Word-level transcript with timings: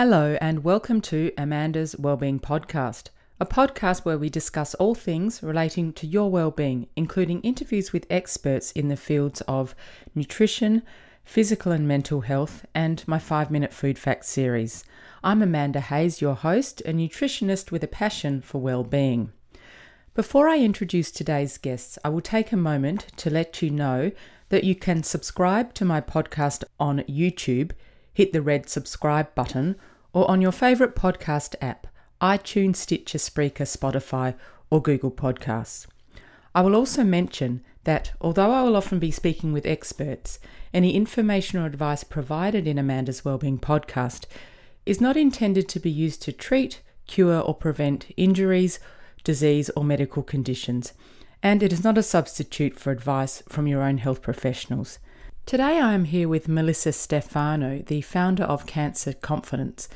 Hello, 0.00 0.38
and 0.40 0.62
welcome 0.62 1.00
to 1.00 1.32
Amanda's 1.36 1.96
Wellbeing 1.96 2.38
Podcast, 2.38 3.08
a 3.40 3.44
podcast 3.44 4.04
where 4.04 4.16
we 4.16 4.30
discuss 4.30 4.76
all 4.76 4.94
things 4.94 5.42
relating 5.42 5.92
to 5.94 6.06
your 6.06 6.30
well-being, 6.30 6.86
including 6.94 7.40
interviews 7.40 7.92
with 7.92 8.06
experts 8.08 8.70
in 8.70 8.86
the 8.86 8.96
fields 8.96 9.40
of 9.48 9.74
nutrition, 10.14 10.84
physical 11.24 11.72
and 11.72 11.88
mental 11.88 12.20
health, 12.20 12.64
and 12.76 13.02
my 13.08 13.18
5-minute 13.18 13.72
food 13.72 13.98
facts 13.98 14.28
series. 14.28 14.84
I'm 15.24 15.42
Amanda 15.42 15.80
Hayes, 15.80 16.20
your 16.20 16.36
host, 16.36 16.80
a 16.82 16.92
nutritionist 16.92 17.72
with 17.72 17.82
a 17.82 17.88
passion 17.88 18.40
for 18.40 18.60
well-being. 18.60 19.32
Before 20.14 20.48
I 20.48 20.60
introduce 20.60 21.10
today's 21.10 21.58
guests, 21.58 21.98
I 22.04 22.10
will 22.10 22.20
take 22.20 22.52
a 22.52 22.56
moment 22.56 23.08
to 23.16 23.30
let 23.30 23.62
you 23.62 23.70
know 23.70 24.12
that 24.50 24.62
you 24.62 24.76
can 24.76 25.02
subscribe 25.02 25.74
to 25.74 25.84
my 25.84 26.00
podcast 26.00 26.62
on 26.78 27.00
YouTube, 27.08 27.72
hit 28.14 28.32
the 28.32 28.42
red 28.42 28.68
subscribe 28.68 29.34
button, 29.34 29.74
or 30.12 30.30
on 30.30 30.40
your 30.40 30.52
favourite 30.52 30.94
podcast 30.94 31.54
app 31.60 31.86
iTunes, 32.20 32.76
Stitcher, 32.76 33.18
Spreaker, 33.18 33.62
Spotify, 33.62 34.34
or 34.70 34.82
Google 34.82 35.10
Podcasts. 35.10 35.86
I 36.54 36.62
will 36.62 36.74
also 36.74 37.04
mention 37.04 37.62
that 37.84 38.12
although 38.20 38.50
I 38.50 38.62
will 38.62 38.76
often 38.76 38.98
be 38.98 39.10
speaking 39.10 39.52
with 39.52 39.66
experts, 39.66 40.38
any 40.74 40.94
information 40.94 41.58
or 41.58 41.66
advice 41.66 42.04
provided 42.04 42.66
in 42.66 42.78
Amanda's 42.78 43.24
Wellbeing 43.24 43.58
podcast 43.58 44.26
is 44.84 45.00
not 45.00 45.16
intended 45.16 45.68
to 45.68 45.80
be 45.80 45.90
used 45.90 46.22
to 46.22 46.32
treat, 46.32 46.82
cure, 47.06 47.40
or 47.40 47.54
prevent 47.54 48.12
injuries, 48.16 48.80
disease, 49.22 49.70
or 49.76 49.84
medical 49.84 50.22
conditions, 50.22 50.92
and 51.42 51.62
it 51.62 51.72
is 51.72 51.84
not 51.84 51.98
a 51.98 52.02
substitute 52.02 52.78
for 52.78 52.90
advice 52.90 53.42
from 53.48 53.66
your 53.66 53.82
own 53.82 53.98
health 53.98 54.22
professionals. 54.22 54.98
Today 55.48 55.80
I 55.80 55.94
am 55.94 56.04
here 56.04 56.28
with 56.28 56.46
Melissa 56.46 56.92
Stefano, 56.92 57.78
the 57.78 58.02
founder 58.02 58.44
of 58.44 58.66
Cancer 58.66 59.14
Confidence. 59.14 59.88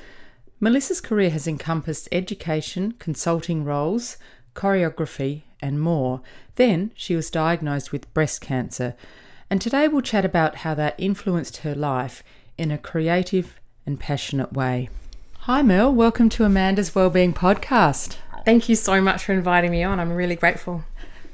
Melissa's 0.60 1.02
career 1.02 1.28
has 1.28 1.46
encompassed 1.46 2.08
education, 2.10 2.92
consulting 2.92 3.62
roles, 3.62 4.16
choreography, 4.54 5.42
and 5.60 5.78
more. 5.78 6.22
Then 6.54 6.90
she 6.94 7.14
was 7.14 7.30
diagnosed 7.30 7.92
with 7.92 8.14
breast 8.14 8.40
cancer, 8.40 8.94
and 9.50 9.60
today 9.60 9.88
we'll 9.88 10.00
chat 10.00 10.24
about 10.24 10.56
how 10.56 10.72
that 10.76 10.94
influenced 10.96 11.58
her 11.58 11.74
life 11.74 12.24
in 12.56 12.70
a 12.70 12.78
creative 12.78 13.60
and 13.84 14.00
passionate 14.00 14.54
way. 14.54 14.88
Hi, 15.40 15.60
Mel. 15.60 15.92
Welcome 15.92 16.30
to 16.30 16.44
Amanda's 16.44 16.94
Wellbeing 16.94 17.34
Podcast. 17.34 18.16
Thank 18.46 18.70
you 18.70 18.74
so 18.74 19.02
much 19.02 19.22
for 19.22 19.34
inviting 19.34 19.70
me 19.70 19.82
on. 19.82 20.00
I'm 20.00 20.14
really 20.14 20.34
grateful. 20.34 20.84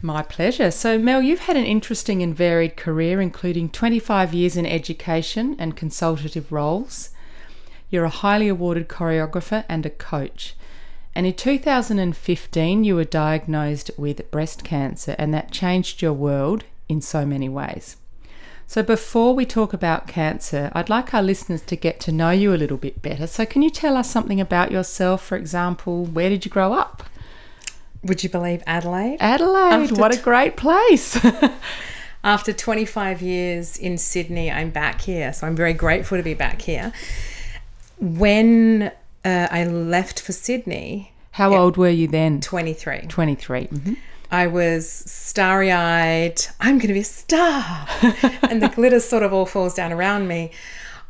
My 0.01 0.23
pleasure. 0.23 0.71
So, 0.71 0.97
Mel, 0.97 1.23
you've 1.23 1.41
had 1.41 1.57
an 1.57 1.65
interesting 1.65 2.23
and 2.23 2.35
varied 2.35 2.77
career, 2.77 3.21
including 3.21 3.69
25 3.69 4.33
years 4.33 4.57
in 4.57 4.65
education 4.65 5.57
and 5.59 5.77
consultative 5.77 6.53
roles. 6.53 7.11
You're 7.91 8.05
a 8.05 8.09
highly 8.11 8.47
awarded 8.47 8.89
choreographer 8.89 9.65
and 9.69 9.85
a 9.85 9.91
coach. 9.91 10.55
And 11.17 11.27
in 11.27 11.35
2015, 11.35 12.85
you 12.85 12.95
were 12.95 13.05
diagnosed 13.05 13.91
with 13.97 14.31
breast 14.31 14.63
cancer, 14.63 15.17
and 15.19 15.35
that 15.35 15.51
changed 15.51 16.01
your 16.01 16.13
world 16.13 16.63
in 16.89 17.01
so 17.01 17.27
many 17.27 17.49
ways. 17.49 17.97
So, 18.69 18.85
before 18.85 19.35
we 19.35 19.47
talk 19.47 19.73
about 19.73 20.07
cancer, 20.07 20.71
I'd 20.75 20.91
like 20.91 21.13
our 21.13 21.23
listeners 21.25 21.63
to 21.63 21.75
get 21.75 21.99
to 22.01 22.13
know 22.13 22.31
you 22.31 22.55
a 22.55 22.57
little 22.57 22.77
bit 22.77 23.03
better. 23.03 23.27
So, 23.27 23.45
can 23.45 23.63
you 23.63 23.71
tell 23.71 23.97
us 23.97 24.09
something 24.09 24.41
about 24.41 24.71
yourself? 24.71 25.25
For 25.25 25.37
example, 25.37 26.05
where 26.05 26.29
did 26.29 26.45
you 26.45 26.53
grow 26.53 26.73
up? 26.73 27.03
Would 28.03 28.23
you 28.23 28.31
believe 28.31 28.63
Adelaide? 28.67 29.19
Adelaide, 29.21 29.73
After 29.73 29.95
what 29.97 30.15
a 30.15 30.21
great 30.21 30.57
place. 30.57 31.19
After 32.25 32.53
25 32.53 33.23
years 33.23 33.77
in 33.77 33.99
Sydney, 33.99 34.51
I'm 34.51 34.71
back 34.71 35.03
here. 35.03 35.33
So 35.33 35.47
I'm 35.47 35.57
very 35.57 35.73
grateful 35.73 36.17
to 36.17 36.23
be 36.23 36.35
back 36.35 36.63
here. 36.63 36.93
When 37.99 38.93
uh, 39.25 39.49
I 39.51 39.65
left 39.65 40.21
for 40.21 40.33
Sydney. 40.33 41.13
How 41.33 41.55
old 41.55 41.77
were 41.77 41.89
you 41.89 42.09
then? 42.09 42.41
23. 42.41 43.07
23. 43.09 43.67
Mm-hmm. 43.67 43.95
I 44.31 44.47
was 44.47 44.89
starry 44.89 45.73
eyed. 45.73 46.41
I'm 46.61 46.79
going 46.79 46.89
to 46.89 46.95
be 46.95 47.01
a 47.01 47.05
star. 47.05 47.89
and 48.43 48.63
the 48.63 48.71
glitter 48.75 49.01
sort 49.01 49.23
of 49.23 49.33
all 49.33 49.47
falls 49.47 49.75
down 49.75 49.93
around 49.93 50.29
me. 50.29 50.51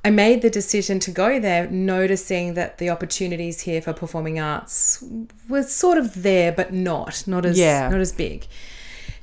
I 0.05 0.11
made 0.11 0.43
the 0.43 0.51
decision 0.51 1.01
to 1.01 1.11
go 1.11 1.41
there, 1.41 1.69
noticing 1.69 2.55
that 2.55 2.79
the 2.79 2.89
opportunities 2.89 3.63
here 3.63 3.83
for 3.83 3.93
performing 3.93 4.39
arts 4.39 5.03
were 5.49 5.65
sort 5.65 5.99
of 5.99 6.23
there, 6.23 6.53
but 6.53 6.73
not 6.73 7.25
not 7.27 7.45
as 7.45 7.59
yeah. 7.59 7.89
not 7.89 8.01
as 8.01 8.13
big. 8.13 8.47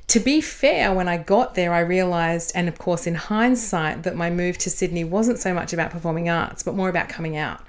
To 0.08 0.20
be 0.20 0.40
fair, 0.40 0.94
when 0.94 1.08
I 1.08 1.16
got 1.16 1.56
there, 1.56 1.72
I 1.74 1.80
realized, 1.80 2.52
and 2.54 2.68
of 2.68 2.78
course, 2.78 3.08
in 3.08 3.16
hindsight, 3.16 4.04
that 4.04 4.14
my 4.14 4.30
move 4.30 4.56
to 4.58 4.70
Sydney 4.70 5.02
wasn't 5.02 5.38
so 5.38 5.52
much 5.52 5.72
about 5.72 5.90
performing 5.90 6.28
arts, 6.28 6.62
but 6.62 6.76
more 6.76 6.88
about 6.88 7.08
coming 7.08 7.36
out. 7.36 7.60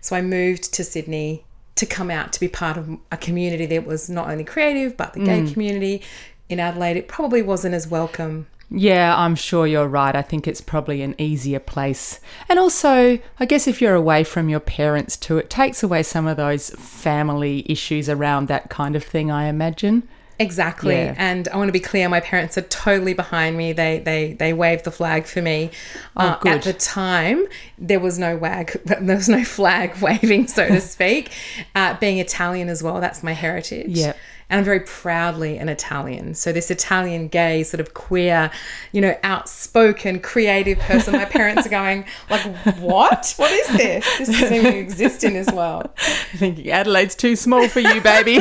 So 0.00 0.16
I 0.16 0.22
moved 0.22 0.72
to 0.74 0.82
Sydney 0.82 1.44
to 1.76 1.86
come 1.86 2.10
out 2.10 2.32
to 2.32 2.40
be 2.40 2.48
part 2.48 2.76
of 2.76 2.98
a 3.12 3.16
community 3.16 3.66
that 3.66 3.86
was 3.86 4.10
not 4.10 4.28
only 4.28 4.44
creative, 4.44 4.96
but 4.96 5.12
the 5.12 5.20
gay 5.20 5.42
mm. 5.42 5.52
community. 5.52 6.02
In 6.48 6.58
Adelaide, 6.58 6.96
it 6.96 7.06
probably 7.06 7.42
wasn't 7.42 7.74
as 7.74 7.86
welcome 7.86 8.46
yeah, 8.68 9.16
I'm 9.16 9.36
sure 9.36 9.66
you're 9.66 9.86
right. 9.86 10.14
I 10.14 10.22
think 10.22 10.48
it's 10.48 10.60
probably 10.60 11.02
an 11.02 11.14
easier 11.18 11.60
place. 11.60 12.20
And 12.48 12.58
also, 12.58 13.18
I 13.38 13.46
guess 13.46 13.68
if 13.68 13.80
you're 13.80 13.94
away 13.94 14.24
from 14.24 14.48
your 14.48 14.60
parents 14.60 15.16
too, 15.16 15.38
it 15.38 15.48
takes 15.48 15.82
away 15.82 16.02
some 16.02 16.26
of 16.26 16.36
those 16.36 16.70
family 16.70 17.64
issues 17.70 18.08
around 18.08 18.48
that 18.48 18.68
kind 18.68 18.96
of 18.96 19.04
thing, 19.04 19.30
I 19.30 19.46
imagine. 19.46 20.08
Exactly. 20.38 20.94
Yeah. 20.94 21.14
And 21.16 21.48
I 21.48 21.56
want 21.56 21.68
to 21.68 21.72
be 21.72 21.80
clear, 21.80 22.08
my 22.08 22.20
parents 22.20 22.58
are 22.58 22.62
totally 22.62 23.14
behind 23.14 23.56
me. 23.56 23.72
They 23.72 24.00
they 24.00 24.34
they 24.34 24.52
waved 24.52 24.84
the 24.84 24.90
flag 24.90 25.24
for 25.24 25.40
me. 25.40 25.70
Oh, 26.14 26.26
uh, 26.26 26.38
at 26.44 26.62
the 26.62 26.74
time, 26.74 27.46
there 27.78 28.00
was 28.00 28.18
no 28.18 28.36
wag 28.36 28.72
there 28.84 29.16
was 29.16 29.30
no 29.30 29.44
flag 29.44 29.96
waving, 30.02 30.48
so 30.48 30.68
to 30.68 30.80
speak. 30.82 31.30
Uh, 31.74 31.96
being 31.98 32.18
Italian 32.18 32.68
as 32.68 32.82
well, 32.82 33.00
that's 33.00 33.22
my 33.22 33.32
heritage. 33.32 33.88
Yeah 33.90 34.12
and 34.48 34.58
I'm 34.58 34.64
very 34.64 34.80
proudly 34.80 35.58
an 35.58 35.68
Italian. 35.68 36.34
So 36.34 36.52
this 36.52 36.70
Italian 36.70 37.28
gay 37.28 37.64
sort 37.64 37.80
of 37.80 37.94
queer, 37.94 38.50
you 38.92 39.00
know, 39.00 39.16
outspoken, 39.24 40.20
creative 40.20 40.78
person. 40.78 41.14
My 41.14 41.24
parents 41.24 41.66
are 41.66 41.70
going 41.70 42.04
like, 42.30 42.42
"What? 42.78 43.34
What 43.36 43.50
is 43.50 43.68
this? 43.76 44.18
This 44.18 44.28
doesn't 44.28 44.54
even 44.54 44.74
exist 44.74 45.24
in 45.24 45.32
this 45.32 45.50
world." 45.50 45.90
Thinking 46.36 46.70
Adelaide's 46.70 47.16
too 47.16 47.34
small 47.34 47.68
for 47.68 47.80
you, 47.80 48.00
baby. 48.00 48.40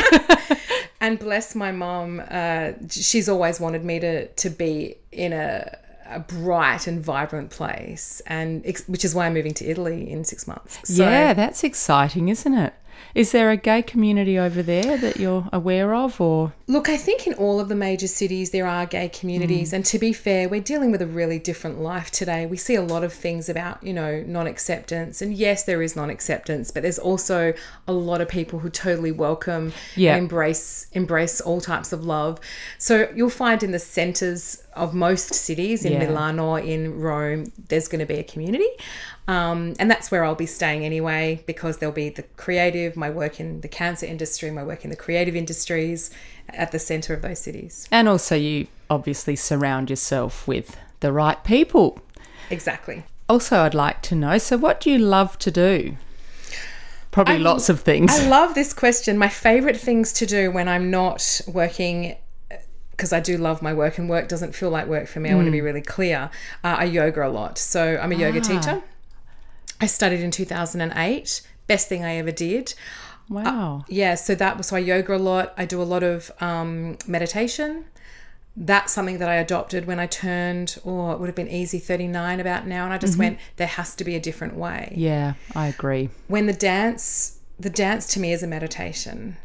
and 1.02 1.18
bless 1.18 1.56
my 1.56 1.72
mom, 1.72 2.22
uh, 2.30 2.74
she's 2.90 3.28
always 3.28 3.60
wanted 3.60 3.84
me 3.84 4.00
to 4.00 4.28
to 4.28 4.50
be 4.50 4.98
in 5.12 5.34
a 5.34 5.78
a 6.08 6.20
bright 6.20 6.86
and 6.86 7.04
vibrant 7.04 7.50
place 7.50 8.22
and 8.28 8.64
which 8.86 9.04
is 9.04 9.16
why 9.16 9.26
I'm 9.26 9.34
moving 9.34 9.56
to 9.56 9.66
Italy 9.66 10.08
in 10.08 10.24
6 10.24 10.48
months. 10.48 10.78
So, 10.84 11.04
yeah, 11.04 11.34
that's 11.34 11.64
exciting, 11.64 12.30
isn't 12.30 12.54
it? 12.54 12.76
Is 13.14 13.32
there 13.32 13.50
a 13.50 13.58
gay 13.58 13.82
community 13.82 14.38
over 14.38 14.62
there 14.62 14.98
that 14.98 15.18
you're 15.18 15.48
aware 15.54 15.94
of 15.94 16.20
or 16.20 16.54
Look, 16.68 16.90
I 16.90 16.98
think 16.98 17.28
in 17.28 17.34
all 17.36 17.60
of 17.60 17.70
the 17.70 17.76
major 17.76 18.08
cities 18.08 18.52
there 18.52 18.68
are 18.68 18.86
gay 18.86 19.10
communities 19.10 19.72
mm. 19.72 19.74
and 19.74 19.86
to 19.86 20.00
be 20.00 20.14
fair, 20.14 20.50
we're 20.50 20.62
dealing 20.62 20.92
with 20.92 21.02
a 21.02 21.08
really 21.08 21.40
different 21.40 21.80
life 21.80 22.12
today. 22.12 22.46
We 22.46 22.58
see 22.58 22.76
a 22.76 22.82
lot 22.82 23.04
of 23.04 23.14
things 23.14 23.48
about, 23.48 23.84
you 23.84 23.94
know, 23.94 24.24
non-acceptance 24.26 25.22
and 25.22 25.34
yes, 25.34 25.64
there 25.64 25.82
is 25.82 25.96
non-acceptance, 25.96 26.72
but 26.72 26.84
there's 26.84 27.00
also 27.00 27.54
a 27.88 27.94
lot 27.94 28.22
of 28.22 28.28
people 28.28 28.60
who 28.60 28.70
totally 28.70 29.12
welcome 29.12 29.74
yeah. 29.96 30.18
embrace 30.18 30.88
embrace 30.92 31.40
all 31.40 31.62
types 31.62 31.94
of 31.94 32.04
love. 32.04 32.40
So 32.78 33.10
you'll 33.16 33.30
find 33.30 33.64
in 33.64 33.72
the 33.72 33.80
centers 33.80 34.64
of 34.76 34.94
most 34.94 35.34
cities 35.34 35.86
in 35.86 35.94
yeah. 35.94 36.06
Milan 36.06 36.40
or 36.40 36.60
in 36.60 37.00
Rome, 37.00 37.52
there's 37.70 37.88
going 37.88 38.00
to 38.00 38.06
be 38.06 38.20
a 38.20 38.24
community. 38.24 38.68
Um, 39.28 39.74
and 39.80 39.90
that's 39.90 40.12
where 40.12 40.24
I'll 40.24 40.36
be 40.36 40.46
staying 40.46 40.86
anyway, 40.86 41.44
because 41.48 41.78
there'll 41.78 41.94
be 41.94 42.10
the 42.10 42.24
creative, 42.38 42.96
my 42.96 43.10
work 43.10 43.40
in 43.40 43.62
the 43.62 43.68
cancer 43.68 44.06
industry, 44.06 44.52
my 44.52 44.64
work 44.64 44.84
in 44.84 44.90
the 44.92 44.96
creative 44.96 45.36
industries 45.36 46.12
at 46.50 46.72
the 46.72 46.80
center 46.80 47.14
of 47.14 47.22
those 47.22 47.40
cities. 47.40 47.88
And 47.92 48.08
also, 48.08 48.36
you 48.36 48.68
obviously 48.90 49.36
surround 49.36 49.90
yourself 49.90 50.48
with 50.48 50.78
the 51.00 51.12
right 51.12 51.44
people. 51.44 52.00
Exactly. 52.50 53.04
Also, 53.28 53.62
I'd 53.62 53.74
like 53.74 54.02
to 54.04 54.16
know 54.16 54.38
so, 54.38 54.58
what 54.58 54.80
do 54.80 54.92
you 54.92 55.00
love 55.00 55.40
to 55.40 55.50
do? 55.50 55.98
Probably 57.10 57.36
I, 57.36 57.38
lots 57.38 57.70
of 57.70 57.80
things. 57.80 58.12
I 58.20 58.28
love 58.28 58.54
this 58.54 58.74
question. 58.74 59.18
My 59.18 59.30
favorite 59.30 59.78
things 59.78 60.14
to 60.14 60.26
do 60.26 60.52
when 60.52 60.68
I'm 60.68 60.92
not 60.92 61.42
working 61.48 62.18
because 62.92 63.12
I 63.12 63.20
do 63.20 63.38
love 63.38 63.62
my 63.62 63.74
work 63.74 63.98
and 63.98 64.10
work 64.10 64.30
doesn't 64.30 64.56
feel 64.56 64.70
like 64.70 64.88
work 64.88 65.08
for 65.08 65.20
me. 65.20 65.30
Mm. 65.30 65.34
I 65.34 65.36
want 65.36 65.46
to 65.48 65.52
be 65.52 65.62
really 65.62 65.82
clear. 65.82 66.30
Uh, 66.64 66.76
I 66.80 66.84
yoga 66.86 67.28
a 67.28 67.30
lot. 67.30 67.58
So 67.58 67.98
I'm 68.02 68.12
a 68.12 68.16
ah. 68.16 68.20
yoga 68.20 68.42
teacher. 68.42 68.84
I 69.82 69.88
studied 69.88 70.22
in 70.22 70.32
2008. 70.32 71.42
Best 71.68 71.90
thing 71.90 72.04
I 72.04 72.16
ever 72.16 72.32
did. 72.32 72.74
Wow. 73.30 73.80
Uh, 73.80 73.84
yeah. 73.90 74.16
So 74.16 74.36
that 74.36 74.58
was, 74.58 74.68
so 74.68 74.76
I 74.76 74.80
yoga 74.80 75.16
a 75.16 75.18
lot. 75.18 75.54
I 75.58 75.66
do 75.66 75.82
a 75.82 75.84
lot 75.84 76.04
of 76.04 76.32
um, 76.40 76.98
meditation. 77.08 77.86
That's 78.58 78.94
something 78.94 79.18
that 79.18 79.28
I 79.28 79.36
adopted 79.36 79.86
when 79.86 80.00
I 80.00 80.08
turned, 80.08 80.78
or 80.86 81.10
oh, 81.10 81.14
it 81.14 81.20
would 81.20 81.28
have 81.28 81.36
been 81.36 81.50
easy 81.50 81.78
39 81.78 82.40
about 82.40 82.66
now. 82.66 82.86
And 82.86 82.94
I 82.94 82.98
just 82.98 83.14
mm-hmm. 83.14 83.22
went, 83.22 83.40
there 83.58 83.68
has 83.68 83.96
to 83.96 84.06
be 84.06 84.16
a 84.16 84.20
different 84.20 84.56
way. 84.56 84.94
Yeah, 84.96 85.34
I 85.56 85.68
agree. 85.68 86.10
When 86.28 86.46
the 86.46 86.54
dance, 86.54 87.40
the 87.60 87.70
dance 87.70 88.08
to 88.14 88.20
me 88.20 88.32
is 88.32 88.44
a 88.44 88.48
meditation 88.48 89.36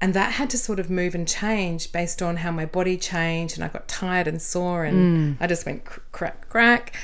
and 0.00 0.14
that 0.14 0.32
had 0.32 0.48
to 0.50 0.58
sort 0.58 0.78
of 0.78 0.90
move 0.90 1.14
and 1.14 1.26
change 1.26 1.90
based 1.92 2.22
on 2.22 2.36
how 2.36 2.50
my 2.50 2.64
body 2.64 2.96
changed 2.96 3.56
and 3.56 3.64
I 3.64 3.68
got 3.68 3.88
tired 3.88 4.28
and 4.28 4.40
sore 4.40 4.84
and 4.84 5.36
mm. 5.38 5.42
I 5.42 5.46
just 5.46 5.66
went 5.66 5.84
crack 5.84 6.48
crack 6.48 6.94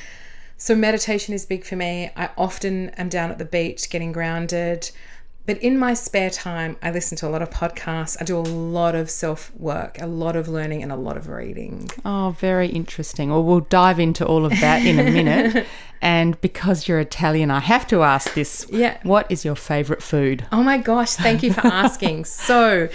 So 0.64 0.74
meditation 0.74 1.34
is 1.34 1.44
big 1.44 1.62
for 1.62 1.76
me. 1.76 2.10
I 2.16 2.30
often 2.38 2.88
am 2.96 3.10
down 3.10 3.30
at 3.30 3.36
the 3.36 3.44
beach 3.44 3.90
getting 3.90 4.12
grounded. 4.12 4.90
But 5.44 5.58
in 5.58 5.78
my 5.78 5.92
spare 5.92 6.30
time, 6.30 6.78
I 6.82 6.90
listen 6.90 7.18
to 7.18 7.28
a 7.28 7.28
lot 7.28 7.42
of 7.42 7.50
podcasts. 7.50 8.16
I 8.18 8.24
do 8.24 8.38
a 8.38 8.40
lot 8.40 8.94
of 8.94 9.10
self 9.10 9.54
work, 9.56 10.00
a 10.00 10.06
lot 10.06 10.36
of 10.36 10.48
learning, 10.48 10.82
and 10.82 10.90
a 10.90 10.96
lot 10.96 11.18
of 11.18 11.28
reading. 11.28 11.90
Oh, 12.06 12.34
very 12.38 12.68
interesting. 12.68 13.28
Well, 13.28 13.44
we'll 13.44 13.60
dive 13.60 14.00
into 14.00 14.24
all 14.24 14.46
of 14.46 14.58
that 14.62 14.86
in 14.86 14.98
a 14.98 15.10
minute. 15.10 15.66
and 16.00 16.40
because 16.40 16.88
you're 16.88 16.98
Italian, 16.98 17.50
I 17.50 17.60
have 17.60 17.86
to 17.88 18.02
ask 18.02 18.32
this. 18.32 18.66
Yeah. 18.70 18.96
What 19.02 19.30
is 19.30 19.44
your 19.44 19.56
favorite 19.56 20.02
food? 20.02 20.46
Oh 20.50 20.62
my 20.62 20.78
gosh, 20.78 21.12
thank 21.12 21.42
you 21.42 21.52
for 21.52 21.66
asking. 21.66 22.24
so, 22.46 22.88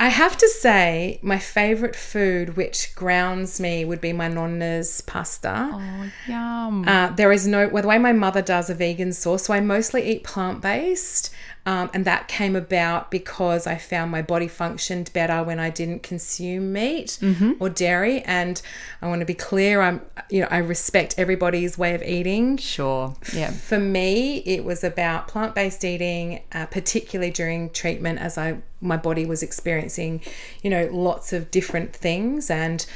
I 0.00 0.08
have 0.08 0.36
to 0.38 0.48
say, 0.48 1.18
my 1.22 1.38
favorite 1.38 1.96
food, 1.96 2.56
which 2.56 2.94
grounds 2.94 3.58
me, 3.58 3.84
would 3.84 4.00
be 4.00 4.12
my 4.12 4.28
nonna's 4.28 5.00
pasta. 5.00 5.70
Oh, 5.72 6.10
yum. 6.28 6.86
Uh, 6.86 7.10
there 7.10 7.32
is 7.32 7.48
no, 7.48 7.66
well, 7.66 7.82
the 7.82 7.88
way 7.88 7.98
my 7.98 8.12
mother 8.12 8.40
does 8.40 8.70
a 8.70 8.74
vegan 8.74 9.12
sauce, 9.12 9.46
so 9.46 9.54
I 9.54 9.60
mostly 9.60 10.08
eat 10.08 10.22
plant 10.22 10.60
based. 10.60 11.34
Um, 11.68 11.90
and 11.92 12.06
that 12.06 12.28
came 12.28 12.56
about 12.56 13.10
because 13.10 13.66
I 13.66 13.76
found 13.76 14.10
my 14.10 14.22
body 14.22 14.48
functioned 14.48 15.12
better 15.12 15.42
when 15.42 15.60
I 15.60 15.68
didn't 15.68 16.02
consume 16.02 16.72
meat 16.72 17.18
or 17.60 17.68
dairy. 17.68 18.22
And 18.22 18.62
I 19.02 19.08
want 19.08 19.20
to 19.20 19.26
be 19.26 19.34
clear, 19.34 19.82
I'm, 19.82 20.00
you 20.30 20.40
know, 20.40 20.48
I 20.50 20.58
respect 20.58 21.16
everybody's 21.18 21.76
way 21.76 21.94
of 21.94 22.02
eating. 22.02 22.56
Sure. 22.56 23.14
Yeah. 23.34 23.50
For 23.50 23.78
me, 23.78 24.38
it 24.46 24.64
was 24.64 24.82
about 24.82 25.28
plant-based 25.28 25.84
eating, 25.84 26.40
uh, 26.52 26.64
particularly 26.64 27.32
during 27.32 27.68
treatment, 27.68 28.18
as 28.18 28.38
I 28.38 28.62
my 28.80 28.96
body 28.96 29.26
was 29.26 29.42
experiencing, 29.42 30.22
you 30.62 30.70
know, 30.70 30.88
lots 30.90 31.34
of 31.34 31.50
different 31.50 31.94
things 31.94 32.50
and. 32.50 32.86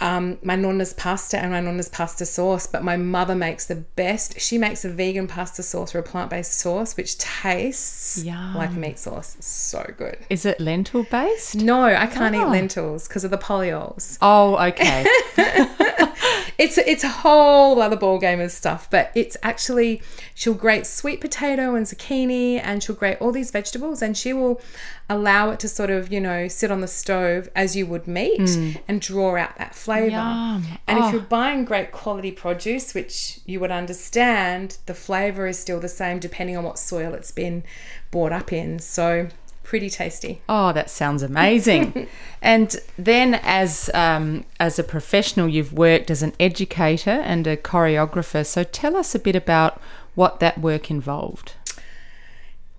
Um, 0.00 0.38
my 0.42 0.56
nonna's 0.56 0.92
pasta 0.92 1.38
and 1.38 1.52
my 1.52 1.60
nonna's 1.60 1.88
pasta 1.88 2.26
sauce, 2.26 2.66
but 2.66 2.82
my 2.82 2.96
mother 2.96 3.34
makes 3.34 3.66
the 3.66 3.76
best. 3.76 4.40
She 4.40 4.58
makes 4.58 4.84
a 4.84 4.90
vegan 4.90 5.28
pasta 5.28 5.62
sauce 5.62 5.94
or 5.94 6.00
a 6.00 6.02
plant 6.02 6.30
based 6.30 6.54
sauce, 6.58 6.96
which 6.96 7.16
tastes 7.16 8.22
Yum. 8.24 8.54
like 8.56 8.72
meat 8.72 8.98
sauce. 8.98 9.36
So 9.40 9.88
good. 9.96 10.18
Is 10.28 10.44
it 10.44 10.60
lentil 10.60 11.04
based? 11.04 11.54
No, 11.56 11.84
I 11.84 12.06
can't 12.06 12.34
eat 12.34 12.42
Oh. 12.42 12.48
lentils 12.48 13.06
because 13.08 13.22
of 13.24 13.30
the 13.30 13.38
polyols. 13.38 14.18
Oh, 14.20 14.56
okay. 14.66 15.06
it's 16.58 16.78
it's 16.78 17.04
a 17.04 17.08
whole 17.08 17.80
other 17.80 17.96
ball 17.96 18.18
game 18.18 18.40
of 18.40 18.50
stuff 18.50 18.88
but 18.90 19.10
it's 19.14 19.36
actually 19.42 20.00
she'll 20.34 20.54
grate 20.54 20.86
sweet 20.86 21.20
potato 21.20 21.74
and 21.74 21.86
zucchini 21.86 22.60
and 22.62 22.82
she'll 22.82 22.94
grate 22.94 23.18
all 23.20 23.32
these 23.32 23.50
vegetables 23.50 24.02
and 24.02 24.16
she 24.16 24.32
will 24.32 24.60
allow 25.08 25.50
it 25.50 25.60
to 25.60 25.68
sort 25.68 25.90
of 25.90 26.12
you 26.12 26.20
know 26.20 26.48
sit 26.48 26.70
on 26.70 26.80
the 26.80 26.88
stove 26.88 27.48
as 27.54 27.74
you 27.76 27.86
would 27.86 28.06
meat 28.06 28.50
hmm. 28.50 28.70
and 28.88 29.00
draw 29.00 29.36
out 29.36 29.56
that 29.58 29.74
flavor 29.74 30.10
Yum. 30.10 30.64
and 30.86 30.98
Oh. 30.98 31.06
if 31.08 31.12
you're 31.12 31.22
buying 31.22 31.64
great 31.64 31.92
quality 31.92 32.30
produce 32.30 32.94
which 32.94 33.40
you 33.46 33.60
would 33.60 33.70
understand 33.70 34.78
the 34.86 34.94
flavor 34.94 35.46
is 35.46 35.58
still 35.58 35.80
the 35.80 35.88
same 35.88 36.18
depending 36.18 36.56
on 36.56 36.64
what 36.64 36.78
soil 36.78 37.12
it's 37.14 37.30
been 37.32 37.64
brought 38.10 38.32
up 38.32 38.52
in 38.52 38.78
so 38.78 39.28
pretty 39.62 39.88
tasty 39.90 40.42
Oh, 40.48 40.72
that 40.72 40.90
sounds 40.90 41.22
amazing. 41.22 42.06
and 42.44 42.76
then, 42.98 43.40
as 43.42 43.90
um, 43.94 44.44
as 44.60 44.78
a 44.78 44.84
professional, 44.84 45.48
you've 45.48 45.72
worked 45.72 46.10
as 46.10 46.22
an 46.22 46.34
educator 46.38 47.10
and 47.10 47.46
a 47.46 47.56
choreographer. 47.56 48.44
So, 48.46 48.62
tell 48.62 48.94
us 48.96 49.14
a 49.14 49.18
bit 49.18 49.34
about 49.34 49.80
what 50.14 50.40
that 50.40 50.58
work 50.58 50.90
involved. 50.90 51.54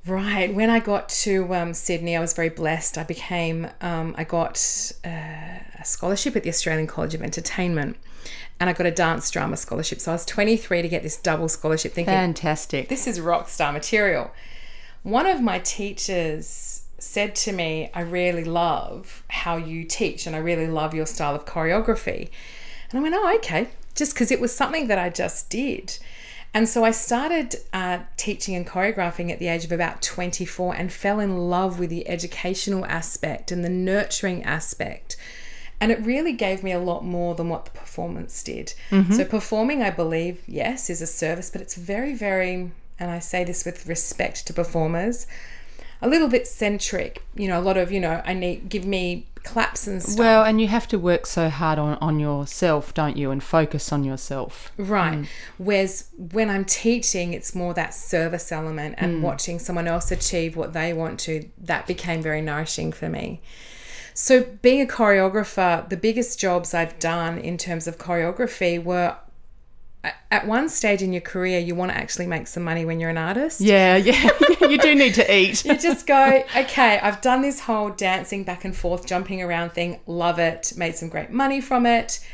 Right. 0.06 0.54
When 0.54 0.70
I 0.70 0.80
got 0.80 1.10
to 1.10 1.52
um, 1.56 1.74
Sydney, 1.74 2.16
I 2.16 2.20
was 2.20 2.34
very 2.34 2.50
blessed. 2.50 2.98
I 3.00 3.04
became, 3.04 3.70
um, 3.82 4.14
I 4.18 4.24
got 4.24 4.92
uh, 5.04 5.10
a 5.80 5.84
scholarship 5.84 6.36
at 6.36 6.44
the 6.44 6.50
Australian 6.50 6.86
College 6.86 7.16
of 7.16 7.24
Entertainment 7.24 7.98
and 8.60 8.70
I 8.70 8.74
got 8.74 8.86
a 8.86 8.92
dance 8.92 9.30
drama 9.32 9.58
scholarship. 9.58 10.00
So 10.00 10.12
I 10.12 10.16
was 10.16 10.26
23 10.26 10.84
to 10.84 10.88
get 10.88 11.04
this 11.04 11.18
double 11.18 11.50
scholarship, 11.50 11.94
thinking, 11.94 12.14
Fantastic. 12.14 12.88
this 12.88 13.08
is 13.08 13.20
rock 13.20 13.50
star 13.50 13.74
material. 13.74 14.32
One 15.04 15.26
of 15.26 15.42
my 15.42 15.60
teachers 15.60 16.75
said 17.06 17.36
to 17.36 17.52
me, 17.52 17.90
I 17.94 18.02
really 18.02 18.44
love 18.44 19.24
how 19.30 19.58
you 19.58 19.84
teach 19.84 20.28
and 20.28 20.36
I 20.36 20.40
really 20.40 20.68
love 20.68 20.94
your 20.94 21.06
style 21.06 21.36
of 21.36 21.46
choreography. 21.46 22.30
And 22.90 23.00
I 23.00 23.02
went, 23.02 23.16
oh, 23.16 23.36
okay, 23.38 23.70
just 23.94 24.14
because 24.14 24.32
it 24.32 24.42
was 24.42 24.54
something 24.54 24.88
that 24.88 25.00
I 25.00 25.10
just 25.10 25.50
did. 25.50 25.98
And 26.54 26.70
so 26.70 26.86
I 26.86 26.92
started 26.92 27.58
uh, 27.74 28.00
teaching 28.16 28.56
and 28.56 28.66
choreographing 28.66 29.30
at 29.30 29.40
the 29.40 29.50
age 29.50 29.66
of 29.66 29.74
about 29.74 30.02
24 30.02 30.76
and 30.76 30.92
fell 30.92 31.20
in 31.20 31.50
love 31.50 31.80
with 31.80 31.90
the 31.90 32.08
educational 32.08 32.86
aspect 32.86 33.52
and 33.52 33.64
the 33.64 33.70
nurturing 33.70 34.42
aspect. 34.44 35.18
And 35.82 35.92
it 35.92 36.00
really 36.06 36.32
gave 36.32 36.64
me 36.64 36.72
a 36.72 36.80
lot 36.80 37.04
more 37.04 37.36
than 37.36 37.50
what 37.50 37.66
the 37.66 37.72
performance 37.72 38.42
did. 38.42 38.74
So, 39.12 39.26
performing, 39.26 39.84
I 39.84 39.90
believe, 39.90 40.42
yes, 40.48 40.90
is 40.90 41.02
a 41.02 41.08
service, 41.08 41.50
but 41.50 41.60
it's 41.60 41.76
very, 41.76 42.16
very, 42.16 42.72
and 42.98 43.12
I 43.12 43.20
say 43.20 43.44
this 43.44 43.66
with 43.66 43.86
respect 43.86 44.48
to 44.48 44.54
performers, 44.54 45.28
a 46.02 46.08
little 46.08 46.28
bit 46.28 46.48
centric. 46.48 47.24
You 47.36 47.48
know, 47.48 47.60
a 47.60 47.62
lot 47.62 47.78
of, 47.78 47.92
you 47.92 48.00
know, 48.00 48.22
I 48.26 48.34
need, 48.34 48.70
give 48.70 48.86
me 48.86 49.28
claps 49.46 49.88
and 49.88 50.02
stuff. 50.02 50.18
Well, 50.18 50.44
and 50.44 50.60
you 50.60 50.68
have 50.68 50.88
to 50.90 51.00
work 51.00 51.26
so 51.26 51.50
hard 51.50 51.80
on, 51.80 51.98
on 52.02 52.20
yourself, 52.20 52.94
don't 52.94 53.16
you? 53.16 53.32
And 53.32 53.42
focus 53.42 53.94
on 53.94 54.04
yourself. 54.04 54.72
Right. 54.78 55.20
Mm. 55.20 55.28
Whereas 55.58 56.10
when 56.18 56.50
I'm 56.50 56.66
teaching, 56.66 57.34
it's 57.34 57.56
more 57.56 57.74
that 57.76 57.94
service 57.94 58.52
element 58.52 58.96
and 58.98 59.18
mm. 59.18 59.22
watching 59.22 59.60
someone 59.60 59.88
else 59.88 60.12
achieve 60.12 60.58
what 60.58 60.74
they 60.74 60.92
want 60.92 61.20
to. 61.22 61.48
That 61.58 61.88
became 61.88 62.22
very 62.22 62.42
nourishing 62.42 62.92
for 62.92 63.08
me. 63.08 63.42
So, 64.18 64.44
being 64.62 64.82
a 64.82 64.86
choreographer, 64.86 65.88
the 65.90 65.98
biggest 65.98 66.40
jobs 66.40 66.74
I've 66.74 66.98
done 67.00 67.38
in 67.38 67.58
terms 67.58 67.86
of 67.86 67.98
choreography 67.98 68.82
were 68.82 69.18
at 70.32 70.48
one 70.48 70.70
stage 70.70 71.02
in 71.02 71.14
your 71.14 71.22
career, 71.22 71.60
you 71.60 71.76
want 71.76 71.92
to 71.92 71.98
actually 71.98 72.28
make 72.28 72.48
some 72.48 72.64
money 72.64 72.86
when 72.86 73.00
you're 73.00 73.10
an 73.10 73.18
artist. 73.18 73.62
Yeah, 73.62 73.96
yeah. 73.98 74.30
you 74.62 74.78
do 74.78 74.96
need 74.96 75.14
to 75.16 75.36
eat. 75.36 75.66
You 75.66 75.78
just 75.78 76.08
go, 76.08 76.44
okay, 76.56 77.00
I've 77.00 77.22
done 77.22 77.42
this 77.42 77.62
whole 77.62 77.90
dancing 77.90 78.44
back 78.44 78.66
and 78.66 78.76
forth, 78.76 79.06
jumping 79.06 79.42
around 79.42 79.72
thing, 79.72 80.00
love 80.08 80.40
it, 80.40 80.74
made 80.76 80.96
some 80.96 81.10
great 81.10 81.32
money 81.32 81.62
from 81.62 81.86
it. 81.86 82.26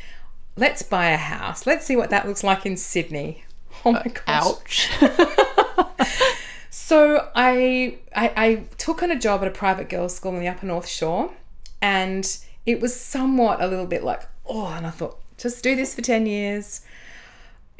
Let's 0.56 0.82
buy 0.82 1.10
a 1.10 1.16
house. 1.16 1.66
Let's 1.66 1.86
see 1.86 1.96
what 1.96 2.10
that 2.10 2.26
looks 2.26 2.44
like 2.44 2.66
in 2.66 2.76
Sydney. 2.76 3.44
Oh 3.84 3.92
my 3.92 4.00
uh, 4.00 4.08
gosh. 4.26 4.90
Ouch. 5.02 5.28
So 6.92 7.30
I, 7.34 8.00
I 8.14 8.32
I 8.36 8.54
took 8.76 9.02
on 9.02 9.10
a 9.10 9.18
job 9.18 9.40
at 9.40 9.48
a 9.48 9.50
private 9.50 9.88
girls' 9.88 10.14
school 10.14 10.34
in 10.34 10.40
the 10.40 10.48
Upper 10.48 10.66
North 10.66 10.86
Shore, 10.86 11.32
and 11.80 12.26
it 12.66 12.82
was 12.82 12.94
somewhat 12.94 13.62
a 13.62 13.66
little 13.66 13.86
bit 13.86 14.04
like, 14.04 14.28
oh, 14.44 14.66
and 14.66 14.86
I 14.86 14.90
thought, 14.90 15.18
just 15.38 15.62
do 15.62 15.74
this 15.74 15.94
for 15.94 16.02
ten 16.02 16.26
years. 16.26 16.82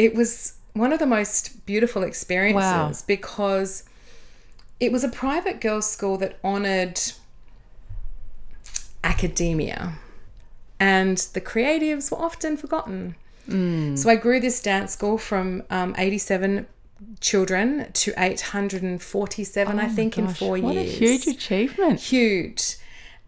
It 0.02 0.14
was 0.14 0.54
one 0.72 0.92
of 0.92 0.98
the 0.98 1.06
most 1.06 1.64
beautiful 1.66 2.02
experiences 2.02 2.62
Wow. 2.62 2.92
because 3.06 3.84
it 4.80 4.90
was 4.90 5.04
a 5.04 5.08
private 5.08 5.60
girls' 5.60 5.88
school 5.90 6.16
that 6.18 6.38
honoured 6.42 6.98
academia, 9.04 9.94
and 10.80 11.18
the 11.34 11.40
creatives 11.40 12.10
were 12.10 12.18
often 12.18 12.56
forgotten. 12.56 13.14
So 13.96 14.08
I 14.08 14.16
grew 14.16 14.38
this 14.40 14.62
dance 14.62 14.92
school 14.92 15.18
from 15.18 15.64
um, 15.68 15.94
87 15.98 16.66
children 17.20 17.90
to 17.92 18.14
847, 18.16 19.78
I 19.80 19.88
think, 19.88 20.16
in 20.16 20.28
four 20.28 20.56
what 20.58 20.74
years. 20.74 20.94
a 20.94 20.96
huge 20.96 21.26
achievement. 21.26 22.00
Huge. 22.00 22.76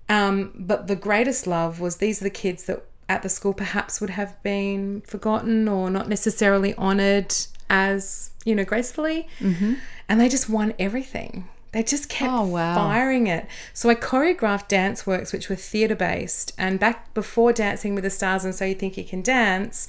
Um, 0.09 0.53
but 0.55 0.87
the 0.87 0.97
greatest 0.97 1.47
love 1.47 1.81
was 1.81 1.97
these 1.97 2.21
are 2.21 2.25
the 2.25 2.31
kids 2.31 2.65
that 2.65 2.85
at 3.09 3.23
the 3.23 3.29
school 3.29 3.53
perhaps 3.53 4.01
would 4.01 4.11
have 4.11 4.43
been 4.43 5.03
forgotten 5.03 5.69
or 5.69 5.91
not 5.91 6.09
necessarily 6.09 6.75
honoured 6.77 7.35
as, 7.69 8.31
you 8.45 8.55
know, 8.55 8.65
gracefully. 8.65 9.29
Mm-hmm. 9.41 9.75
And 10.09 10.21
they 10.21 10.29
just 10.29 10.49
won 10.49 10.75
everything. 10.79 11.49
They 11.73 11.83
just 11.83 12.09
kept 12.09 12.33
Oh, 12.33 12.45
wow. 12.45 12.75
firing 12.77 13.27
it. 13.27 13.47
So 13.73 13.89
I 13.91 13.95
choreographed 13.97 14.69
dance 14.69 15.07
works 15.07 15.33
which 15.33 15.49
were 15.49 15.57
theatre 15.57 15.97
based. 15.97 16.53
And 16.57 16.79
back 16.79 17.13
before 17.15 17.53
Dancing 17.53 17.95
with 17.95 18.05
the 18.05 18.11
Stars 18.11 18.45
and 18.45 18.55
So 18.55 18.65
You 18.65 18.75
Think 18.77 18.97
You 18.97 19.03
Can 19.05 19.23
Dance, 19.23 19.89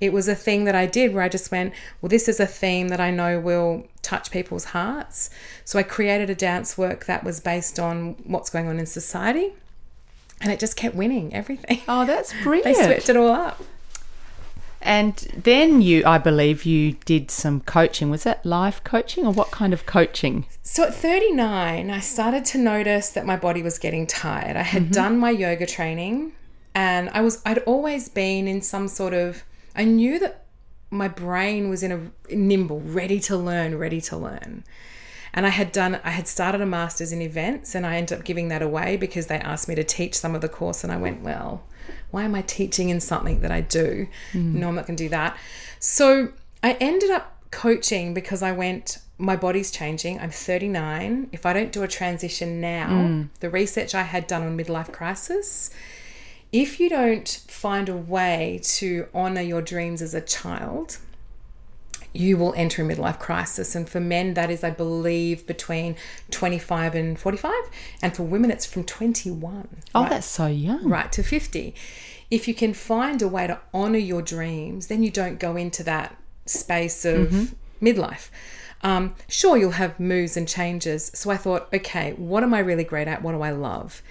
it 0.00 0.12
was 0.12 0.28
a 0.28 0.34
thing 0.34 0.64
that 0.64 0.74
I 0.74 0.86
did 0.86 1.12
where 1.14 1.22
I 1.22 1.28
just 1.28 1.50
went, 1.50 1.72
well, 2.00 2.08
this 2.08 2.26
is 2.28 2.40
a 2.40 2.46
theme 2.46 2.88
that 2.88 3.00
I 3.00 3.10
know 3.10 3.38
will 3.38 3.86
touch 4.02 4.30
people's 4.30 4.66
hearts. 4.66 5.28
So 5.64 5.78
I 5.78 5.82
created 5.82 6.30
a 6.30 6.34
dance 6.34 6.78
work 6.78 7.04
that 7.06 7.22
was 7.24 7.40
based 7.40 7.78
on 7.78 8.16
what's 8.24 8.48
going 8.50 8.66
on 8.68 8.78
in 8.78 8.86
society. 8.86 9.52
And 10.40 10.52
it 10.52 10.58
just 10.58 10.76
kept 10.76 10.94
winning 10.94 11.32
everything. 11.34 11.80
Oh, 11.88 12.04
that's 12.04 12.32
brilliant. 12.42 12.76
They 12.76 12.84
swept 12.84 13.08
it 13.08 13.16
all 13.16 13.30
up. 13.30 13.62
And 14.82 15.16
then 15.34 15.82
you, 15.82 16.04
I 16.06 16.18
believe, 16.18 16.64
you 16.64 16.92
did 17.04 17.30
some 17.30 17.60
coaching. 17.60 18.08
Was 18.08 18.22
that 18.22 18.46
life 18.46 18.84
coaching 18.84 19.26
or 19.26 19.32
what 19.32 19.50
kind 19.50 19.72
of 19.72 19.84
coaching? 19.84 20.46
So 20.62 20.84
at 20.84 20.94
39, 20.94 21.90
I 21.90 22.00
started 22.00 22.44
to 22.46 22.58
notice 22.58 23.10
that 23.10 23.26
my 23.26 23.36
body 23.36 23.62
was 23.62 23.78
getting 23.78 24.06
tired. 24.06 24.56
I 24.56 24.62
had 24.62 24.84
mm-hmm. 24.84 24.92
done 24.92 25.18
my 25.18 25.30
yoga 25.30 25.66
training 25.66 26.32
and 26.76 27.08
I 27.10 27.22
was 27.22 27.42
I'd 27.44 27.58
always 27.60 28.10
been 28.10 28.46
in 28.46 28.60
some 28.60 28.86
sort 28.86 29.14
of 29.14 29.44
I 29.74 29.84
knew 29.84 30.18
that 30.18 30.44
my 30.90 31.08
brain 31.08 31.68
was 31.68 31.82
in 31.82 31.90
a 31.90 32.34
nimble, 32.34 32.80
ready 32.80 33.18
to 33.20 33.36
learn, 33.36 33.78
ready 33.78 34.00
to 34.02 34.16
learn. 34.16 34.62
And 35.36 35.46
I 35.46 35.50
had 35.50 35.70
done 35.70 36.00
I 36.02 36.10
had 36.10 36.26
started 36.26 36.62
a 36.62 36.66
masters 36.66 37.12
in 37.12 37.20
events 37.20 37.74
and 37.74 37.86
I 37.86 37.96
ended 37.96 38.18
up 38.18 38.24
giving 38.24 38.48
that 38.48 38.62
away 38.62 38.96
because 38.96 39.26
they 39.26 39.36
asked 39.36 39.68
me 39.68 39.74
to 39.74 39.84
teach 39.84 40.14
some 40.14 40.34
of 40.34 40.40
the 40.40 40.48
course 40.48 40.82
and 40.82 40.92
I 40.92 40.96
went, 40.96 41.22
well, 41.22 41.62
why 42.10 42.24
am 42.24 42.34
I 42.34 42.42
teaching 42.42 42.88
in 42.88 43.00
something 43.00 43.40
that 43.40 43.52
I 43.52 43.60
do? 43.60 44.08
Hmm. 44.32 44.58
No, 44.58 44.68
I'm 44.68 44.74
not 44.74 44.86
going 44.86 44.96
to 44.96 45.04
do 45.04 45.10
that. 45.10 45.36
So 45.78 46.32
I 46.62 46.72
ended 46.80 47.10
up 47.10 47.36
coaching 47.50 48.14
because 48.14 48.42
I 48.42 48.52
went, 48.52 48.98
my 49.18 49.36
body's 49.36 49.70
changing. 49.70 50.18
I'm 50.18 50.30
39. 50.30 51.28
If 51.32 51.46
I 51.46 51.52
don't 51.52 51.72
do 51.72 51.82
a 51.82 51.88
transition 51.88 52.60
now, 52.60 52.88
hmm. 52.88 53.22
the 53.40 53.50
research 53.50 53.94
I 53.94 54.02
had 54.02 54.26
done 54.26 54.42
on 54.42 54.56
midlife 54.56 54.90
crisis, 54.92 55.70
if 56.52 56.80
you 56.80 56.88
don't 56.88 57.28
find 57.48 57.88
a 57.88 57.96
way 57.96 58.60
to 58.62 59.06
honor 59.12 59.42
your 59.42 59.62
dreams 59.62 60.00
as 60.00 60.14
a 60.14 60.20
child, 60.20 60.98
you 62.16 62.36
will 62.36 62.54
enter 62.56 62.82
a 62.82 62.84
midlife 62.84 63.18
crisis. 63.18 63.74
And 63.74 63.88
for 63.88 64.00
men, 64.00 64.34
that 64.34 64.50
is, 64.50 64.64
I 64.64 64.70
believe, 64.70 65.46
between 65.46 65.96
25 66.30 66.94
and 66.94 67.18
45. 67.18 67.52
And 68.02 68.16
for 68.16 68.22
women, 68.22 68.50
it's 68.50 68.66
from 68.66 68.84
21. 68.84 69.68
Oh, 69.94 70.02
right, 70.02 70.10
that's 70.10 70.26
so 70.26 70.46
young. 70.46 70.88
right 70.88 71.10
to 71.12 71.22
50. 71.22 71.74
If 72.30 72.48
you 72.48 72.54
can 72.54 72.74
find 72.74 73.22
a 73.22 73.28
way 73.28 73.46
to 73.46 73.60
honor 73.72 73.98
your 73.98 74.22
dreams, 74.22 74.88
then 74.88 75.02
you 75.02 75.10
don't 75.10 75.38
go 75.38 75.56
into 75.56 75.82
that 75.84 76.16
space 76.44 77.04
of 77.04 77.54
midlife. 77.80 78.30
Um, 78.82 79.14
sure, 79.28 79.56
you'll 79.56 79.72
have 79.72 79.98
moves 79.98 80.36
and 80.36 80.46
changes. 80.48 81.10
So 81.14 81.30
I 81.30 81.36
thought, 81.36 81.68
okay, 81.72 82.12
what 82.14 82.42
am 82.42 82.52
I 82.54 82.58
really 82.58 82.84
great 82.84 83.08
at? 83.08 83.22
What 83.22 83.32
do 83.32 83.42
I 83.42 83.50
love? 83.50 84.02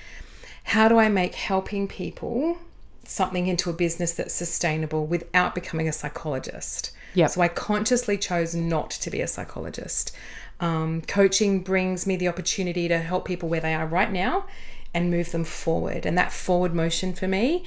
How 0.65 0.87
do 0.87 0.97
I 0.97 1.09
make 1.09 1.35
helping 1.35 1.87
people 1.87 2.57
something 3.03 3.47
into 3.47 3.69
a 3.69 3.73
business 3.73 4.13
that's 4.13 4.33
sustainable 4.33 5.05
without 5.05 5.53
becoming 5.53 5.87
a 5.87 5.93
psychologist? 5.93 6.91
Yep. 7.15 7.31
So 7.31 7.41
I 7.41 7.47
consciously 7.47 8.17
chose 8.17 8.53
not 8.53 8.91
to 8.91 9.09
be 9.09 9.21
a 9.21 9.27
psychologist. 9.27 10.15
Um, 10.59 11.01
coaching 11.01 11.61
brings 11.61 12.05
me 12.07 12.15
the 12.15 12.27
opportunity 12.27 12.87
to 12.87 12.99
help 12.99 13.25
people 13.25 13.49
where 13.49 13.59
they 13.59 13.73
are 13.73 13.85
right 13.87 14.11
now 14.11 14.45
and 14.93 15.09
move 15.11 15.31
them 15.31 15.43
forward. 15.43 16.05
And 16.05 16.17
that 16.17 16.31
forward 16.31 16.73
motion 16.73 17.13
for 17.13 17.27
me, 17.27 17.63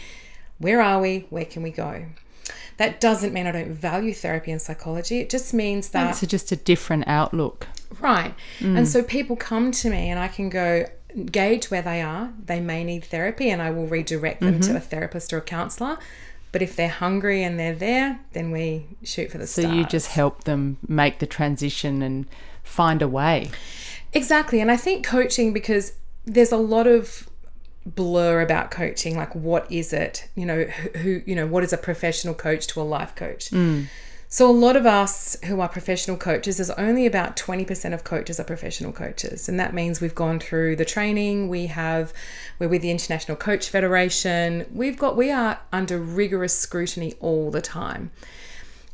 where 0.59 0.81
are 0.81 1.01
we? 1.01 1.27
Where 1.31 1.45
can 1.45 1.63
we 1.63 1.71
go? 1.71 2.07
That 2.79 3.01
doesn't 3.01 3.33
mean 3.33 3.47
I 3.47 3.53
don't 3.53 3.73
value 3.75 4.15
therapy 4.15 4.53
and 4.53 4.63
psychology. 4.63 5.19
It 5.21 5.29
just 5.29 5.53
means 5.53 5.89
that 5.91 6.11
It's 6.23 6.31
just 6.31 6.53
a 6.53 6.57
different 6.57 7.05
outlook. 7.09 7.67
Right. 8.01 8.35
And 8.61 8.87
so 8.87 9.03
people 9.03 9.35
come 9.37 9.73
to 9.73 9.91
me 9.91 10.09
and 10.11 10.19
I 10.19 10.29
can 10.29 10.49
go 10.49 10.87
gauge 11.33 11.71
where 11.71 11.83
they 11.83 12.01
are. 12.01 12.33
They 12.45 12.61
may 12.61 12.85
need 12.85 13.05
therapy 13.05 13.51
and 13.51 13.61
I 13.61 13.71
will 13.71 13.87
redirect 13.87 14.41
them 14.41 14.61
Mm-hmm. 14.61 14.73
to 14.73 14.77
a 14.77 14.81
therapist 14.81 15.33
or 15.33 15.39
a 15.39 15.43
counselor. 15.43 15.99
But 16.51 16.63
if 16.63 16.77
they're 16.77 16.89
hungry 16.89 17.43
and 17.43 17.59
they're 17.59 17.75
there, 17.75 18.21
then 18.33 18.51
we 18.51 18.87
shoot 19.05 19.31
for 19.31 19.39
the 19.39 19.47
So 19.47 19.63
stars. 19.63 19.77
you 19.77 19.85
just 19.85 20.09
help 20.09 20.45
them 20.45 20.79
make 20.87 21.19
the 21.19 21.27
transition 21.27 22.03
and 22.03 22.27
find 22.63 23.03
a 23.03 23.09
way. 23.09 23.51
Exactly. 24.13 24.61
And 24.61 24.71
I 24.71 24.77
think 24.77 25.05
coaching 25.05 25.53
because 25.53 25.93
there's 26.25 26.53
a 26.53 26.57
lot 26.57 26.87
of 26.87 27.29
blur 27.87 28.43
about 28.43 28.71
coaching 28.71 29.17
like 29.17 29.35
what 29.35 29.71
is 29.73 29.95
it 29.95 30.29
you 30.35 30.45
know 30.45 30.65
who, 30.65 30.99
who 30.99 31.23
you 31.25 31.35
know 31.35 31.47
what 31.47 31.65
is 31.65 31.73
a 31.73 31.77
professional 31.79 32.35
coach 32.35 32.67
to 32.67 32.81
a 32.81 32.83
life 32.83 33.15
coach 33.15 33.51
mm. 33.51 33.87
So 34.29 34.49
a 34.49 34.53
lot 34.53 34.77
of 34.77 34.87
us 34.87 35.37
who 35.45 35.61
are 35.61 35.69
professional 35.69 36.17
coaches 36.17 36.59
there's 36.59 36.71
only 36.71 37.07
about 37.07 37.37
20% 37.37 37.95
of 37.95 38.05
coaches 38.05 38.39
are 38.39 38.45
professional 38.45 38.93
coaches. 38.93 39.49
And 39.49 39.59
that 39.59 39.75
means 39.75 40.01
we've 40.01 40.15
gone 40.15 40.39
through 40.39 40.77
the 40.77 40.85
training. 40.85 41.49
We 41.49 41.67
have 41.67 42.13
we're 42.59 42.69
with 42.69 42.83
the 42.83 42.91
international 42.91 43.37
coach 43.37 43.71
federation. 43.71 44.67
We've 44.73 44.99
got 44.99 45.17
we 45.17 45.31
are 45.31 45.61
under 45.73 45.99
rigorous 45.99 46.59
scrutiny 46.59 47.15
all 47.21 47.51
the 47.51 47.63
time. 47.63 48.11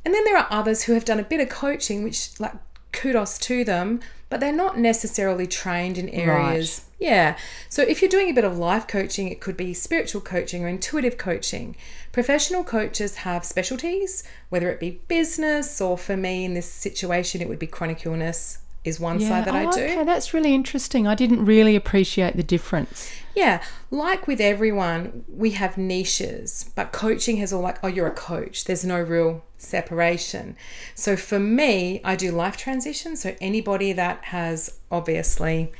And 0.05 0.12
then 0.12 0.25
there 0.25 0.37
are 0.37 0.47
others 0.50 0.85
who 0.85 0.93
have 0.93 1.05
done 1.05 1.19
a 1.19 1.25
bit 1.25 1.41
of 1.41 1.49
coaching, 1.49 2.05
which, 2.05 2.38
like, 2.38 2.53
kudos 2.95 3.39
to 3.41 3.65
them, 3.65 4.01
but 4.31 4.41
they're 4.41 4.53
not 4.53 4.79
necessarily 4.79 5.47
trained 5.47 5.99
in 5.99 6.09
areas. 6.09 6.87
Yeah. 6.99 7.37
So 7.69 7.83
if 7.83 8.01
you're 8.01 8.09
doing 8.09 8.31
a 8.31 8.33
bit 8.33 8.45
of 8.45 8.57
life 8.57 8.87
coaching, 8.89 9.29
it 9.29 9.41
could 9.41 9.57
be 9.57 9.75
spiritual 9.75 10.23
coaching 10.23 10.65
or 10.65 10.69
intuitive 10.69 11.19
coaching. 11.19 11.77
Professional 12.13 12.65
coaches 12.65 13.17
have 13.17 13.45
specialties, 13.45 14.25
whether 14.49 14.71
it 14.71 14.81
be 14.81 15.03
business 15.09 15.81
or 15.81 15.99
for 15.99 16.17
me 16.17 16.45
in 16.45 16.55
this 16.55 16.71
situation, 16.71 17.43
it 17.43 17.49
would 17.49 17.59
be 17.59 17.67
chronic 17.67 18.07
illness, 18.07 18.59
is 18.85 18.99
one 18.99 19.21
side 19.21 19.45
that 19.45 19.55
I 19.55 19.67
Oh, 19.67 19.73
do. 19.73 19.83
Okay, 19.83 20.05
that's 20.05 20.33
really 20.33 20.55
interesting. 20.55 21.07
I 21.07 21.15
didn't 21.15 21.45
really 21.45 21.77
appreciate 21.77 22.37
the 22.37 22.43
difference. 22.43 23.11
Yeah, 23.35 23.62
like 23.91 24.26
with 24.26 24.41
everyone, 24.41 25.25
we 25.29 25.50
have 25.53 25.76
niches, 25.76 26.71
but 26.76 26.93
coaching 26.93 27.38
has 27.38 27.53
all 27.53 27.62
like, 27.62 27.79
oh, 27.83 27.88
you're 27.88 28.07
a 28.07 28.12
coach. 28.12 28.64
There's 28.64 28.85
no 28.85 29.00
real 29.00 29.43
separation. 29.59 30.57
So 30.95 31.17
for 31.17 31.41
me, 31.41 32.00
I 32.05 32.14
do 32.14 32.31
life 32.31 32.57
transition. 32.57 33.17
So 33.17 33.35
anybody 33.41 33.93
that 33.93 34.26
has 34.26 34.79
obviously 34.91 35.73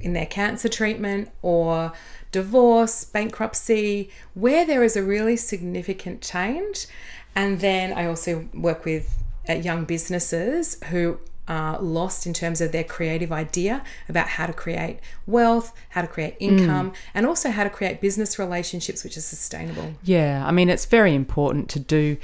in 0.00 0.14
their 0.14 0.26
cancer 0.26 0.68
treatment 0.68 1.30
or 1.42 1.92
divorce, 2.32 3.04
bankruptcy, 3.04 4.10
where 4.34 4.64
there 4.64 4.82
is 4.82 4.96
a 4.96 5.02
really 5.02 5.36
significant 5.36 6.22
change. 6.22 6.86
And 7.34 7.60
then 7.60 7.92
I 7.92 8.06
also 8.06 8.48
work 8.54 8.84
with 8.84 9.22
young 9.48 9.84
businesses 9.84 10.82
who 10.84 11.18
are 11.48 11.80
lost 11.80 12.26
in 12.26 12.32
terms 12.32 12.60
of 12.60 12.72
their 12.72 12.84
creative 12.84 13.32
idea 13.32 13.82
about 14.08 14.28
how 14.28 14.46
to 14.46 14.52
create 14.52 15.00
wealth, 15.26 15.72
how 15.90 16.00
to 16.00 16.06
create 16.06 16.36
income, 16.38 16.92
and 17.14 17.26
also 17.26 17.50
how 17.50 17.64
to 17.64 17.70
create 17.70 18.00
business 18.00 18.38
relationships 18.38 19.02
which 19.02 19.16
are 19.16 19.22
sustainable. 19.22 19.94
Yeah, 20.04 20.44
I 20.46 20.52
mean, 20.52 20.68
it's 20.68 20.86
very 20.86 21.14
important 21.14 21.68
to 21.70 21.80
do 21.80 22.16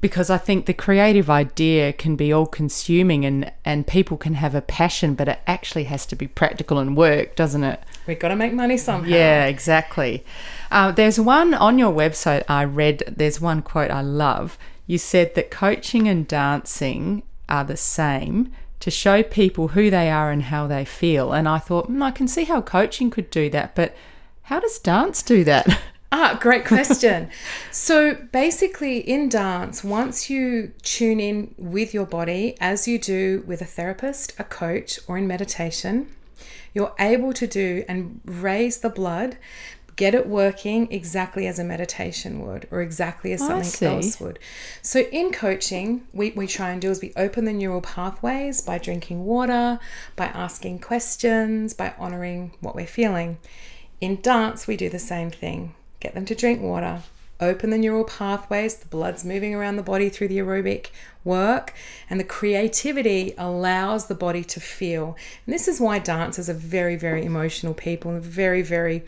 because 0.00 0.28
I 0.28 0.38
think 0.38 0.66
the 0.66 0.74
creative 0.74 1.30
idea 1.30 1.92
can 1.92 2.16
be 2.16 2.32
all 2.32 2.46
consuming 2.46 3.24
and, 3.24 3.52
and 3.64 3.86
people 3.86 4.16
can 4.16 4.34
have 4.34 4.54
a 4.54 4.60
passion, 4.60 5.14
but 5.14 5.28
it 5.28 5.38
actually 5.46 5.84
has 5.84 6.04
to 6.06 6.16
be 6.16 6.26
practical 6.26 6.78
and 6.78 6.96
work, 6.96 7.36
doesn't 7.36 7.62
it? 7.62 7.80
We've 8.06 8.18
got 8.18 8.28
to 8.28 8.36
make 8.36 8.52
money 8.52 8.76
somehow. 8.76 9.08
Yeah, 9.08 9.44
exactly. 9.46 10.24
Uh, 10.70 10.90
there's 10.90 11.20
one 11.20 11.54
on 11.54 11.78
your 11.78 11.92
website 11.92 12.42
I 12.48 12.64
read, 12.64 13.04
there's 13.16 13.40
one 13.40 13.62
quote 13.62 13.90
I 13.90 14.00
love. 14.00 14.58
You 14.86 14.98
said 14.98 15.34
that 15.36 15.50
coaching 15.50 16.08
and 16.08 16.26
dancing 16.26 17.22
are 17.48 17.64
the 17.64 17.76
same 17.76 18.52
to 18.84 18.90
show 18.90 19.22
people 19.22 19.68
who 19.68 19.88
they 19.88 20.10
are 20.10 20.30
and 20.30 20.42
how 20.42 20.66
they 20.66 20.84
feel. 20.84 21.32
And 21.32 21.48
I 21.48 21.58
thought, 21.58 21.86
hmm, 21.86 22.02
I 22.02 22.10
can 22.10 22.28
see 22.28 22.44
how 22.44 22.60
coaching 22.60 23.08
could 23.08 23.30
do 23.30 23.48
that, 23.48 23.74
but 23.74 23.96
how 24.42 24.60
does 24.60 24.78
dance 24.78 25.22
do 25.22 25.42
that? 25.44 25.66
Ah, 26.16 26.38
great 26.40 26.64
question. 26.64 27.28
so 27.72 28.14
basically, 28.30 28.98
in 28.98 29.28
dance, 29.28 29.82
once 29.82 30.30
you 30.30 30.70
tune 30.82 31.18
in 31.18 31.56
with 31.58 31.92
your 31.92 32.06
body, 32.06 32.56
as 32.60 32.86
you 32.86 33.00
do 33.00 33.42
with 33.48 33.60
a 33.60 33.64
therapist, 33.64 34.32
a 34.38 34.44
coach, 34.44 35.00
or 35.08 35.18
in 35.18 35.26
meditation, 35.26 36.06
you're 36.72 36.94
able 37.00 37.32
to 37.32 37.48
do 37.48 37.84
and 37.88 38.20
raise 38.24 38.78
the 38.78 38.90
blood, 38.90 39.38
get 39.96 40.14
it 40.14 40.26
working 40.26 40.90
exactly 40.90 41.46
as 41.46 41.58
a 41.58 41.64
meditation 41.64 42.40
would, 42.44 42.66
or 42.70 42.80
exactly 42.80 43.32
as 43.32 43.40
something 43.40 43.88
else 43.88 44.20
would. 44.20 44.38
So 44.82 45.00
in 45.00 45.32
coaching, 45.32 46.06
we, 46.12 46.30
we 46.32 46.46
try 46.46 46.70
and 46.70 46.80
do 46.80 46.90
is 46.90 47.00
we 47.00 47.12
open 47.16 47.44
the 47.44 47.52
neural 47.52 47.80
pathways 47.80 48.60
by 48.60 48.78
drinking 48.78 49.24
water, 49.24 49.78
by 50.16 50.26
asking 50.26 50.80
questions, 50.80 51.74
by 51.74 51.94
honoring 51.98 52.52
what 52.60 52.74
we're 52.74 52.86
feeling. 52.86 53.38
In 54.00 54.20
dance, 54.20 54.66
we 54.66 54.76
do 54.76 54.88
the 54.88 54.98
same 54.98 55.30
thing. 55.30 55.74
Get 56.00 56.14
them 56.14 56.24
to 56.26 56.34
drink 56.34 56.60
water, 56.60 57.02
open 57.44 57.70
the 57.70 57.78
neural 57.78 58.04
pathways, 58.04 58.76
the 58.76 58.88
blood's 58.88 59.24
moving 59.24 59.54
around 59.54 59.76
the 59.76 59.82
body 59.82 60.08
through 60.08 60.28
the 60.28 60.38
aerobic 60.38 60.88
work, 61.22 61.74
and 62.10 62.18
the 62.18 62.24
creativity 62.24 63.34
allows 63.38 64.06
the 64.06 64.14
body 64.14 64.44
to 64.44 64.60
feel. 64.60 65.16
And 65.46 65.54
this 65.54 65.68
is 65.68 65.80
why 65.80 65.98
dancers 65.98 66.48
are 66.48 66.54
very, 66.54 66.96
very 66.96 67.24
emotional 67.24 67.74
people 67.74 68.10
and 68.10 68.22
very, 68.22 68.62
very 68.62 69.04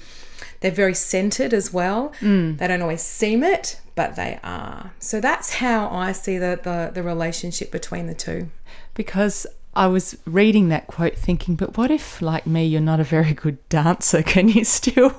they're 0.60 0.70
very 0.70 0.94
centered 0.94 1.52
as 1.54 1.72
well. 1.72 2.12
Mm. 2.20 2.58
They 2.58 2.68
don't 2.68 2.82
always 2.82 3.02
seem 3.02 3.42
it, 3.42 3.80
but 3.94 4.16
they 4.16 4.38
are. 4.42 4.92
So 4.98 5.20
that's 5.20 5.54
how 5.54 5.88
I 5.88 6.12
see 6.12 6.38
the, 6.38 6.60
the, 6.62 6.90
the 6.92 7.02
relationship 7.02 7.70
between 7.70 8.06
the 8.06 8.14
two. 8.14 8.50
because 8.94 9.46
I 9.74 9.86
was 9.88 10.16
reading 10.24 10.70
that 10.70 10.86
quote 10.86 11.16
thinking, 11.16 11.54
but 11.54 11.76
what 11.76 11.90
if, 11.90 12.22
like 12.22 12.46
me, 12.46 12.64
you're 12.64 12.80
not 12.80 12.98
a 12.98 13.04
very 13.04 13.34
good 13.34 13.66
dancer? 13.68 14.22
Can 14.32 14.48
you 14.48 14.64
still. 14.64 15.14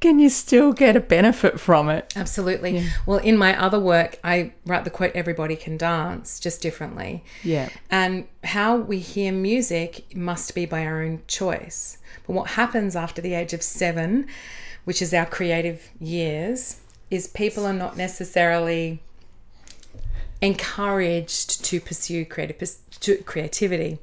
Can 0.00 0.20
you 0.20 0.28
still 0.28 0.72
get 0.72 0.94
a 0.94 1.00
benefit 1.00 1.58
from 1.58 1.88
it? 1.88 2.12
Absolutely. 2.14 2.86
Well, 3.04 3.18
in 3.18 3.36
my 3.36 3.60
other 3.60 3.80
work, 3.80 4.18
I 4.22 4.52
write 4.64 4.84
the 4.84 4.90
quote, 4.90 5.10
everybody 5.14 5.56
can 5.56 5.76
dance, 5.76 6.38
just 6.38 6.62
differently. 6.62 7.24
Yeah. 7.42 7.68
And 7.90 8.28
how 8.44 8.76
we 8.76 9.00
hear 9.00 9.32
music 9.32 10.14
must 10.14 10.54
be 10.54 10.66
by 10.66 10.86
our 10.86 11.02
own 11.02 11.22
choice. 11.26 11.98
But 12.26 12.34
what 12.34 12.50
happens 12.50 12.94
after 12.94 13.20
the 13.20 13.34
age 13.34 13.52
of 13.52 13.62
seven, 13.62 14.28
which 14.84 15.02
is 15.02 15.12
our 15.12 15.26
creative 15.26 15.90
years, 15.98 16.80
is 17.10 17.26
people 17.26 17.66
are 17.66 17.72
not 17.72 17.96
necessarily 17.96 19.02
encouraged 20.40 21.64
to 21.64 21.80
pursue 21.80 22.24
creative 22.24 22.76
to 23.00 23.16
creativity 23.24 23.98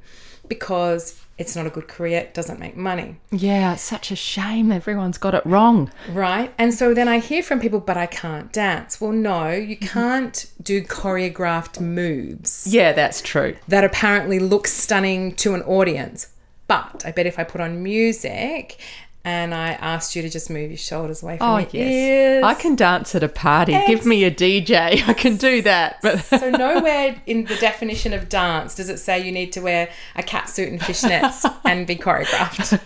because 0.49 1.24
it's 1.37 1.55
not 1.55 1.67
a 1.67 1.69
good 1.69 1.87
career, 1.87 2.19
it 2.19 2.33
doesn't 2.33 2.59
make 2.59 2.77
money. 2.77 3.17
Yeah, 3.29 3.73
it's 3.73 3.81
such 3.81 4.09
a 4.09 4.15
shame. 4.15 4.71
Everyone's 4.71 5.17
got 5.17 5.35
it 5.35 5.45
wrong. 5.45 5.91
Right. 6.09 6.53
And 6.57 6.73
so 6.73 6.93
then 6.93 7.07
I 7.07 7.19
hear 7.19 7.43
from 7.43 7.59
people, 7.59 7.81
but 7.81 7.97
I 7.97 8.05
can't 8.05 8.51
dance. 8.53 9.01
Well, 9.01 9.11
no, 9.11 9.49
you 9.51 9.75
mm-hmm. 9.75 9.85
can't 9.85 10.45
do 10.61 10.81
choreographed 10.81 11.81
moves 11.81 12.65
Yeah, 12.67 12.93
that's 12.93 13.21
true. 13.21 13.57
that 13.67 13.83
apparently 13.83 14.39
look 14.39 14.67
stunning 14.67 15.35
to 15.35 15.53
an 15.53 15.61
audience. 15.63 16.29
But 16.67 17.03
I 17.05 17.11
bet 17.11 17.27
if 17.27 17.37
I 17.37 17.43
put 17.43 17.61
on 17.61 17.83
music 17.83 18.79
and 19.25 19.53
I 19.55 19.71
asked 19.73 20.15
you 20.15 20.21
to 20.21 20.29
just 20.29 20.49
move 20.51 20.69
your 20.69 20.77
shoulders 20.77 21.23
away 21.23 21.37
from 21.39 21.49
Oh, 21.49 21.57
your 21.57 21.67
yes. 21.71 21.91
ears. 21.91 22.43
I 22.45 22.53
can 22.53 22.75
dance 22.75 23.15
at 23.15 23.23
a 23.23 23.27
party. 23.27 23.73
Give 23.87 24.05
me 24.05 24.23
a 24.23 24.29
DJ. 24.31 25.05
I 25.09 25.13
can 25.13 25.35
do 25.35 25.61
that. 25.63 25.97
But 26.01 26.19
So 26.25 26.51
nowhere 26.51 27.19
in 27.25 27.45
the 27.45 27.55
definition 27.55 28.13
of 28.13 28.29
dance 28.29 28.75
does 28.75 28.87
it 28.87 28.97
say 28.99 29.25
you 29.25 29.31
need 29.31 29.51
to 29.53 29.61
wear 29.61 29.89
a 30.15 30.21
cat 30.23 30.47
suit 30.47 30.69
and 30.69 30.79
fishnets 30.79 31.43
and 31.65 31.87
be 31.87 31.95
choreographed. 31.95 32.79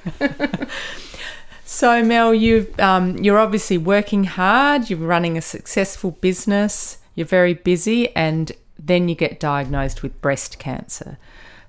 So, 1.66 2.04
Mel, 2.04 2.34
you 2.34 2.74
um, 2.80 3.18
you're 3.18 3.38
obviously 3.38 3.78
working 3.78 4.24
hard. 4.24 4.90
You're 4.90 4.98
running 5.00 5.38
a 5.38 5.42
successful 5.42 6.12
business. 6.12 6.98
You're 7.16 7.28
very 7.28 7.54
busy, 7.54 8.16
and 8.16 8.52
then 8.80 9.08
you 9.08 9.14
get 9.14 9.40
diagnosed 9.40 10.02
with 10.02 10.20
breast 10.22 10.58
cancer. 10.58 11.18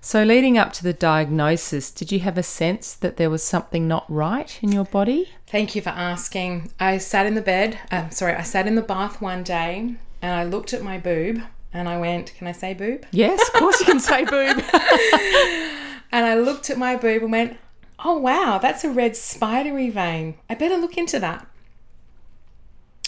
So, 0.02 0.22
leading 0.22 0.56
up 0.56 0.72
to 0.74 0.82
the 0.82 0.94
diagnosis, 0.94 1.90
did 1.90 2.10
you 2.10 2.20
have 2.20 2.38
a 2.38 2.42
sense 2.42 2.94
that 2.94 3.18
there 3.18 3.28
was 3.28 3.42
something 3.42 3.86
not 3.86 4.06
right 4.08 4.58
in 4.62 4.72
your 4.72 4.86
body? 4.86 5.28
Thank 5.46 5.74
you 5.74 5.82
for 5.82 5.90
asking. 5.90 6.72
I 6.80 6.96
sat 6.96 7.26
in 7.26 7.34
the 7.34 7.42
bed, 7.42 7.78
um, 7.90 8.10
sorry, 8.10 8.34
I 8.34 8.42
sat 8.42 8.66
in 8.66 8.76
the 8.76 8.82
bath 8.82 9.20
one 9.20 9.42
day 9.42 9.96
and 10.22 10.32
I 10.32 10.44
looked 10.44 10.72
at 10.72 10.82
my 10.82 10.96
boob 10.96 11.42
and 11.70 11.86
I 11.86 11.98
went, 11.98 12.34
Can 12.34 12.46
I 12.46 12.52
say 12.52 12.72
boob? 12.72 13.04
Yes, 13.10 13.46
of 13.48 13.54
course 13.54 13.78
you 13.80 13.84
can 13.86 14.00
say 14.00 14.24
boob. 14.24 14.62
And 16.12 16.26
I 16.26 16.34
looked 16.34 16.70
at 16.70 16.78
my 16.78 16.96
boob 16.96 17.22
and 17.22 17.32
went, 17.32 17.58
Oh 18.02 18.16
wow, 18.16 18.58
that's 18.58 18.84
a 18.84 18.90
red 18.90 19.16
spidery 19.16 19.90
vein. 19.90 20.36
I 20.48 20.54
better 20.54 20.78
look 20.78 20.96
into 20.96 21.20
that. 21.20 21.46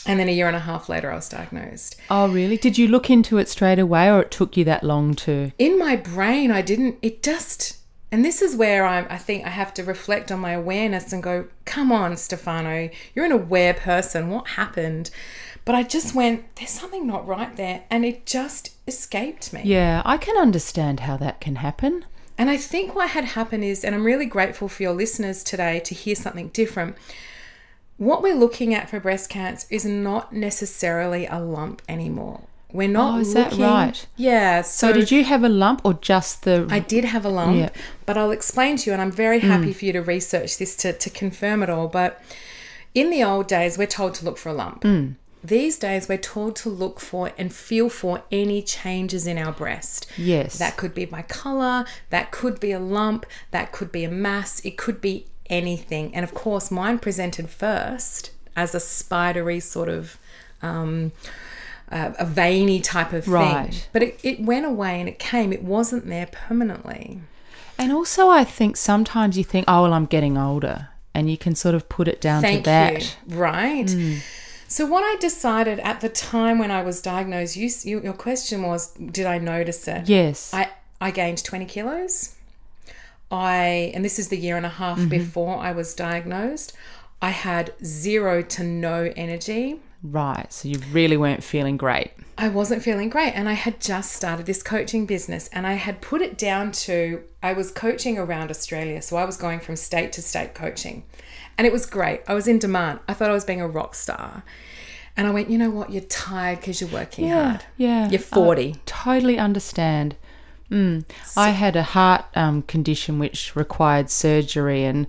And 0.07 0.19
then 0.19 0.29
a 0.29 0.33
year 0.33 0.49
and 0.49 0.57
a 0.57 0.61
half 0.61 0.89
later, 0.89 1.13
I 1.13 1.17
was 1.17 1.29
diagnosed. 1.29 1.97
oh, 2.11 2.29
really? 2.29 2.57
Did 2.57 2.77
you 2.77 2.89
look 2.89 3.09
into 3.09 3.39
it 3.39 3.49
straight 3.49 3.79
away, 3.79 4.11
or 4.11 4.23
it 4.23 4.31
took 4.31 4.57
you 4.57 4.65
that 4.65 4.83
long 4.83 5.15
to? 5.15 5.53
in 5.59 5.79
my 5.79 5.97
brain 5.97 6.51
i 6.51 6.63
didn't 6.63 6.99
it 7.03 7.23
just 7.23 7.79
and 8.13 8.23
this 8.23 8.43
is 8.43 8.55
where 8.55 8.85
I'm, 8.85 9.07
I 9.09 9.17
think 9.17 9.47
I 9.47 9.49
have 9.49 9.73
to 9.75 9.83
reflect 9.83 10.31
on 10.31 10.39
my 10.39 10.53
awareness 10.53 11.15
and 11.15 11.23
go, 11.23 11.47
come 11.65 11.91
on, 11.91 12.15
Stefano, 12.19 12.91
you're 13.15 13.25
an 13.25 13.33
aware 13.33 13.73
person. 13.73 14.29
What 14.29 14.49
happened? 14.49 15.11
But 15.65 15.75
I 15.77 15.83
just 15.83 16.15
went, 16.15 16.57
there's 16.57 16.69
something 16.69 17.07
not 17.07 17.27
right 17.27 17.57
there. 17.57 17.85
And 17.89 18.05
it 18.05 18.27
just 18.27 18.77
escaped 18.87 19.55
me. 19.55 19.63
Yeah, 19.65 20.03
I 20.05 20.19
can 20.19 20.37
understand 20.37 21.01
how 21.01 21.17
that 21.17 21.41
can 21.41 21.57
happen. 21.57 22.05
And 22.37 22.51
I 22.51 22.59
think 22.59 22.95
what 22.95 23.11
had 23.11 23.25
happened 23.25 23.65
is, 23.65 23.83
and 23.83 23.95
I'm 23.95 24.05
really 24.05 24.27
grateful 24.27 24.69
for 24.69 24.83
your 24.83 24.93
listeners 24.93 25.43
today 25.43 25.81
to 25.81 25.95
hear 25.95 26.15
something 26.15 26.49
different. 26.49 26.97
What 27.97 28.23
we're 28.23 28.35
looking 28.35 28.75
at 28.75 28.91
for 28.91 28.99
breast 28.99 29.29
cancer 29.31 29.67
is 29.71 29.85
not 29.85 30.33
necessarily 30.33 31.27
a 31.27 31.39
lump 31.39 31.83
anymore. 31.89 32.43
We're 32.73 32.89
not 32.89 33.17
Oh, 33.17 33.21
is 33.21 33.35
that 33.35 33.53
right? 33.53 34.07
Yeah. 34.17 34.63
So, 34.63 34.93
did 34.93 35.11
you 35.11 35.25
have 35.25 35.45
a 35.45 35.49
lump 35.49 35.83
or 35.85 35.95
just 35.95 36.45
the? 36.45 36.67
I 36.71 36.79
did 36.79 37.05
have 37.05 37.25
a 37.25 37.29
lump, 37.29 37.57
Yeah. 37.57 37.69
but 38.07 38.17
I'll 38.17 38.31
explain 38.31 38.77
to 38.79 38.91
you, 38.91 38.93
and 38.95 39.03
I'm 39.03 39.13
very 39.13 39.41
mm. 39.41 39.43
happy 39.43 39.73
for 39.75 39.85
you 39.85 39.93
to 39.93 40.01
research 40.01 40.57
this 40.59 40.75
to, 40.77 40.93
to 40.95 41.11
confirm 41.11 41.63
it 41.63 41.69
all. 41.69 41.89
But 41.89 42.23
in 42.95 43.11
the 43.11 43.23
old 43.23 43.47
days, 43.47 43.77
we're 43.77 43.87
told 43.87 44.15
to 44.15 44.25
look 44.25 44.39
for 44.39 44.49
a 44.49 44.55
lump. 44.55 44.83
Mm. 44.83 45.17
These 45.45 45.79
days, 45.79 46.09
we're 46.09 46.19
told 46.19 46.55
to 46.57 46.69
look 46.69 47.01
for 47.01 47.33
and 47.37 47.53
feel 47.53 47.89
for 47.89 48.23
any 48.31 48.63
changes 48.63 49.27
in 49.27 49.39
our 49.39 49.53
breast. 49.53 50.07
yes. 50.17 50.57
That 50.59 50.77
could 50.77 50.95
be 50.95 51.05
by 51.05 51.23
color, 51.23 51.85
that 52.11 52.31
could 52.31 52.61
be 52.61 52.71
a 52.71 52.79
lump, 52.79 53.27
that 53.51 53.73
could 53.73 53.91
be 53.91 54.05
a 54.05 54.11
mass, 54.11 54.65
it 54.65 54.79
could 54.79 55.01
be 55.01 55.27
anything. 55.53 56.15
And 56.15 56.25
of 56.25 56.35
course, 56.35 56.71
mine 56.71 56.99
presented 56.99 57.49
first 57.49 58.33
as 58.57 58.75
a 58.75 58.81
spidery 58.81 59.61
sort 59.61 59.89
of. 59.89 60.19
Um, 60.63 61.13
uh, 61.91 62.13
a 62.19 62.25
veiny 62.25 62.81
type 62.81 63.13
of 63.13 63.25
thing, 63.27 63.75
but 63.93 64.03
it, 64.03 64.19
it 64.23 64.41
went 64.41 64.65
away 64.65 64.99
and 64.99 65.09
it 65.09 65.19
came. 65.19 65.53
It 65.53 65.63
wasn't 65.63 66.07
there 66.07 66.27
permanently. 66.27 67.21
And 67.79 67.93
also, 67.93 68.31
I 68.31 68.45
think 68.45 68.79
sometimes 68.79 69.37
you 69.37 69.45
think, 69.45 69.67
oh, 69.69 69.83
well, 69.83 69.93
I'm 69.93 70.07
getting 70.07 70.39
older. 70.39 70.89
And 71.15 71.31
you 71.31 71.37
can 71.37 71.55
sort 71.55 71.75
of 71.75 71.91
put 71.91 72.09
it 72.09 72.21
down 72.23 72.41
Thank 72.41 72.65
to 72.65 72.71
that. 72.71 73.19
you. 73.27 73.37
Right. 73.37 73.91
So 74.69 74.87
what 74.87 75.03
I 75.05 75.17
decided 75.21 75.81
at 75.81 76.01
the 76.01 76.09
time 76.09 76.59
when 76.59 76.71
I 76.71 76.83
was 76.83 77.03
diagnosed, 77.03 77.57
you, 77.57 77.69
you 77.85 78.03
your 78.03 78.15
question 78.15 78.63
was, 78.63 78.95
did 78.95 79.27
I 79.27 79.37
notice 79.37 79.87
it? 79.87 80.09
Yes. 80.09 80.55
I 80.55 80.71
I 80.99 81.11
gained 81.11 81.45
twenty 81.45 81.67
kilos. 81.67 82.37
I 83.33 83.91
and 83.95 84.05
this 84.05 84.19
is 84.19 84.29
the 84.29 84.37
year 84.37 84.57
and 84.57 84.67
a 84.67 84.69
half 84.69 84.99
Mm-hmm. 84.99 85.09
before 85.09 85.57
I 85.59 85.73
was 85.73 85.95
diagnosed. 85.95 86.75
I 87.21 87.31
had 87.31 87.73
zero 87.85 88.43
to 88.43 88.63
no 88.65 89.13
energy. 89.17 89.81
right. 90.03 90.53
So 90.53 90.69
you 90.69 90.81
really 90.93 91.17
weren't 91.17 91.43
feeling 91.45 91.77
great. 91.77 92.11
I 92.37 92.49
wasn't 92.49 92.83
feeling 92.83 93.09
great 93.09 93.33
and 93.35 93.49
I 93.49 93.53
had 93.53 93.81
just 93.81 94.13
started 94.13 94.47
this 94.47 94.63
coaching 94.63 95.07
business 95.07 95.49
and 95.53 95.65
I 95.67 95.75
had 95.75 96.01
put 96.01 96.21
it 96.21 96.37
down 96.37 96.73
to 96.87 97.23
I 97.43 97.53
was 97.53 97.71
coaching 97.71 98.19
around 98.19 98.51
Australia 98.51 99.01
so 99.03 99.17
I 99.17 99.25
was 99.25 99.37
going 99.37 99.61
from 99.61 99.77
state 99.77 100.13
to 100.15 100.23
state 100.23 100.53
coaching 100.55 101.05
and 101.57 101.67
it 101.67 101.73
was 101.73 101.87
great 101.87 102.21
I 102.27 102.35
was 102.35 102.49
in 102.49 102.59
demand 102.59 102.99
I 103.09 103.13
thought 103.15 103.31
I 103.31 103.35
was 103.35 103.45
being 103.45 103.61
a 103.61 103.69
rock 103.69 103.95
star 103.95 104.43
and 105.17 105.27
I 105.29 105.31
went 105.31 105.51
you 105.51 105.59
know 105.59 105.71
what 105.71 105.91
you're 105.93 106.03
tired 106.29 106.59
because 106.61 106.81
you're 106.81 106.91
working 106.91 107.29
hard 107.31 107.63
Yeah. 107.77 108.09
you're 108.09 108.19
40 108.19 108.73
I 108.75 108.81
totally 108.87 109.39
understand. 109.39 110.17
Mm. 110.73 111.05
I 111.37 111.51
had 111.51 111.77
a 111.77 111.83
heart 111.83 112.25
um, 112.35 112.63
condition 112.63 113.19
which 113.19 113.55
required 113.55 114.09
surgery 114.09 114.85
and 114.85 115.07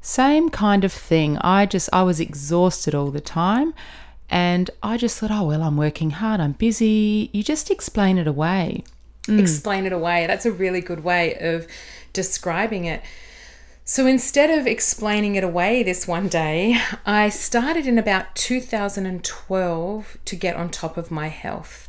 same 0.00 0.50
kind 0.50 0.84
of 0.84 0.92
thing. 0.92 1.38
I 1.38 1.66
just, 1.66 1.88
I 1.92 2.02
was 2.02 2.20
exhausted 2.20 2.94
all 2.94 3.10
the 3.10 3.20
time. 3.20 3.72
And 4.28 4.70
I 4.82 4.96
just 4.96 5.18
thought, 5.18 5.30
oh, 5.30 5.44
well, 5.44 5.62
I'm 5.62 5.76
working 5.76 6.10
hard. 6.10 6.40
I'm 6.40 6.52
busy. 6.52 7.30
You 7.32 7.42
just 7.42 7.70
explain 7.70 8.18
it 8.18 8.26
away. 8.26 8.82
explain 9.28 9.86
it 9.86 9.92
away. 9.92 10.26
That's 10.26 10.44
a 10.44 10.52
really 10.52 10.80
good 10.80 11.04
way 11.04 11.36
of 11.38 11.66
describing 12.12 12.84
it. 12.84 13.02
So 13.84 14.06
instead 14.06 14.50
of 14.50 14.66
explaining 14.66 15.34
it 15.36 15.44
away 15.44 15.82
this 15.82 16.08
one 16.08 16.28
day, 16.28 16.80
I 17.06 17.28
started 17.28 17.86
in 17.86 17.98
about 17.98 18.34
2012 18.34 20.18
to 20.24 20.36
get 20.36 20.56
on 20.56 20.70
top 20.70 20.96
of 20.96 21.10
my 21.10 21.28
health. 21.28 21.83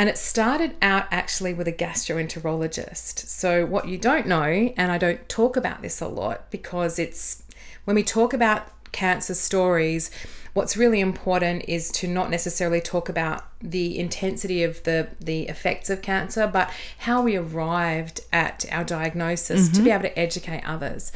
And 0.00 0.08
it 0.08 0.16
started 0.16 0.76
out 0.80 1.08
actually 1.10 1.52
with 1.52 1.68
a 1.68 1.74
gastroenterologist. 1.74 3.18
So, 3.28 3.66
what 3.66 3.86
you 3.86 3.98
don't 3.98 4.26
know, 4.26 4.72
and 4.74 4.90
I 4.90 4.96
don't 4.96 5.28
talk 5.28 5.58
about 5.58 5.82
this 5.82 6.00
a 6.00 6.08
lot 6.08 6.50
because 6.50 6.98
it's 6.98 7.42
when 7.84 7.96
we 7.96 8.02
talk 8.02 8.32
about 8.32 8.66
cancer 8.92 9.34
stories, 9.34 10.10
what's 10.54 10.74
really 10.74 11.00
important 11.00 11.66
is 11.68 11.92
to 11.92 12.08
not 12.08 12.30
necessarily 12.30 12.80
talk 12.80 13.10
about 13.10 13.44
the 13.60 13.98
intensity 13.98 14.62
of 14.62 14.82
the 14.84 15.08
the 15.20 15.42
effects 15.48 15.90
of 15.90 16.00
cancer, 16.00 16.46
but 16.46 16.70
how 17.00 17.20
we 17.20 17.36
arrived 17.36 18.22
at 18.32 18.64
our 18.72 18.84
diagnosis 18.84 19.68
to 19.68 19.82
be 19.82 19.90
able 19.90 20.04
to 20.04 20.18
educate 20.18 20.62
others. 20.64 21.12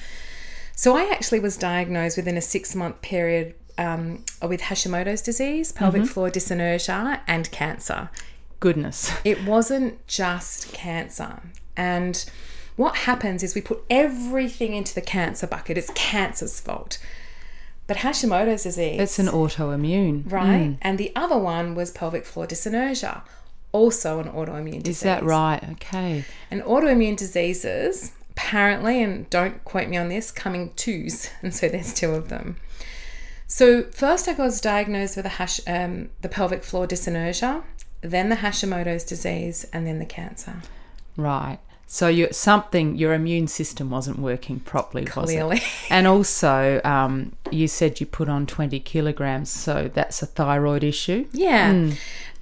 So 0.76 0.94
I 0.94 1.04
actually 1.04 1.40
was 1.40 1.56
diagnosed 1.56 2.18
within 2.18 2.36
a 2.36 2.42
six 2.42 2.74
month 2.74 3.00
period 3.00 3.54
um, 3.78 4.26
with 4.46 4.60
Hashimoto's 4.60 5.22
disease, 5.22 5.72
pelvic 5.72 6.04
floor 6.04 6.28
dyssynergia, 6.28 7.20
and 7.26 7.50
cancer. 7.50 8.10
Goodness. 8.60 9.12
It 9.24 9.44
wasn't 9.44 10.06
just 10.06 10.72
cancer. 10.72 11.40
And 11.76 12.24
what 12.76 12.96
happens 12.96 13.42
is 13.42 13.54
we 13.54 13.60
put 13.60 13.82
everything 13.88 14.74
into 14.74 14.94
the 14.94 15.00
cancer 15.00 15.46
bucket. 15.46 15.78
It's 15.78 15.90
cancer's 15.94 16.60
fault. 16.60 16.98
But 17.86 17.98
Hashimoto's 17.98 18.62
disease. 18.62 19.00
It's 19.00 19.18
an 19.18 19.26
autoimmune. 19.26 20.30
right? 20.30 20.76
And 20.80 20.98
the 20.98 21.12
other 21.14 21.36
one 21.36 21.74
was 21.74 21.90
pelvic 21.90 22.24
floor 22.24 22.46
dyssynergia, 22.46 23.22
also 23.72 24.20
an 24.20 24.28
autoimmune 24.30 24.82
disease. 24.82 24.98
Is 24.98 25.00
that 25.02 25.22
right? 25.22 25.62
Okay. 25.72 26.24
And 26.50 26.62
autoimmune 26.62 27.16
diseases, 27.16 28.12
apparently, 28.30 29.02
and 29.02 29.28
don't 29.28 29.62
quote 29.64 29.88
me 29.88 29.96
on 29.98 30.08
this, 30.08 30.30
coming 30.30 30.72
twos, 30.76 31.28
and 31.42 31.54
so 31.54 31.68
there's 31.68 31.92
two 31.92 32.12
of 32.12 32.28
them. 32.30 32.56
So 33.46 33.82
first, 33.84 34.26
I 34.28 34.32
was 34.32 34.60
diagnosed 34.60 35.16
with 35.16 35.26
a 35.26 35.30
hash, 35.30 35.60
um, 35.66 36.08
the 36.22 36.30
pelvic 36.30 36.64
floor 36.64 36.86
dyssynergia, 36.88 37.62
then 38.10 38.28
the 38.28 38.36
Hashimoto's 38.36 39.04
disease, 39.04 39.66
and 39.72 39.86
then 39.86 39.98
the 39.98 40.04
cancer. 40.04 40.56
Right. 41.16 41.58
So 41.86 42.08
you 42.08 42.28
something 42.32 42.96
your 42.96 43.12
immune 43.14 43.46
system 43.46 43.90
wasn't 43.90 44.18
working 44.18 44.58
properly, 44.60 45.04
was 45.04 45.30
it? 45.30 45.34
Clearly, 45.34 45.62
And 45.90 46.06
also, 46.06 46.80
um, 46.82 47.36
you 47.50 47.68
said 47.68 48.00
you 48.00 48.06
put 48.06 48.28
on 48.28 48.46
twenty 48.46 48.80
kilograms, 48.80 49.50
so 49.50 49.90
that's 49.92 50.22
a 50.22 50.26
thyroid 50.26 50.82
issue. 50.82 51.26
yeah. 51.32 51.90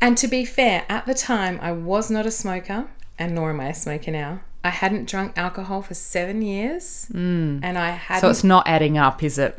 And 0.00 0.18
to 0.18 0.26
be 0.26 0.44
fair, 0.44 0.84
at 0.88 1.06
the 1.06 1.14
time, 1.14 1.60
I 1.62 1.70
was 1.70 2.10
not 2.10 2.26
a 2.26 2.30
smoker, 2.32 2.88
and 3.18 3.34
nor 3.36 3.50
am 3.50 3.60
I 3.60 3.68
a 3.68 3.74
smoker 3.74 4.10
now. 4.10 4.40
I 4.64 4.70
hadn't 4.70 5.08
drunk 5.08 5.32
alcohol 5.36 5.82
for 5.82 5.94
seven 5.94 6.42
years, 6.42 7.06
and 7.12 7.64
I 7.64 7.90
hadn't 7.90 8.20
So 8.20 8.30
it's 8.30 8.42
not 8.44 8.66
adding 8.66 8.96
up, 8.98 9.22
is 9.22 9.38
it? 9.38 9.58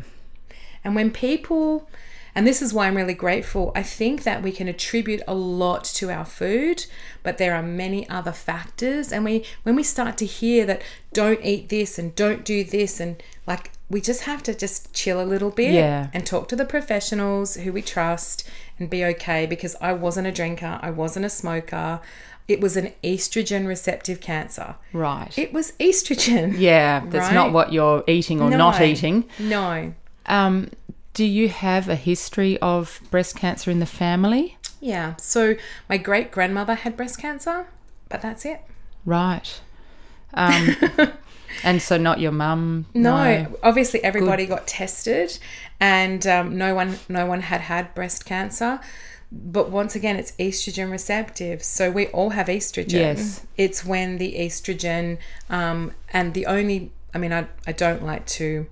And 0.84 0.96
when 0.96 1.12
people, 1.12 1.90
and 2.36 2.48
this 2.48 2.62
is 2.62 2.74
why 2.74 2.88
I'm 2.88 2.96
really 2.98 3.14
grateful, 3.14 3.72
I 3.76 3.84
think 3.84 4.24
that 4.24 4.42
we 4.42 4.52
can 4.52 4.68
attribute 4.68 5.22
a 5.28 5.34
lot 5.34 5.84
to 5.86 6.10
our 6.10 6.26
food, 6.26 6.86
but 7.22 7.38
there 7.38 7.54
are 7.56 7.62
many 7.62 8.08
other 8.10 8.32
factors. 8.32 9.12
And 9.12 9.24
we, 9.24 9.46
when 9.64 9.76
we 9.76 9.84
start 9.84 10.18
to 10.18 10.26
hear 10.26 10.66
that 10.66 10.82
don't 11.14 11.40
eat 11.44 11.70
this 11.70 12.00
and 12.00 12.16
don't 12.16 12.44
do 12.44 12.64
this, 12.64 13.00
and 13.00 13.22
like 13.46 13.72
we 13.90 14.02
just 14.02 14.22
have 14.24 14.42
to 14.44 14.56
just 14.56 14.94
chill 14.94 15.22
a 15.22 15.26
little 15.26 15.52
bit 15.52 15.74
Yeah. 15.74 16.08
and 16.14 16.26
talk 16.26 16.48
to 16.50 16.56
the 16.56 16.66
professionals 16.66 17.56
who 17.56 17.72
we 17.72 17.82
trust 17.84 18.50
and 18.80 18.90
be 18.90 19.06
okay 19.06 19.46
because 19.46 19.76
I 19.80 19.94
wasn't 19.94 20.26
a 20.28 20.32
drinker, 20.32 20.80
I 20.82 20.90
wasn't 20.90 21.26
a 21.26 21.30
smoker. 21.30 22.00
It 22.48 22.60
was 22.60 22.76
an 22.76 22.92
estrogen 23.04 23.68
receptive 23.68 24.20
cancer. 24.20 24.76
Right. 24.92 25.32
It 25.38 25.54
was 25.54 25.72
estrogen. 25.74 26.56
yeah, 26.58 27.02
that's 27.06 27.34
not 27.34 27.54
what 27.54 27.72
you're 27.72 28.04
eating 28.08 28.42
or 28.42 28.50
not 28.50 28.82
eating. 28.82 29.26
No. 29.40 29.94
Um, 30.26 30.70
do 31.14 31.26
you 31.26 31.50
have 31.50 31.88
a 31.90 31.96
history 31.96 32.58
of 32.60 33.00
breast 33.12 33.36
cancer 33.36 33.70
in 33.70 33.80
the 33.80 33.86
family? 33.86 34.58
Yeah. 34.80 35.16
So 35.18 35.56
my 35.88 35.98
great 35.98 36.32
grandmother 36.32 36.76
had 36.76 36.98
breast 36.98 37.20
cancer, 37.20 37.68
but 38.10 38.22
that's 38.22 38.46
it. 38.46 38.62
Right. 39.06 39.62
Um, 40.34 40.76
and 41.64 41.82
so 41.82 41.98
not 41.98 42.20
your 42.20 42.32
mum? 42.32 42.88
No, 42.94 43.56
obviously 43.62 44.04
everybody 44.04 44.46
got 44.46 44.68
tested, 44.68 45.38
and 45.80 46.26
um, 46.26 46.58
no 46.58 46.74
one 46.74 47.00
no 47.08 47.26
one 47.26 47.42
had 47.42 47.62
had 47.62 47.94
breast 47.94 48.26
cancer. 48.26 48.80
But 49.32 49.72
once 49.72 49.96
again, 49.96 50.16
it's 50.16 50.32
estrogen 50.34 50.92
receptive, 50.92 51.64
so 51.64 51.90
we 51.90 52.08
all 52.08 52.32
have 52.32 52.48
estrogen. 52.48 52.92
Yes. 52.92 53.46
It's 53.58 53.84
when 53.84 54.18
the 54.18 54.36
estrogen, 54.38 55.18
um, 55.50 55.94
and 56.12 56.34
the 56.34 56.46
only, 56.46 56.92
I 57.14 57.18
mean, 57.18 57.34
I 57.34 57.48
I 57.66 57.72
don't 57.72 58.04
like 58.04 58.26
to 58.28 58.68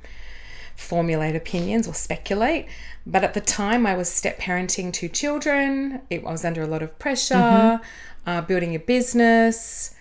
formulate 0.75 1.35
opinions 1.35 1.87
or 1.87 1.93
speculate. 1.93 2.67
But 3.05 3.23
at 3.23 3.33
the 3.33 3.41
time, 3.41 3.85
I 3.87 3.95
was 3.95 4.09
step 4.09 4.39
parenting 4.39 4.93
two 4.93 5.09
children. 5.09 6.01
It, 6.09 6.23
I 6.25 6.31
was 6.31 6.45
under 6.45 6.61
a 6.61 6.67
lot 6.67 6.81
of 6.83 6.97
pressure, 6.99 7.79
uh, 8.27 8.41
building 8.41 8.75
a 8.75 8.79
business. 8.79 9.95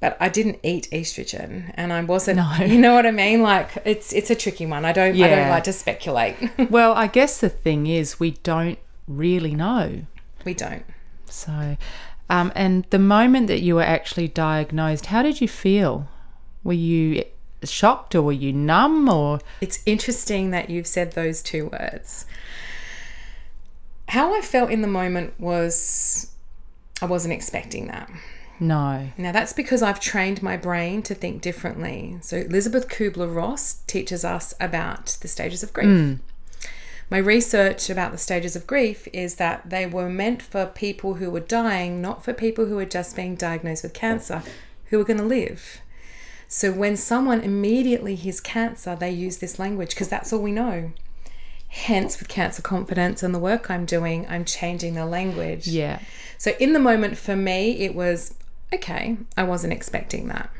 But 0.00 0.16
I 0.20 0.28
didn't 0.28 0.58
eat 0.64 0.88
estrogen, 0.90 1.72
and 1.74 1.92
I 1.92 2.02
wasn't. 2.02 2.38
No. 2.38 2.52
You 2.66 2.78
know 2.78 2.94
what 2.94 3.06
I 3.06 3.12
mean? 3.12 3.42
Like 3.42 3.70
it's 3.84 4.12
it's 4.12 4.30
a 4.30 4.34
tricky 4.34 4.66
one. 4.66 4.84
I 4.84 4.92
don't 4.92 5.14
I 5.14 5.28
don't 5.28 5.48
like 5.48 5.64
to 5.64 5.72
speculate. 5.72 6.36
Well, 6.70 6.92
I 6.94 7.06
guess 7.06 7.38
the 7.40 7.48
thing 7.48 7.86
is, 7.86 8.18
we 8.18 8.32
don't 8.42 8.78
really 9.06 9.54
know. 9.54 10.02
we 10.44 10.54
don't. 10.54 10.84
So, 11.26 11.76
um, 12.28 12.50
and 12.54 12.84
the 12.90 12.98
moment 12.98 13.46
that 13.46 13.60
you 13.62 13.76
were 13.76 13.82
actually 13.82 14.26
diagnosed, 14.28 15.06
how 15.06 15.22
did 15.22 15.40
you 15.40 15.48
feel? 15.48 16.08
Were 16.64 16.72
you 16.72 17.24
shocked 17.64 18.14
or 18.14 18.22
were 18.22 18.32
you 18.32 18.52
numb 18.52 19.08
or? 19.08 19.40
It's 19.60 19.80
interesting 19.86 20.50
that 20.50 20.70
you've 20.70 20.86
said 20.86 21.12
those 21.12 21.42
two 21.42 21.66
words. 21.66 22.26
How 24.08 24.34
I 24.34 24.40
felt 24.40 24.70
in 24.70 24.82
the 24.82 24.88
moment 24.88 25.38
was 25.38 26.32
I 27.00 27.06
wasn't 27.06 27.34
expecting 27.34 27.88
that. 27.88 28.10
No. 28.60 29.08
Now, 29.18 29.32
that's 29.32 29.52
because 29.52 29.82
I've 29.82 29.98
trained 29.98 30.42
my 30.42 30.56
brain 30.56 31.02
to 31.02 31.14
think 31.14 31.42
differently. 31.42 32.18
So, 32.20 32.36
Elisabeth 32.36 32.88
Kübler-Ross 32.88 33.82
teaches 33.88 34.24
us 34.24 34.54
about 34.60 35.18
the 35.20 35.28
stages 35.28 35.64
of 35.64 35.72
grief. 35.72 35.86
Hmm. 35.86 36.14
My 37.10 37.18
research 37.18 37.90
about 37.90 38.12
the 38.12 38.18
stages 38.18 38.56
of 38.56 38.66
grief 38.66 39.06
is 39.12 39.34
that 39.34 39.68
they 39.68 39.84
were 39.84 40.08
meant 40.08 40.40
for 40.40 40.64
people 40.64 41.14
who 41.14 41.30
were 41.30 41.40
dying, 41.40 42.00
not 42.00 42.24
for 42.24 42.32
people 42.32 42.64
who 42.64 42.76
were 42.76 42.86
just 42.86 43.14
being 43.14 43.34
diagnosed 43.34 43.82
with 43.82 43.92
cancer, 43.92 44.42
who 44.86 44.96
were 44.96 45.04
going 45.04 45.18
to 45.18 45.24
live. 45.24 45.81
So, 46.52 46.70
when 46.70 46.98
someone 46.98 47.40
immediately 47.40 48.14
hears 48.14 48.38
cancer, 48.38 48.94
they 48.94 49.10
use 49.10 49.38
this 49.38 49.58
language 49.58 49.90
because 49.90 50.10
that's 50.10 50.34
all 50.34 50.42
we 50.42 50.52
know. 50.52 50.92
Hence, 51.68 52.18
with 52.18 52.28
cancer 52.28 52.60
confidence 52.60 53.22
and 53.22 53.34
the 53.34 53.38
work 53.38 53.70
I'm 53.70 53.86
doing, 53.86 54.26
I'm 54.28 54.44
changing 54.44 54.92
the 54.92 55.06
language. 55.06 55.66
Yeah. 55.66 56.00
So 56.36 56.50
in 56.60 56.74
the 56.74 56.78
moment 56.78 57.16
for 57.16 57.34
me, 57.34 57.80
it 57.80 57.94
was 57.94 58.34
okay, 58.70 59.16
I 59.34 59.44
wasn't 59.44 59.72
expecting 59.72 60.28
that. 60.28 60.50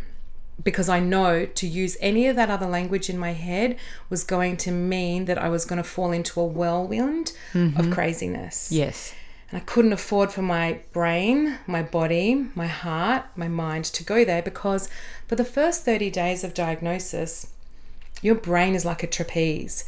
Because 0.65 0.89
I 0.89 0.99
know 0.99 1.45
to 1.45 1.67
use 1.67 1.99
any 2.01 2.27
of 2.27 2.37
that 2.37 2.49
other 2.49 2.67
language 2.67 3.11
in 3.11 3.19
my 3.19 3.35
head 3.35 3.77
was 4.09 4.25
going 4.25 4.57
to 4.59 4.71
mean 4.71 5.27
that 5.27 5.37
I 5.37 5.51
was 5.51 5.67
going 5.67 5.77
to 5.77 5.87
fall 5.87 6.11
into 6.11 6.41
a 6.41 6.47
whirlwind 6.47 7.33
of 7.53 7.61
mm-hmm. 7.61 7.93
craziness. 7.93 8.73
Yes. 8.73 9.13
And 9.53 9.61
I 9.61 9.65
couldn't 9.67 9.93
afford 9.93 10.33
for 10.33 10.41
my 10.41 10.81
brain, 10.95 11.59
my 11.67 11.83
body, 11.83 12.47
my 12.55 12.69
heart, 12.69 13.25
my 13.37 13.49
mind 13.49 13.85
to 13.85 14.03
go 14.03 14.25
there 14.25 14.41
because 14.41 14.89
for 15.33 15.37
the 15.37 15.45
first 15.47 15.87
30 15.87 16.11
days 16.11 16.45
of 16.45 16.53
diagnosis, 16.53 17.55
your 18.21 18.35
brain 18.35 18.75
is 18.75 18.85
like 18.85 19.03
a 19.03 19.07
trapeze. 19.07 19.87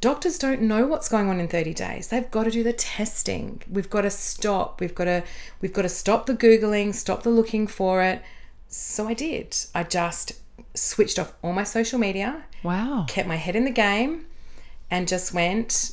Doctors 0.00 0.36
don't 0.36 0.62
know 0.62 0.84
what's 0.84 1.08
going 1.08 1.28
on 1.28 1.38
in 1.38 1.46
30 1.46 1.72
days. 1.74 2.08
They've 2.08 2.28
got 2.28 2.42
to 2.42 2.50
do 2.50 2.64
the 2.64 2.72
testing. 2.72 3.62
We've 3.70 3.88
got 3.88 4.00
to 4.00 4.10
stop. 4.10 4.80
We've 4.80 4.92
got 4.92 5.04
to 5.04 5.22
we've 5.60 5.72
got 5.72 5.82
to 5.82 5.88
stop 5.88 6.26
the 6.26 6.34
googling, 6.34 6.92
stop 6.92 7.22
the 7.22 7.30
looking 7.30 7.68
for 7.68 8.02
it. 8.02 8.20
So 8.66 9.06
I 9.06 9.14
did. 9.14 9.56
I 9.76 9.84
just 9.84 10.32
switched 10.74 11.20
off 11.20 11.34
all 11.40 11.52
my 11.52 11.62
social 11.62 12.00
media, 12.00 12.42
Wow. 12.64 13.04
kept 13.06 13.28
my 13.28 13.36
head 13.36 13.54
in 13.54 13.64
the 13.64 13.70
game, 13.70 14.26
and 14.90 15.06
just 15.06 15.32
went, 15.32 15.92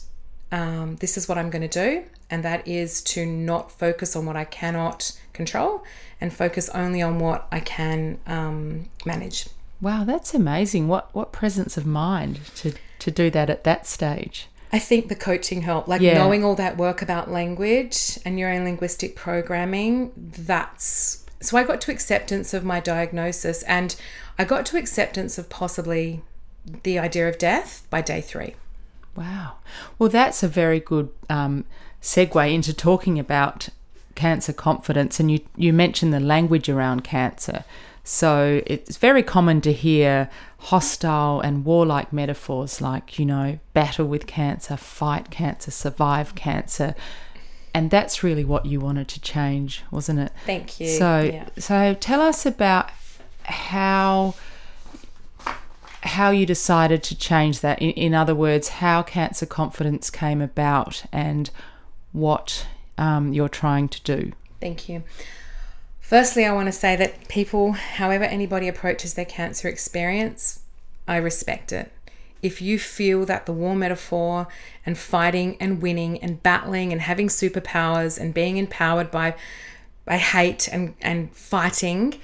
um, 0.51 0.97
this 0.97 1.17
is 1.17 1.27
what 1.27 1.37
I'm 1.37 1.49
going 1.49 1.67
to 1.67 1.67
do. 1.67 2.03
And 2.29 2.43
that 2.43 2.67
is 2.67 3.01
to 3.03 3.25
not 3.25 3.71
focus 3.71 4.15
on 4.15 4.25
what 4.25 4.35
I 4.35 4.45
cannot 4.45 5.11
control 5.33 5.83
and 6.19 6.33
focus 6.33 6.69
only 6.69 7.01
on 7.01 7.19
what 7.19 7.47
I 7.51 7.59
can 7.59 8.19
um, 8.25 8.89
manage. 9.05 9.47
Wow, 9.81 10.03
that's 10.03 10.33
amazing. 10.33 10.87
What 10.87 11.13
what 11.13 11.31
presence 11.31 11.75
of 11.75 11.85
mind 11.85 12.39
to 12.57 12.73
to 12.99 13.11
do 13.11 13.29
that 13.31 13.49
at 13.49 13.63
that 13.63 13.87
stage. 13.87 14.47
I 14.71 14.79
think 14.79 15.09
the 15.09 15.15
coaching 15.15 15.63
helped, 15.63 15.89
like 15.89 16.01
Yeah. 16.01 16.13
knowing 16.13 16.45
all 16.45 16.55
that 16.55 16.77
work 16.77 17.01
about 17.01 17.29
language 17.29 18.17
and 18.23 18.35
neuro 18.35 18.63
linguistic 18.63 19.15
programming. 19.15 20.11
That's 20.15 21.25
so 21.41 21.57
I 21.57 21.63
got 21.63 21.81
to 21.81 21.91
acceptance 21.91 22.53
of 22.53 22.63
my 22.63 22.79
diagnosis 22.79 23.63
and 23.63 23.95
I 24.37 24.45
got 24.45 24.65
to 24.67 24.77
acceptance 24.77 25.37
of 25.39 25.49
possibly 25.49 26.21
the 26.83 26.99
idea 26.99 27.27
of 27.27 27.39
death 27.39 27.85
by 27.89 28.01
day 28.01 28.21
three. 28.21 28.53
Wow. 29.15 29.56
Well, 30.00 30.10
that's 30.10 30.43
a 30.43 30.47
very 30.47 30.80
good 30.80 31.10
um, 31.30 31.65
segue 32.02 32.54
into 32.54 32.74
talking 32.74 33.19
about 33.19 33.69
cancer 34.15 34.54
confidence. 34.54 35.19
And 35.19 35.32
you, 35.32 35.39
you 35.56 35.74
mentioned 35.74 36.13
the 36.13 36.19
language 36.19 36.69
around 36.69 37.04
cancer. 37.04 37.63
So 38.04 38.62
it's 38.65 38.97
very 38.97 39.21
common 39.21 39.62
to 39.62 39.74
hear 39.74 40.30
hostile 40.58 41.39
and 41.39 41.63
warlike 41.65 42.12
metaphors 42.12 42.82
like, 42.82 43.19
you 43.19 43.26
know, 43.26 43.60
battle 43.74 44.08
with 44.08 44.26
cancer, 44.28 44.76
fight 44.76 45.30
cancer, 45.30 45.71
survive 45.71 46.34
cancer. 46.34 46.95
And 47.74 47.89
that's 47.89 48.24
really 48.24 48.43
what 48.43 48.65
you 48.65 48.80
wanted 48.80 49.08
to 49.10 49.21
change, 49.21 49.84
wasn't 49.91 50.19
it? 50.19 50.32
Thank 50.45 50.80
you. 50.80 50.88
So, 50.88 51.21
Yeah. 51.21 51.50
so 51.58 51.93
tell 51.93 52.21
us 52.21 52.45
about 52.45 52.89
how 53.43 54.34
how 56.03 56.31
you 56.31 56.45
decided 56.45 57.03
to 57.03 57.17
change 57.17 57.59
that. 57.61 57.81
In, 57.81 57.91
in 57.91 58.13
other 58.13 58.35
words, 58.35 58.69
how 58.69 59.03
cancer 59.03 59.45
confidence 59.45 60.09
came 60.09 60.41
about 60.41 61.03
and 61.11 61.49
what 62.11 62.67
um, 62.97 63.33
you're 63.33 63.49
trying 63.49 63.87
to 63.89 64.01
do. 64.01 64.31
Thank 64.59 64.89
you. 64.89 65.03
Firstly, 65.99 66.45
I 66.45 66.53
want 66.53 66.67
to 66.67 66.73
say 66.73 66.95
that 66.97 67.27
people, 67.29 67.71
however 67.71 68.25
anybody 68.25 68.67
approaches 68.67 69.13
their 69.13 69.25
cancer 69.25 69.67
experience, 69.67 70.59
I 71.07 71.17
respect 71.17 71.71
it. 71.71 71.91
If 72.41 72.61
you 72.61 72.79
feel 72.79 73.25
that 73.25 73.45
the 73.45 73.53
war 73.53 73.75
metaphor 73.75 74.47
and 74.85 74.97
fighting 74.97 75.55
and 75.59 75.81
winning 75.81 76.17
and 76.21 76.41
battling 76.41 76.91
and 76.91 77.01
having 77.01 77.27
superpowers 77.27 78.19
and 78.19 78.33
being 78.33 78.57
empowered 78.57 79.11
by 79.11 79.35
by 80.03 80.17
hate 80.17 80.67
and, 80.67 80.95
and 81.01 81.31
fighting, 81.35 82.19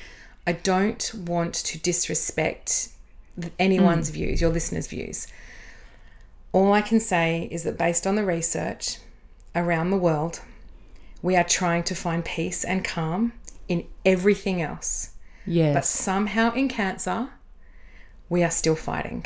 I 0.48 0.54
don't 0.54 1.14
want 1.14 1.54
to 1.54 1.78
disrespect 1.78 2.90
anyone's 3.60 4.10
mm. 4.10 4.14
views, 4.14 4.42
your 4.42 4.50
listeners' 4.50 4.88
views. 4.88 5.28
All 6.54 6.74
I 6.74 6.82
can 6.82 7.00
say 7.00 7.48
is 7.52 7.64
that 7.64 7.78
based 7.78 8.08
on 8.08 8.16
the 8.16 8.26
research 8.26 8.98
around 9.56 9.90
the 9.90 9.98
world, 9.98 10.42
we 11.22 11.36
are 11.36 11.44
trying 11.44 11.84
to 11.84 11.96
find 11.96 12.24
peace 12.24 12.64
and 12.64 12.84
calm 12.84 13.34
in 13.68 13.86
everything 14.06 14.62
else. 14.62 15.12
Yes. 15.46 15.74
But 15.74 15.86
somehow 15.86 16.54
in 16.54 16.68
cancer, 16.68 17.30
we 18.30 18.44
are 18.44 18.52
still 18.52 18.76
fighting. 18.76 19.26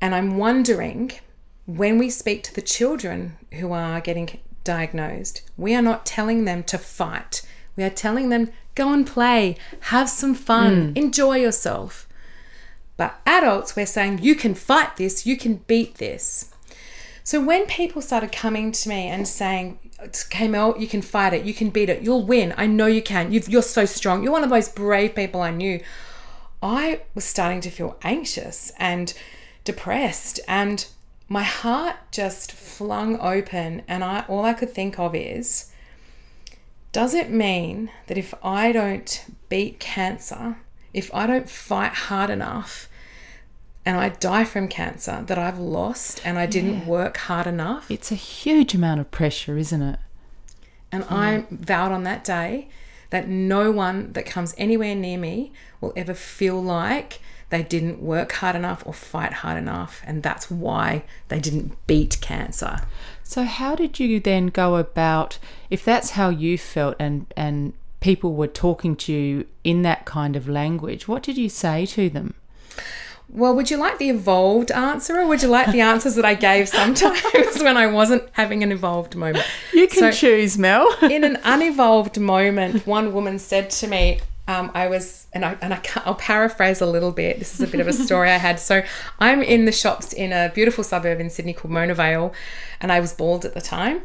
And 0.00 0.14
I'm 0.14 0.36
wondering 0.36 1.12
when 1.66 1.98
we 1.98 2.10
speak 2.10 2.42
to 2.44 2.54
the 2.54 2.62
children 2.62 3.36
who 3.52 3.72
are 3.72 4.00
getting 4.00 4.40
diagnosed, 4.64 5.42
we 5.56 5.74
are 5.74 5.82
not 5.82 6.04
telling 6.04 6.44
them 6.44 6.64
to 6.64 6.78
fight. 6.78 7.42
We 7.76 7.84
are 7.84 7.90
telling 7.90 8.28
them, 8.28 8.50
go 8.74 8.92
and 8.92 9.06
play, 9.06 9.56
have 9.80 10.08
some 10.08 10.34
fun, 10.34 10.94
mm. 10.94 10.96
enjoy 10.96 11.36
yourself. 11.36 12.08
But 12.96 13.20
adults, 13.26 13.74
we're 13.74 13.86
saying, 13.86 14.20
you 14.22 14.34
can 14.34 14.54
fight 14.54 14.96
this, 14.96 15.26
you 15.26 15.36
can 15.36 15.56
beat 15.66 15.96
this. 15.96 16.50
So 17.24 17.40
when 17.40 17.66
people 17.66 18.02
started 18.02 18.32
coming 18.32 18.72
to 18.72 18.88
me 18.88 19.08
and 19.08 19.26
saying, 19.26 19.78
Kamel, 20.30 20.76
you 20.78 20.86
can 20.86 21.02
fight 21.02 21.32
it, 21.32 21.44
you 21.44 21.54
can 21.54 21.70
beat 21.70 21.88
it, 21.88 22.02
you'll 22.02 22.26
win, 22.26 22.52
I 22.56 22.66
know 22.66 22.86
you 22.86 23.02
can, 23.02 23.32
You've, 23.32 23.48
you're 23.48 23.62
so 23.62 23.84
strong, 23.84 24.22
you're 24.22 24.32
one 24.32 24.42
of 24.42 24.50
the 24.50 24.54
most 24.54 24.74
brave 24.74 25.14
people 25.14 25.40
I 25.40 25.50
knew, 25.50 25.80
I 26.62 27.02
was 27.14 27.24
starting 27.24 27.60
to 27.62 27.70
feel 27.70 27.96
anxious 28.02 28.72
and 28.78 29.12
depressed 29.64 30.40
and 30.46 30.86
my 31.28 31.42
heart 31.42 31.96
just 32.10 32.52
flung 32.52 33.18
open 33.20 33.82
and 33.88 34.04
I 34.04 34.24
all 34.28 34.44
I 34.44 34.52
could 34.52 34.70
think 34.70 34.98
of 34.98 35.14
is 35.14 35.71
does 36.92 37.14
it 37.14 37.30
mean 37.30 37.90
that 38.06 38.18
if 38.18 38.34
I 38.44 38.70
don't 38.70 39.24
beat 39.48 39.80
cancer, 39.80 40.56
if 40.92 41.12
I 41.14 41.26
don't 41.26 41.48
fight 41.48 41.92
hard 41.92 42.30
enough 42.30 42.88
and 43.84 43.96
I 43.96 44.10
die 44.10 44.44
from 44.44 44.68
cancer 44.68 45.24
that 45.26 45.38
I've 45.38 45.58
lost 45.58 46.20
and 46.24 46.38
I 46.38 46.46
didn't 46.46 46.86
work 46.86 47.16
hard 47.16 47.46
enough? 47.46 47.90
It's 47.90 48.12
a 48.12 48.16
huge 48.16 48.74
amount 48.74 49.00
of 49.00 49.10
pressure, 49.10 49.56
isn't 49.56 49.82
it? 49.82 49.98
And 50.92 51.04
I 51.04 51.46
vowed 51.50 51.90
on 51.90 52.04
that 52.04 52.22
day 52.22 52.68
that 53.08 53.26
no 53.26 53.70
one 53.70 54.12
that 54.12 54.26
comes 54.26 54.54
anywhere 54.58 54.94
near 54.94 55.18
me 55.18 55.52
will 55.80 55.94
ever 55.96 56.14
feel 56.14 56.62
like 56.62 57.20
they 57.48 57.62
didn't 57.62 58.00
work 58.00 58.32
hard 58.32 58.56
enough 58.56 58.82
or 58.86 58.92
fight 58.92 59.32
hard 59.34 59.58
enough. 59.58 60.02
And 60.06 60.22
that's 60.22 60.50
why 60.50 61.04
they 61.28 61.38
didn't 61.38 61.86
beat 61.86 62.18
cancer. 62.20 62.80
So, 63.32 63.44
how 63.44 63.74
did 63.74 63.98
you 63.98 64.20
then 64.20 64.48
go 64.48 64.76
about, 64.76 65.38
if 65.70 65.82
that's 65.82 66.10
how 66.10 66.28
you 66.28 66.58
felt 66.58 66.96
and, 66.98 67.24
and 67.34 67.72
people 68.00 68.34
were 68.34 68.46
talking 68.46 68.94
to 68.96 69.12
you 69.14 69.46
in 69.64 69.80
that 69.80 70.04
kind 70.04 70.36
of 70.36 70.50
language, 70.50 71.08
what 71.08 71.22
did 71.22 71.38
you 71.38 71.48
say 71.48 71.86
to 71.86 72.10
them? 72.10 72.34
Well, 73.30 73.54
would 73.54 73.70
you 73.70 73.78
like 73.78 73.96
the 73.96 74.10
evolved 74.10 74.70
answer 74.70 75.18
or 75.18 75.26
would 75.26 75.40
you 75.40 75.48
like 75.48 75.72
the 75.72 75.80
answers 75.92 76.14
that 76.16 76.26
I 76.26 76.34
gave 76.34 76.68
sometimes 76.68 77.62
when 77.62 77.78
I 77.78 77.86
wasn't 77.86 78.24
having 78.32 78.62
an 78.62 78.70
evolved 78.70 79.16
moment? 79.16 79.46
You 79.72 79.88
can 79.88 80.00
so, 80.00 80.12
choose, 80.12 80.58
Mel. 80.58 80.94
in 81.00 81.24
an 81.24 81.38
unevolved 81.42 82.20
moment, 82.20 82.86
one 82.86 83.14
woman 83.14 83.38
said 83.38 83.70
to 83.70 83.88
me, 83.88 84.20
um, 84.48 84.70
I 84.74 84.88
was, 84.88 85.26
and 85.32 85.44
I 85.44 85.56
and 85.60 85.72
I 85.72 85.80
I'll 86.04 86.14
paraphrase 86.14 86.80
a 86.80 86.86
little 86.86 87.12
bit. 87.12 87.38
This 87.38 87.54
is 87.54 87.60
a 87.60 87.66
bit 87.66 87.80
of 87.80 87.86
a 87.86 87.92
story 87.92 88.30
I 88.30 88.38
had. 88.38 88.58
So 88.58 88.82
I'm 89.18 89.42
in 89.42 89.66
the 89.66 89.72
shops 89.72 90.12
in 90.12 90.32
a 90.32 90.50
beautiful 90.52 90.82
suburb 90.82 91.20
in 91.20 91.30
Sydney 91.30 91.52
called 91.52 91.72
Mona 91.72 91.94
Vale, 91.94 92.32
and 92.80 92.90
I 92.90 93.00
was 93.00 93.12
bald 93.12 93.44
at 93.44 93.54
the 93.54 93.60
time. 93.60 94.02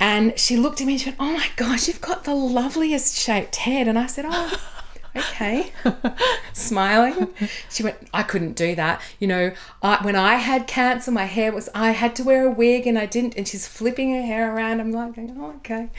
And 0.00 0.38
she 0.38 0.56
looked 0.56 0.80
at 0.80 0.86
me 0.86 0.94
and 0.94 1.00
she 1.00 1.10
went, 1.10 1.20
"Oh 1.20 1.32
my 1.32 1.48
gosh, 1.56 1.88
you've 1.88 2.00
got 2.00 2.24
the 2.24 2.34
loveliest 2.34 3.16
shaped 3.18 3.56
head." 3.56 3.88
And 3.88 3.98
I 3.98 4.06
said, 4.06 4.26
"Oh." 4.28 4.77
Okay. 5.18 5.72
Smiling. 6.52 7.28
She 7.70 7.82
went, 7.82 7.96
I 8.12 8.22
couldn't 8.22 8.54
do 8.54 8.74
that. 8.74 9.00
You 9.18 9.28
know, 9.28 9.52
I, 9.82 9.98
when 10.02 10.16
I 10.16 10.36
had 10.36 10.66
cancer, 10.66 11.10
my 11.10 11.24
hair 11.24 11.52
was, 11.52 11.68
I 11.74 11.90
had 11.90 12.14
to 12.16 12.24
wear 12.24 12.46
a 12.46 12.50
wig 12.50 12.86
and 12.86 12.98
I 12.98 13.06
didn't. 13.06 13.36
And 13.36 13.46
she's 13.46 13.66
flipping 13.66 14.14
her 14.14 14.22
hair 14.22 14.54
around. 14.54 14.80
I'm 14.80 14.92
like, 14.92 15.14
oh, 15.18 15.54
okay. 15.56 15.90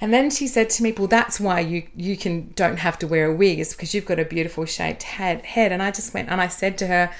And 0.00 0.12
then 0.12 0.30
she 0.30 0.46
said 0.46 0.70
to 0.70 0.82
me, 0.82 0.92
well, 0.92 1.06
that's 1.06 1.38
why 1.38 1.60
you, 1.60 1.84
you 1.94 2.16
can, 2.16 2.52
don't 2.54 2.78
have 2.78 2.98
to 3.00 3.06
wear 3.06 3.26
a 3.26 3.34
wig 3.34 3.58
is 3.58 3.72
because 3.72 3.94
you've 3.94 4.06
got 4.06 4.18
a 4.18 4.24
beautiful 4.24 4.64
shaped 4.64 5.02
head, 5.02 5.44
head. 5.44 5.72
And 5.72 5.82
I 5.82 5.90
just 5.90 6.12
went, 6.14 6.28
and 6.28 6.40
I 6.40 6.48
said 6.48 6.78
to 6.78 6.86
her, 6.86 7.10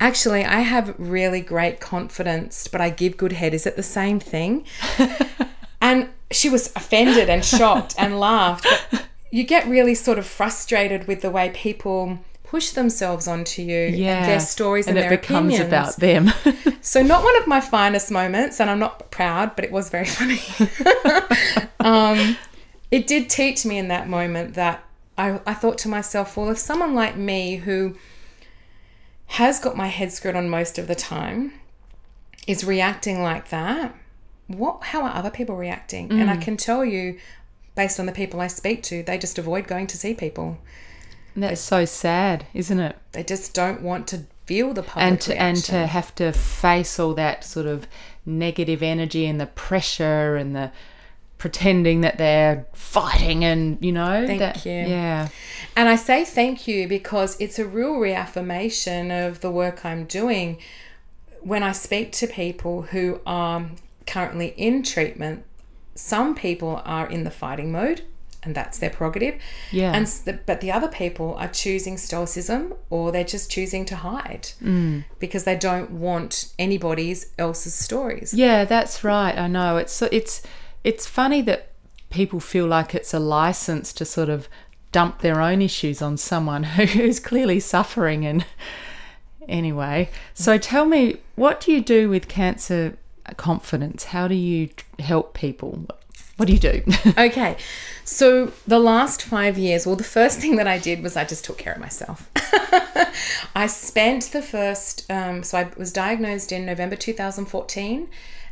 actually, 0.00 0.44
I 0.44 0.60
have 0.60 0.94
really 0.98 1.40
great 1.40 1.80
confidence, 1.80 2.68
but 2.68 2.80
I 2.80 2.90
give 2.90 3.16
good 3.16 3.32
head. 3.32 3.54
Is 3.54 3.66
it 3.66 3.76
the 3.76 3.82
same 3.82 4.20
thing? 4.20 4.64
and 5.80 6.08
she 6.30 6.48
was 6.48 6.72
offended 6.74 7.28
and 7.28 7.44
shocked 7.44 7.94
and 7.98 8.18
laughed. 8.18 8.66
But 8.90 9.04
you 9.34 9.42
get 9.42 9.66
really 9.66 9.96
sort 9.96 10.16
of 10.16 10.24
frustrated 10.24 11.08
with 11.08 11.20
the 11.20 11.28
way 11.28 11.50
people 11.52 12.20
push 12.44 12.70
themselves 12.70 13.26
onto 13.26 13.62
you 13.62 13.80
yeah. 13.86 14.18
and 14.18 14.30
their 14.30 14.38
stories 14.38 14.86
and, 14.86 14.96
and 14.96 15.12
it 15.12 15.20
becomes 15.20 15.54
opinions. 15.58 15.66
about 15.66 15.96
them. 15.96 16.30
so 16.82 17.02
not 17.02 17.24
one 17.24 17.36
of 17.38 17.48
my 17.48 17.60
finest 17.60 18.12
moments, 18.12 18.60
and 18.60 18.70
I'm 18.70 18.78
not 18.78 19.10
proud, 19.10 19.56
but 19.56 19.64
it 19.64 19.72
was 19.72 19.90
very 19.90 20.04
funny. 20.18 20.40
um, 21.80 22.36
it 22.92 23.08
did 23.08 23.28
teach 23.28 23.66
me 23.66 23.76
in 23.76 23.88
that 23.88 24.08
moment 24.08 24.54
that 24.54 24.84
I, 25.18 25.40
I 25.44 25.54
thought 25.54 25.78
to 25.78 25.88
myself, 25.88 26.36
well, 26.36 26.50
if 26.50 26.58
someone 26.58 26.94
like 26.94 27.16
me 27.16 27.56
who 27.56 27.96
has 29.26 29.58
got 29.58 29.76
my 29.76 29.88
head 29.88 30.12
screwed 30.12 30.36
on 30.36 30.48
most 30.48 30.78
of 30.78 30.86
the 30.86 30.94
time 30.94 31.54
is 32.46 32.62
reacting 32.62 33.20
like 33.20 33.48
that, 33.48 33.96
what 34.46 34.84
how 34.84 35.02
are 35.02 35.12
other 35.12 35.30
people 35.30 35.56
reacting? 35.56 36.10
Mm. 36.10 36.20
And 36.20 36.30
I 36.30 36.36
mm. 36.36 36.42
can 36.42 36.56
tell 36.56 36.84
you 36.84 37.18
based 37.74 37.98
on 37.98 38.06
the 38.06 38.12
people 38.12 38.40
I 38.40 38.46
speak 38.46 38.82
to, 38.84 39.02
they 39.02 39.18
just 39.18 39.38
avoid 39.38 39.66
going 39.66 39.86
to 39.88 39.96
see 39.96 40.14
people. 40.14 40.58
And 41.34 41.42
that's 41.42 41.60
so 41.60 41.84
sad, 41.84 42.46
isn't 42.54 42.78
it? 42.78 42.96
They 43.12 43.24
just 43.24 43.54
don't 43.54 43.82
want 43.82 44.06
to 44.08 44.24
feel 44.46 44.72
the 44.72 44.82
public 44.82 45.04
and 45.04 45.20
to, 45.22 45.32
reaction. 45.32 45.46
and 45.46 45.64
to 45.64 45.86
have 45.86 46.14
to 46.16 46.32
face 46.32 46.98
all 46.98 47.14
that 47.14 47.44
sort 47.44 47.66
of 47.66 47.86
negative 48.26 48.82
energy 48.82 49.26
and 49.26 49.40
the 49.40 49.46
pressure 49.46 50.36
and 50.36 50.54
the 50.54 50.70
pretending 51.38 52.02
that 52.02 52.16
they're 52.16 52.64
fighting 52.72 53.44
and 53.44 53.76
you 53.84 53.92
know 53.92 54.26
thank 54.26 54.38
that, 54.38 54.64
you 54.64 54.72
yeah 54.72 55.28
and 55.76 55.88
i 55.88 55.96
say 55.96 56.24
thank 56.24 56.66
you 56.66 56.88
because 56.88 57.38
it's 57.38 57.58
a 57.58 57.66
real 57.66 57.96
reaffirmation 57.96 59.10
of 59.10 59.40
the 59.40 59.50
work 59.50 59.84
i'm 59.84 60.04
doing 60.04 60.56
when 61.40 61.62
i 61.62 61.72
speak 61.72 62.12
to 62.12 62.26
people 62.26 62.82
who 62.82 63.20
are 63.26 63.66
currently 64.06 64.54
in 64.56 64.82
treatment 64.82 65.44
some 65.94 66.34
people 66.34 66.82
are 66.84 67.06
in 67.08 67.24
the 67.24 67.30
fighting 67.30 67.70
mode 67.72 68.02
and 68.44 68.54
that's 68.54 68.78
their 68.78 68.90
prerogative. 68.90 69.40
Yeah. 69.70 69.92
And 69.92 70.06
the, 70.06 70.34
but 70.34 70.60
the 70.60 70.70
other 70.70 70.88
people 70.88 71.34
are 71.38 71.48
choosing 71.48 71.96
stoicism 71.96 72.74
or 72.90 73.10
they're 73.10 73.24
just 73.24 73.50
choosing 73.50 73.84
to 73.86 73.96
hide 73.96 74.50
mm. 74.62 75.04
because 75.18 75.44
they 75.44 75.56
don't 75.56 75.90
want 75.90 76.52
anybody's 76.58 77.32
else's 77.38 77.74
stories. 77.74 78.34
Yeah, 78.34 78.64
that's 78.64 79.02
right. 79.02 79.36
I 79.36 79.48
know. 79.48 79.76
It's 79.76 80.00
it's 80.02 80.42
it's 80.82 81.06
funny 81.06 81.40
that 81.42 81.70
people 82.10 82.40
feel 82.40 82.66
like 82.66 82.94
it's 82.94 83.14
a 83.14 83.18
license 83.18 83.92
to 83.94 84.04
sort 84.04 84.28
of 84.28 84.48
dump 84.92 85.20
their 85.20 85.40
own 85.40 85.60
issues 85.60 86.00
on 86.00 86.16
someone 86.16 86.62
who's 86.64 87.18
clearly 87.18 87.60
suffering 87.60 88.24
and 88.24 88.44
anyway. 89.48 90.10
So 90.34 90.58
tell 90.58 90.84
me, 90.84 91.18
what 91.34 91.60
do 91.60 91.72
you 91.72 91.80
do 91.80 92.08
with 92.08 92.28
cancer 92.28 92.96
confidence? 93.36 94.04
How 94.04 94.28
do 94.28 94.34
you 94.34 94.70
help 94.98 95.34
people? 95.34 95.86
What 96.36 96.46
do 96.46 96.52
you 96.52 96.58
do? 96.58 96.82
okay. 97.18 97.56
So, 98.04 98.52
the 98.66 98.78
last 98.78 99.22
five 99.22 99.56
years, 99.56 99.86
well, 99.86 99.96
the 99.96 100.04
first 100.04 100.40
thing 100.40 100.56
that 100.56 100.66
I 100.66 100.78
did 100.78 101.02
was 101.02 101.16
I 101.16 101.24
just 101.24 101.44
took 101.44 101.58
care 101.58 101.74
of 101.74 101.80
myself. 101.80 102.28
I 103.54 103.66
spent 103.66 104.24
the 104.32 104.42
first, 104.42 105.10
um, 105.10 105.42
so 105.42 105.58
I 105.58 105.70
was 105.76 105.92
diagnosed 105.92 106.50
in 106.50 106.66
November 106.66 106.96
2014, 106.96 108.08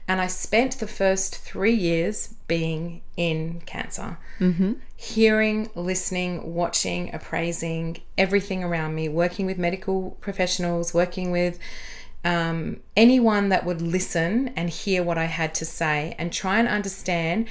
and 0.08 0.20
I 0.20 0.26
spent 0.26 0.78
the 0.78 0.86
first 0.86 1.36
three 1.36 1.74
years 1.74 2.34
being 2.46 3.02
in 3.16 3.62
cancer, 3.66 4.18
mm-hmm. 4.38 4.74
hearing, 4.96 5.70
listening, 5.74 6.54
watching, 6.54 7.12
appraising 7.14 7.98
everything 8.18 8.64
around 8.64 8.94
me, 8.94 9.08
working 9.08 9.46
with 9.46 9.58
medical 9.58 10.12
professionals, 10.20 10.92
working 10.92 11.30
with 11.30 11.58
um, 12.24 12.80
anyone 12.96 13.48
that 13.48 13.64
would 13.64 13.82
listen 13.82 14.48
and 14.56 14.70
hear 14.70 15.02
what 15.02 15.18
I 15.18 15.24
had 15.24 15.54
to 15.56 15.64
say 15.64 16.14
and 16.18 16.32
try 16.32 16.58
and 16.58 16.68
understand 16.68 17.48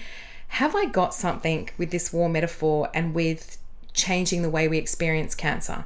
have 0.56 0.76
I 0.76 0.86
got 0.86 1.14
something 1.14 1.70
with 1.78 1.92
this 1.92 2.12
war 2.12 2.28
metaphor 2.28 2.90
and 2.94 3.14
with 3.14 3.58
changing 3.94 4.42
the 4.42 4.50
way 4.50 4.68
we 4.68 4.78
experience 4.78 5.34
cancer? 5.34 5.86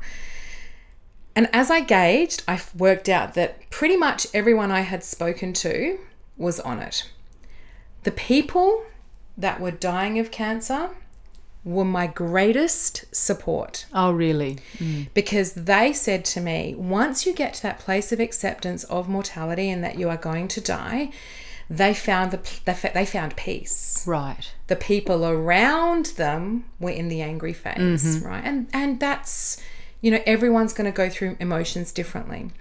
And 1.36 1.50
as 1.54 1.70
I 1.70 1.82
gauged, 1.82 2.44
I 2.48 2.60
worked 2.76 3.08
out 3.08 3.36
that 3.36 3.70
pretty 3.70 3.96
much 3.96 4.26
everyone 4.34 4.72
I 4.72 4.82
had 4.82 5.04
spoken 5.04 5.54
to 5.54 6.00
was 6.38 6.60
on 6.62 6.80
it. 6.80 7.12
The 8.04 8.12
people 8.12 8.86
that 9.38 9.60
were 9.60 9.72
dying 9.72 10.18
of 10.18 10.32
cancer 10.32 10.90
were 11.66 11.84
my 11.84 12.06
greatest 12.06 13.04
support. 13.14 13.88
Oh, 13.92 14.12
really? 14.12 14.60
Mm. 14.78 15.08
Because 15.16 15.54
they 15.54 15.92
said 15.92 16.24
to 16.26 16.40
me, 16.40 16.76
once 16.78 17.26
you 17.26 17.34
get 17.34 17.56
to 17.56 17.64
that 17.64 17.80
place 17.80 18.12
of 18.12 18.20
acceptance 18.20 18.84
of 18.86 19.10
mortality 19.10 19.70
and 19.72 19.84
that 19.84 19.98
you 19.98 20.08
are 20.08 20.18
going 20.18 20.48
to 20.50 20.62
die, 20.62 21.12
they 21.68 21.96
found 21.96 22.32
the 22.32 22.40
they 22.94 23.06
found 23.06 23.36
peace. 23.36 24.04
Right. 24.06 24.54
The 24.68 24.76
people 24.76 25.26
around 25.26 26.08
them 26.18 26.66
were 26.80 26.92
in 26.92 27.08
the 27.08 27.24
angry 27.24 27.54
phase, 27.54 28.18
mm-hmm. 28.18 28.28
right? 28.28 28.44
And 28.46 28.68
and 28.72 29.00
that's 29.00 29.60
you 30.02 30.12
know 30.12 30.22
everyone's 30.28 30.74
going 30.74 30.86
to 30.92 30.96
go 30.96 31.10
through 31.10 31.36
emotions 31.40 31.92
differently. 31.92 32.52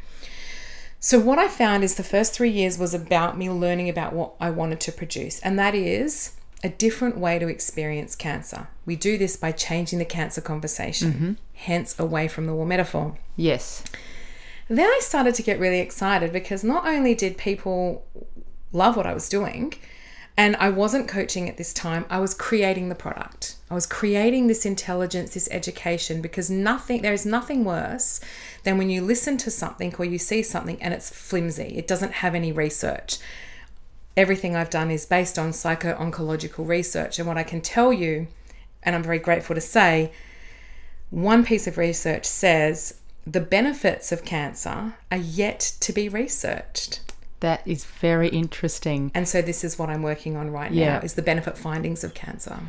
So 0.98 1.18
what 1.18 1.38
I 1.38 1.48
found 1.48 1.84
is 1.84 1.96
the 1.96 2.02
first 2.02 2.32
3 2.32 2.48
years 2.48 2.78
was 2.78 2.94
about 2.94 3.36
me 3.36 3.50
learning 3.50 3.90
about 3.90 4.14
what 4.14 4.32
I 4.40 4.48
wanted 4.48 4.80
to 4.80 4.92
produce, 4.92 5.38
and 5.40 5.58
that 5.58 5.74
is 5.74 6.32
a 6.64 6.68
different 6.70 7.18
way 7.18 7.38
to 7.38 7.46
experience 7.46 8.16
cancer. 8.16 8.68
We 8.86 8.96
do 8.96 9.18
this 9.18 9.36
by 9.36 9.52
changing 9.52 9.98
the 9.98 10.04
cancer 10.06 10.40
conversation, 10.40 11.12
mm-hmm. 11.12 11.32
hence 11.52 11.96
away 11.98 12.26
from 12.26 12.46
the 12.46 12.54
war 12.54 12.64
metaphor. 12.64 13.18
Yes. 13.36 13.84
Then 14.68 14.88
I 14.88 14.98
started 15.02 15.34
to 15.34 15.42
get 15.42 15.60
really 15.60 15.80
excited 15.80 16.32
because 16.32 16.64
not 16.64 16.86
only 16.86 17.14
did 17.14 17.36
people 17.36 18.06
love 18.72 18.96
what 18.96 19.06
I 19.06 19.12
was 19.12 19.28
doing, 19.28 19.74
and 20.36 20.56
I 20.56 20.70
wasn't 20.70 21.06
coaching 21.06 21.48
at 21.48 21.58
this 21.58 21.72
time, 21.72 22.06
I 22.10 22.18
was 22.18 22.34
creating 22.34 22.88
the 22.88 22.96
product. 22.96 23.56
I 23.70 23.74
was 23.74 23.86
creating 23.86 24.46
this 24.46 24.66
intelligence, 24.66 25.34
this 25.34 25.48
education, 25.52 26.22
because 26.22 26.50
nothing, 26.50 27.02
there 27.02 27.12
is 27.12 27.26
nothing 27.26 27.64
worse 27.64 28.20
than 28.64 28.78
when 28.78 28.90
you 28.90 29.02
listen 29.02 29.36
to 29.38 29.50
something 29.50 29.94
or 29.96 30.04
you 30.04 30.18
see 30.18 30.42
something 30.42 30.82
and 30.82 30.92
it's 30.92 31.10
flimsy. 31.10 31.76
It 31.76 31.86
doesn't 31.86 32.14
have 32.14 32.34
any 32.34 32.50
research 32.50 33.18
everything 34.16 34.54
I've 34.54 34.70
done 34.70 34.90
is 34.90 35.06
based 35.06 35.38
on 35.38 35.52
psycho 35.52 35.94
oncological 35.96 36.66
research. 36.66 37.18
And 37.18 37.26
what 37.26 37.38
I 37.38 37.42
can 37.42 37.60
tell 37.60 37.92
you, 37.92 38.28
and 38.82 38.94
I'm 38.94 39.02
very 39.02 39.18
grateful 39.18 39.54
to 39.54 39.60
say, 39.60 40.12
one 41.10 41.44
piece 41.44 41.66
of 41.66 41.78
research 41.78 42.24
says 42.24 43.00
the 43.26 43.40
benefits 43.40 44.12
of 44.12 44.24
cancer 44.24 44.94
are 45.10 45.18
yet 45.18 45.60
to 45.80 45.92
be 45.92 46.08
researched. 46.08 47.00
That 47.40 47.62
is 47.66 47.84
very 47.84 48.28
interesting. 48.28 49.10
And 49.14 49.28
so 49.28 49.42
this 49.42 49.64
is 49.64 49.78
what 49.78 49.90
I'm 49.90 50.02
working 50.02 50.36
on 50.36 50.50
right 50.50 50.72
yeah. 50.72 50.98
now 50.98 51.04
is 51.04 51.14
the 51.14 51.22
benefit 51.22 51.58
findings 51.58 52.04
of 52.04 52.14
cancer. 52.14 52.60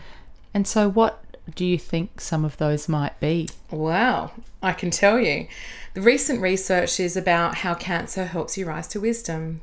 And 0.54 0.68
so 0.68 0.90
what 0.90 1.24
do 1.54 1.66
you 1.66 1.78
think 1.78 2.20
some 2.20 2.44
of 2.44 2.58
those 2.58 2.90
might 2.90 3.20
be? 3.20 3.50
Wow, 3.70 4.32
I 4.64 4.74
can 4.74 4.90
tell 4.90 5.20
you. 5.20 5.48
The 5.94 6.02
recent 6.02 6.42
research 6.42 7.00
is 7.00 7.16
about 7.16 7.58
how 7.58 7.76
cancer 7.76 8.26
helps 8.26 8.58
you 8.58 8.66
rise 8.66 8.88
to 8.90 9.00
wisdom, 9.00 9.62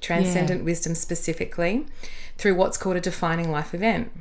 transcendent 0.00 0.60
yeah. 0.60 0.64
wisdom 0.64 0.94
specifically, 0.94 1.86
through 2.36 2.54
what's 2.54 2.76
called 2.76 2.96
a 2.96 3.00
defining 3.00 3.50
life 3.50 3.72
event. 3.72 4.12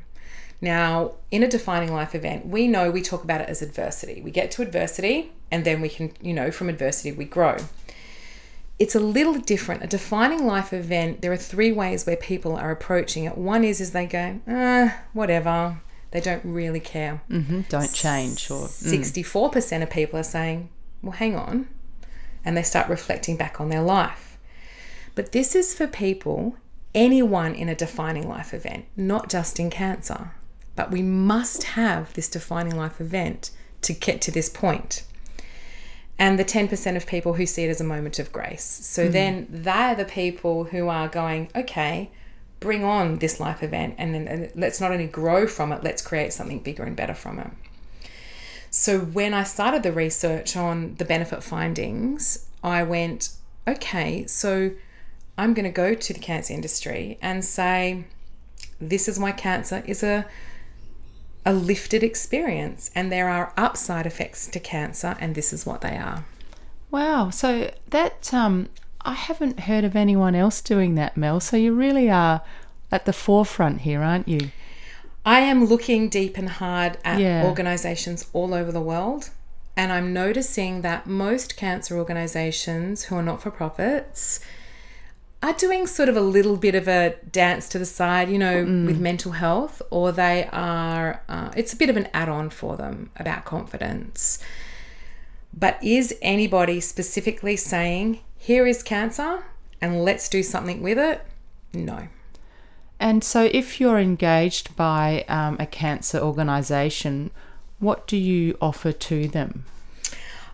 Now, 0.61 1.15
in 1.31 1.43
a 1.43 1.47
defining 1.47 1.91
life 1.91 2.13
event, 2.13 2.45
we 2.45 2.67
know 2.67 2.91
we 2.91 3.01
talk 3.01 3.23
about 3.23 3.41
it 3.41 3.49
as 3.49 3.61
adversity. 3.61 4.21
We 4.21 4.31
get 4.31 4.51
to 4.51 4.61
adversity 4.61 5.31
and 5.49 5.65
then 5.65 5.81
we 5.81 5.89
can, 5.89 6.13
you 6.21 6.33
know, 6.33 6.51
from 6.51 6.69
adversity 6.69 7.11
we 7.11 7.25
grow. 7.25 7.57
It's 8.77 8.95
a 8.95 8.99
little 8.99 9.35
different. 9.35 9.83
A 9.83 9.87
defining 9.87 10.45
life 10.45 10.71
event, 10.71 11.21
there 11.21 11.31
are 11.31 11.37
three 11.37 11.71
ways 11.71 12.05
where 12.05 12.15
people 12.15 12.55
are 12.55 12.71
approaching 12.71 13.25
it. 13.25 13.37
One 13.37 13.63
is 13.63 13.81
is 13.81 13.91
they 13.91 14.05
go, 14.05 14.39
ah, 14.47 14.99
whatever. 15.13 15.81
They 16.11 16.21
don't 16.21 16.43
really 16.43 16.79
care. 16.79 17.21
hmm 17.27 17.61
Don't 17.69 17.93
change 17.93 18.51
or 18.51 18.67
mm. 18.67 18.99
64% 18.99 19.83
of 19.83 19.89
people 19.89 20.19
are 20.19 20.23
saying, 20.23 20.69
well, 21.01 21.13
hang 21.13 21.35
on. 21.35 21.67
And 22.43 22.55
they 22.57 22.63
start 22.63 22.89
reflecting 22.89 23.37
back 23.37 23.61
on 23.61 23.69
their 23.69 23.81
life. 23.81 24.37
But 25.15 25.31
this 25.31 25.55
is 25.55 25.73
for 25.73 25.87
people, 25.87 26.55
anyone 26.93 27.55
in 27.55 27.69
a 27.69 27.75
defining 27.75 28.27
life 28.27 28.53
event, 28.53 28.85
not 28.95 29.29
just 29.29 29.59
in 29.59 29.69
cancer. 29.69 30.31
But 30.75 30.91
we 30.91 31.01
must 31.01 31.63
have 31.63 32.13
this 32.13 32.29
defining 32.29 32.75
life 32.75 32.99
event 32.99 33.51
to 33.81 33.93
get 33.93 34.21
to 34.21 34.31
this 34.31 34.49
point. 34.49 35.03
And 36.17 36.37
the 36.37 36.45
10% 36.45 36.95
of 36.95 37.07
people 37.07 37.33
who 37.33 37.45
see 37.45 37.63
it 37.63 37.69
as 37.69 37.81
a 37.81 37.85
moment 37.85 38.19
of 38.19 38.31
grace. 38.31 38.63
So 38.63 39.07
then 39.07 39.47
they're 39.49 39.95
the 39.95 40.05
people 40.05 40.65
who 40.65 40.87
are 40.87 41.07
going, 41.07 41.49
okay, 41.55 42.11
bring 42.61 42.85
on 42.85 43.17
this 43.17 43.39
life 43.39 43.61
event 43.61 43.95
and 43.97 44.15
then 44.15 44.27
and 44.27 44.51
let's 44.55 44.79
not 44.79 44.91
only 44.91 45.07
grow 45.07 45.45
from 45.47 45.73
it, 45.73 45.83
let's 45.83 46.01
create 46.01 46.31
something 46.31 46.59
bigger 46.59 46.83
and 46.83 46.95
better 46.95 47.13
from 47.13 47.39
it. 47.39 47.51
So 48.69 48.99
when 48.99 49.33
I 49.33 49.43
started 49.43 49.83
the 49.83 49.91
research 49.91 50.55
on 50.55 50.95
the 50.95 51.03
benefit 51.03 51.43
findings, 51.43 52.47
I 52.63 52.83
went, 52.83 53.31
okay, 53.67 54.25
so 54.27 54.71
I'm 55.37 55.53
going 55.53 55.65
to 55.65 55.71
go 55.71 55.93
to 55.93 56.13
the 56.13 56.19
cancer 56.19 56.53
industry 56.53 57.17
and 57.21 57.43
say, 57.43 58.05
this 58.79 59.09
is 59.09 59.19
why 59.19 59.33
cancer 59.33 59.83
is 59.85 60.03
a 60.03 60.25
a 61.43 61.53
lifted 61.53 62.03
experience 62.03 62.91
and 62.93 63.11
there 63.11 63.27
are 63.27 63.51
upside 63.57 64.05
effects 64.05 64.45
to 64.47 64.59
cancer 64.59 65.17
and 65.19 65.33
this 65.33 65.51
is 65.51 65.65
what 65.65 65.81
they 65.81 65.97
are. 65.97 66.23
Wow. 66.91 67.31
So 67.31 67.71
that 67.89 68.31
um, 68.31 68.69
I 69.03 69.13
haven't 69.13 69.61
heard 69.61 69.83
of 69.83 69.95
anyone 69.95 70.35
else 70.35 70.61
doing 70.61 70.95
that, 70.95 71.17
Mel. 71.17 71.39
So 71.39 71.57
you 71.57 71.73
really 71.73 72.09
are 72.09 72.41
at 72.91 73.05
the 73.05 73.13
forefront 73.13 73.81
here, 73.81 74.01
aren't 74.01 74.27
you? 74.27 74.51
I 75.25 75.39
am 75.41 75.65
looking 75.65 76.09
deep 76.09 76.37
and 76.37 76.49
hard 76.49 76.97
at 77.03 77.19
Yeah. 77.19 77.43
organizations 77.45 78.25
all 78.33 78.53
over 78.53 78.71
the 78.71 78.81
world 78.81 79.29
and 79.77 79.91
I'm 79.91 80.13
noticing 80.13 80.81
that 80.81 81.07
most 81.07 81.55
cancer 81.55 81.97
organizations 81.97 83.03
who 83.03 83.15
are 83.15 83.23
not 83.23 83.41
for 83.41 83.51
profits 83.51 84.39
are 85.41 85.53
doing 85.53 85.87
sort 85.87 86.09
of 86.09 86.15
a 86.15 86.21
little 86.21 86.55
bit 86.57 86.75
of 86.75 86.87
a 86.87 87.15
dance 87.31 87.67
to 87.69 87.79
the 87.79 87.85
side, 87.85 88.29
you 88.29 88.37
know, 88.37 88.57
with 88.85 88.99
mental 88.99 89.31
health, 89.31 89.81
or 89.89 90.11
they 90.11 90.47
are, 90.51 91.23
uh, 91.27 91.49
it's 91.55 91.73
a 91.73 91.75
bit 91.75 91.89
of 91.89 91.97
an 91.97 92.07
add 92.13 92.29
on 92.29 92.49
for 92.49 92.77
them 92.77 93.09
about 93.17 93.43
confidence. 93.43 94.37
But 95.51 95.83
is 95.83 96.13
anybody 96.21 96.79
specifically 96.79 97.55
saying, 97.57 98.19
here 98.41 98.65
is 98.65 98.81
cancer 98.81 99.43
and 99.79 100.03
let's 100.03 100.27
do 100.27 100.41
something 100.41 100.81
with 100.81 100.97
it? 100.97 101.21
No. 101.73 102.07
And 102.99 103.23
so, 103.23 103.49
if 103.51 103.79
you're 103.79 103.99
engaged 103.99 104.75
by 104.75 105.25
um, 105.27 105.57
a 105.59 105.67
cancer 105.67 106.17
organisation, 106.17 107.29
what 107.79 108.07
do 108.07 108.17
you 108.17 108.57
offer 108.59 108.91
to 108.91 109.27
them? 109.27 109.65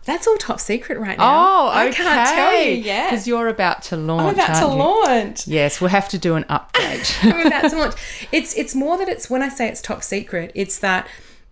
That's 0.04 0.28
all 0.28 0.38
top 0.38 0.60
secret 0.60 1.00
right 1.00 1.17
now. 1.17 1.23
Oh, 1.23 1.69
I 1.69 1.91
can't 1.91 2.30
tell 2.30 2.62
you 2.62 2.71
yet. 2.71 3.10
Because 3.10 3.28
you're 3.28 3.47
about 3.47 3.84
to 3.84 3.97
launch. 3.97 4.38
I'm 4.38 4.45
about 4.45 4.60
to 4.62 4.71
you? 4.71 4.80
launch. 4.80 5.47
Yes, 5.47 5.82
we'll 5.82 5.89
have 5.89 6.08
to 6.10 6.17
do 6.17 6.36
an 6.36 6.43
update. 6.50 7.23
I'm 7.23 7.47
about 7.47 7.69
to 7.69 7.78
launch. 7.78 8.28
It's 8.34 8.54
it's 8.56 8.76
more 8.76 8.97
that 8.97 9.08
it's 9.10 9.30
when 9.30 9.41
I 9.41 9.50
say 9.50 9.67
it's 9.67 9.82
top 9.82 10.04
secret, 10.04 10.52
it's 10.56 10.78
that 10.80 11.08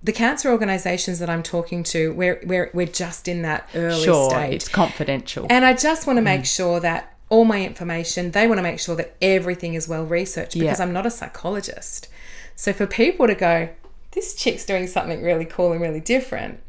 the 0.06 0.14
cancer 0.14 0.52
organizations 0.52 1.18
that 1.20 1.30
I'm 1.30 1.42
talking 1.44 1.82
to, 1.94 2.14
we're 2.14 2.40
we're 2.46 2.70
we're 2.74 2.86
just 3.04 3.28
in 3.28 3.42
that 3.42 3.68
early 3.74 4.04
sure, 4.04 4.30
stage. 4.30 4.54
it's 4.54 4.70
confidential. 4.70 5.48
And 5.50 5.66
I 5.66 5.74
just 5.74 6.06
want 6.08 6.18
to 6.18 6.22
make 6.22 6.46
sure 6.46 6.80
that 6.80 7.14
all 7.30 7.44
my 7.44 7.62
information, 7.66 8.32
they 8.32 8.46
want 8.48 8.60
to 8.60 8.64
make 8.64 8.80
sure 8.80 8.96
that 8.96 9.16
everything 9.22 9.74
is 9.74 9.88
well 9.88 10.06
researched 10.06 10.54
because 10.54 10.80
Yeah. 10.80 10.86
I'm 10.86 10.94
not 10.94 11.06
a 11.08 11.12
psychologist. 11.12 12.08
So 12.56 12.72
for 12.72 12.86
people 12.86 13.26
to 13.26 13.34
go, 13.36 13.70
this 14.12 14.36
chick's 14.36 14.64
doing 14.64 14.86
something 14.88 15.24
really 15.24 15.46
cool 15.46 15.72
and 15.72 15.82
really 15.82 16.00
different. 16.00 16.60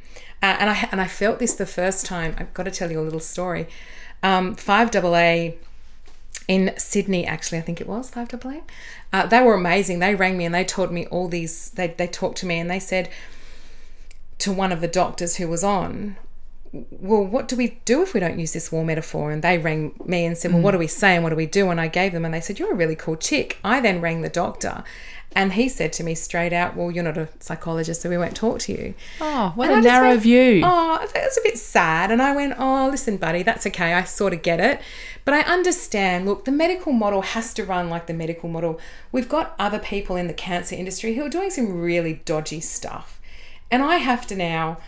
Uh, 0.43 0.57
and 0.59 0.71
I 0.71 0.89
and 0.91 1.01
I 1.01 1.07
felt 1.07 1.39
this 1.39 1.55
the 1.55 1.67
first 1.67 2.07
time. 2.07 2.35
I've 2.39 2.55
got 2.55 2.63
to 2.65 2.71
tell 2.71 2.91
you 2.91 3.01
a 3.01 3.03
little 3.09 3.21
story. 3.21 3.69
Um, 4.23 4.55
Five 4.55 4.95
AA 4.97 5.51
in 6.49 6.73
Sydney, 6.79 7.27
actually, 7.27 7.59
I 7.59 7.63
think 7.63 7.81
it 7.81 7.87
was 7.87 8.09
Five 8.11 8.33
AA. 8.33 8.61
Uh, 9.13 9.27
they 9.27 9.43
were 9.43 9.55
amazing. 9.55 9.99
They 9.99 10.15
rang 10.15 10.37
me 10.37 10.45
and 10.45 10.55
they 10.55 10.65
told 10.65 10.91
me 10.93 11.07
all 11.07 11.29
these. 11.29 11.71
They 11.71 11.89
they 11.89 12.07
talked 12.07 12.39
to 12.39 12.47
me 12.47 12.59
and 12.59 12.71
they 12.71 12.81
said 12.81 13.09
to 14.39 14.53
one 14.53 14.73
of 14.73 14.81
the 14.81 14.89
doctors 14.89 15.37
who 15.37 15.49
was 15.49 15.65
on, 15.65 16.17
well, 16.91 17.25
what 17.25 17.49
do 17.49 17.57
we 17.57 17.79
do 17.85 18.03
if 18.03 18.13
we 18.13 18.21
don't 18.21 18.39
use 18.39 18.53
this 18.53 18.71
war 18.71 18.85
metaphor? 18.85 19.31
And 19.31 19.43
they 19.43 19.57
rang 19.57 19.95
me 20.05 20.27
and 20.27 20.37
said, 20.37 20.53
well, 20.53 20.61
what 20.61 20.73
do 20.73 20.79
we 20.79 20.87
say 20.87 21.15
and 21.15 21.25
what 21.25 21.31
do 21.31 21.37
we 21.37 21.47
do? 21.47 21.71
And 21.71 21.81
I 21.81 21.89
gave 21.89 22.13
them, 22.13 22.25
and 22.25 22.35
they 22.35 22.41
said, 22.41 22.59
you're 22.59 22.73
a 22.73 22.77
really 22.77 22.97
cool 22.97 23.17
chick. 23.17 23.59
I 23.65 23.81
then 23.81 24.01
rang 24.01 24.21
the 24.21 24.29
doctor, 24.29 24.85
and 25.35 25.55
he 25.55 25.69
said 25.69 25.93
to 25.95 26.05
me 26.05 26.15
straight 26.15 26.53
out, 26.53 26.77
well, 26.77 26.91
you're 26.91 27.05
not 27.05 27.17
a 27.17 27.29
psychologist, 27.41 28.03
so 28.03 28.11
we 28.11 28.19
won't 28.19 28.37
talk 28.37 28.59
to 28.61 28.73
you. 28.73 28.95
oh, 29.21 29.53
what 29.55 29.71
And 29.71 29.79
a 29.81 29.89
narrow 29.89 30.11
went, 30.11 30.23
view. 30.23 30.61
Oh, 30.65 30.99
that 31.15 31.25
was 31.25 31.39
a 31.39 31.43
bit 31.43 31.59
sad. 31.59 32.11
And 32.11 32.21
I 32.21 32.35
went, 32.35 32.55
oh, 32.59 32.89
listen, 32.91 33.17
buddy, 33.17 33.43
that's 33.43 33.67
okay. 33.67 33.95
I 33.95 34.05
sort 34.05 34.35
of 34.35 34.43
get 34.43 34.61
it. 34.61 34.81
But 35.27 35.35
I 35.35 35.41
understand, 35.41 36.25
look, 36.25 36.45
the 36.45 36.53
medical 36.53 36.93
model 36.93 37.21
has 37.21 37.53
to 37.55 37.65
run 37.65 37.91
like 37.91 38.07
the 38.07 38.15
medical 38.15 38.49
model. 38.49 38.79
We've 39.11 39.29
got 39.29 39.57
other 39.59 39.81
people 39.81 40.15
in 40.15 40.29
the 40.29 40.33
cancer 40.33 40.77
industry 40.77 41.15
who 41.17 41.25
are 41.27 41.29
doing 41.29 41.51
some 41.51 41.79
really 41.81 42.23
dodgy 42.25 42.61
stuff. 42.61 43.21
And 43.69 43.83
I 43.83 43.97
have 43.97 44.29
to 44.29 44.37
now 44.37 44.79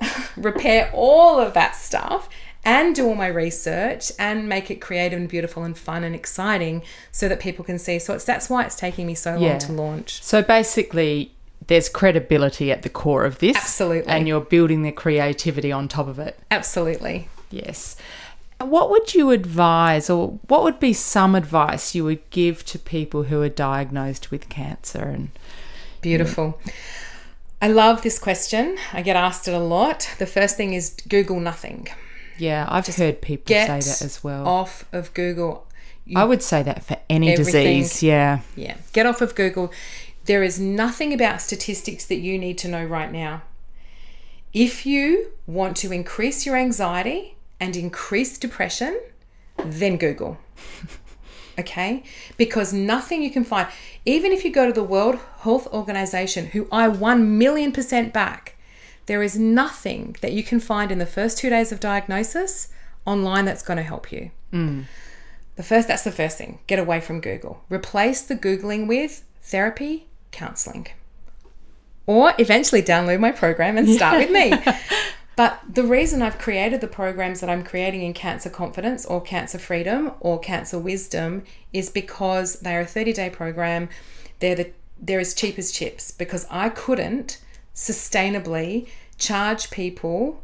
repair 0.36 0.90
all 0.94 1.40
of 1.40 1.54
that 1.54 1.74
stuff 1.74 2.28
and 2.64 2.94
do 2.94 3.06
all 3.08 3.16
my 3.16 3.26
research 3.26 4.12
and 4.16 4.48
make 4.48 4.70
it 4.70 4.76
creative 4.80 5.18
and 5.18 5.28
beautiful 5.28 5.64
and 5.64 5.76
fun 5.76 6.04
and 6.04 6.14
exciting 6.14 6.82
so 7.10 7.28
that 7.28 7.40
people 7.40 7.64
can 7.64 7.78
see. 7.80 7.98
So 7.98 8.14
it's 8.14 8.24
that's 8.24 8.48
why 8.48 8.64
it's 8.64 8.76
taking 8.76 9.08
me 9.08 9.16
so 9.16 9.32
long 9.32 9.42
Yeah. 9.42 9.58
to 9.58 9.72
launch. 9.72 10.22
So 10.22 10.40
basically, 10.40 11.32
there's 11.66 11.88
credibility 11.88 12.70
at 12.70 12.82
the 12.82 12.88
core 12.88 13.24
of 13.24 13.40
this. 13.40 13.56
Absolutely. 13.56 14.10
And 14.10 14.28
you're 14.28 14.40
building 14.40 14.82
the 14.82 14.92
creativity 14.92 15.72
on 15.72 15.88
top 15.88 16.06
of 16.06 16.20
it. 16.20 16.38
Absolutely. 16.52 17.28
Yes. 17.50 17.96
What 18.60 18.90
would 18.90 19.14
you 19.14 19.30
advise, 19.30 20.08
or 20.08 20.38
what 20.48 20.62
would 20.62 20.78
be 20.80 20.92
some 20.92 21.34
advice 21.34 21.94
you 21.94 22.04
would 22.04 22.28
give 22.30 22.64
to 22.66 22.78
people 22.78 23.24
who 23.24 23.42
are 23.42 23.48
diagnosed 23.48 24.30
with 24.30 24.48
cancer? 24.48 25.02
And 25.02 25.30
Beautiful. 26.00 26.60
I 27.60 27.68
love 27.68 28.02
this 28.02 28.18
question. 28.18 28.76
I 28.92 29.02
get 29.02 29.16
asked 29.16 29.48
it 29.48 29.54
a 29.54 29.58
lot. 29.58 30.08
The 30.18 30.26
first 30.26 30.56
thing 30.56 30.72
is 30.74 30.96
Google 31.08 31.40
nothing. 31.40 31.88
yeah, 32.38 32.66
I've 32.68 32.86
heard 32.86 33.20
people 33.22 33.54
say 33.54 33.66
that 33.66 34.02
as 34.02 34.22
well. 34.22 34.46
off 34.46 34.84
of 34.92 35.12
Google. 35.14 35.66
You- 36.04 36.18
I 36.18 36.24
would 36.24 36.42
say 36.42 36.62
that 36.62 36.84
for 36.84 36.96
any 37.08 37.34
disease. 37.34 38.02
Yeah. 38.02 38.40
yeah, 38.56 38.76
get 38.92 39.06
off 39.06 39.20
of 39.20 39.34
Google. 39.34 39.72
There 40.26 40.42
is 40.42 40.60
nothing 40.60 41.12
about 41.12 41.40
statistics 41.40 42.04
that 42.06 42.16
you 42.16 42.38
need 42.38 42.58
to 42.58 42.68
know 42.68 42.84
right 42.84 43.10
now. 43.10 43.42
If 44.52 44.86
you 44.86 45.32
want 45.46 45.76
to 45.78 45.92
increase 45.92 46.46
your 46.46 46.56
anxiety 46.56 47.33
and 47.60 47.76
increase 47.76 48.38
depression, 48.38 49.00
then 49.58 49.96
Google. 49.96 50.38
Okay? 51.58 52.02
Because 52.36 52.72
nothing 52.72 53.22
you 53.22 53.30
can 53.30 53.44
find, 53.44 53.68
even 54.04 54.32
if 54.32 54.44
you 54.44 54.52
go 54.52 54.66
to 54.66 54.72
the 54.72 54.82
World 54.82 55.18
Health 55.40 55.68
Organization, 55.68 56.46
who 56.46 56.66
I 56.72 56.88
1 56.88 57.38
million 57.38 57.72
percent 57.72 58.12
back, 58.12 58.56
there 59.06 59.22
is 59.22 59.38
nothing 59.38 60.16
that 60.20 60.32
you 60.32 60.42
can 60.42 60.60
find 60.60 60.90
in 60.90 60.98
the 60.98 61.06
first 61.06 61.38
two 61.38 61.50
days 61.50 61.70
of 61.70 61.80
diagnosis 61.80 62.68
online 63.04 63.44
that's 63.44 63.62
going 63.62 63.76
to 63.76 63.82
help 63.82 64.10
you. 64.10 64.30
Mm. 64.52 64.84
The 65.56 65.62
first 65.62 65.88
that's 65.88 66.04
the 66.04 66.12
first 66.12 66.38
thing. 66.38 66.58
Get 66.66 66.78
away 66.78 67.00
from 67.00 67.20
Google. 67.20 67.62
Replace 67.68 68.22
the 68.22 68.36
googling 68.36 68.88
with 68.88 69.24
therapy, 69.42 70.06
counseling. 70.32 70.88
Or 72.06 72.32
eventually 72.38 72.82
download 72.82 73.20
my 73.20 73.30
program 73.30 73.78
and 73.78 73.88
start 73.88 74.18
with 74.18 74.30
me. 74.30 74.52
But 75.36 75.60
the 75.68 75.82
reason 75.82 76.22
I've 76.22 76.38
created 76.38 76.80
the 76.80 76.88
programs 76.88 77.40
that 77.40 77.50
I'm 77.50 77.64
creating 77.64 78.02
in 78.02 78.12
Cancer 78.12 78.50
Confidence 78.50 79.04
or 79.04 79.20
Cancer 79.20 79.58
Freedom 79.58 80.12
or 80.20 80.38
Cancer 80.38 80.78
Wisdom 80.78 81.42
is 81.72 81.90
because 81.90 82.60
they're 82.60 82.82
a 82.82 82.86
30-day 82.86 83.30
program. 83.30 83.88
They're 84.38 84.54
the 84.54 84.70
they're 85.00 85.20
as 85.20 85.34
cheap 85.34 85.58
as 85.58 85.72
chips 85.72 86.12
because 86.12 86.46
I 86.50 86.68
couldn't 86.68 87.40
sustainably 87.74 88.88
charge 89.18 89.70
people 89.70 90.40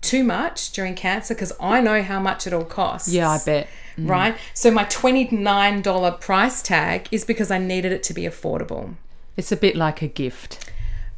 too 0.00 0.22
much 0.22 0.72
during 0.72 0.94
cancer 0.94 1.34
because 1.34 1.52
I 1.58 1.80
know 1.80 2.02
how 2.02 2.20
much 2.20 2.46
it 2.46 2.52
all 2.52 2.64
costs 2.64 3.12
Yeah, 3.12 3.30
I 3.30 3.38
bet. 3.44 3.68
Mm. 3.96 4.10
right? 4.10 4.36
So 4.52 4.70
my 4.70 4.84
$29 4.84 6.20
price 6.20 6.62
tag 6.62 7.08
is 7.10 7.24
because 7.24 7.50
I 7.50 7.58
needed 7.58 7.92
it 7.92 8.02
to 8.04 8.14
be 8.14 8.22
affordable. 8.22 8.94
It's 9.36 9.50
a 9.50 9.56
bit 9.56 9.76
like 9.76 10.02
a 10.02 10.08
gift. 10.08 10.70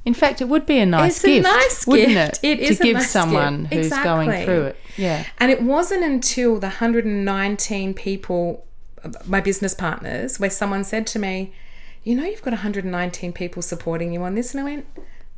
In 0.07 0.15
fact, 0.15 0.41
it 0.41 0.49
would 0.49 0.67
be 0.67 0.79
a 0.79 0.87
nice 0.87 1.21
gift. 1.21 1.39
It's 1.39 1.49
a 1.49 1.51
nice 1.51 1.87
wouldn't 1.87 2.09
gift. 2.11 2.45
it? 2.45 2.61
It 2.61 2.61
is 2.61 2.79
to 2.79 2.85
give 2.85 2.95
nice 2.95 3.11
someone 3.11 3.63
gift. 3.65 3.75
who's 3.75 4.05
going 4.05 4.45
through 4.45 4.67
it. 4.67 4.77
Yeah. 4.97 5.27
And 5.39 5.51
it 5.51 5.61
wasn't 5.61 6.05
until 6.05 6.61
the 6.61 6.69
119 6.69 7.93
people, 7.93 8.65
my 9.27 9.41
business 9.41 9.75
partners, 9.75 10.39
where 10.39 10.49
someone 10.49 10.85
said 10.85 11.09
to 11.09 11.19
me, 11.19 11.53
You 12.05 12.15
know, 12.15 12.25
you've 12.25 12.41
got 12.41 12.53
119 12.53 13.33
people 13.33 13.63
supporting 13.63 14.15
you 14.15 14.23
on 14.23 14.37
this. 14.37 14.55
And 14.55 14.61
I 14.61 14.65
went, 14.65 14.87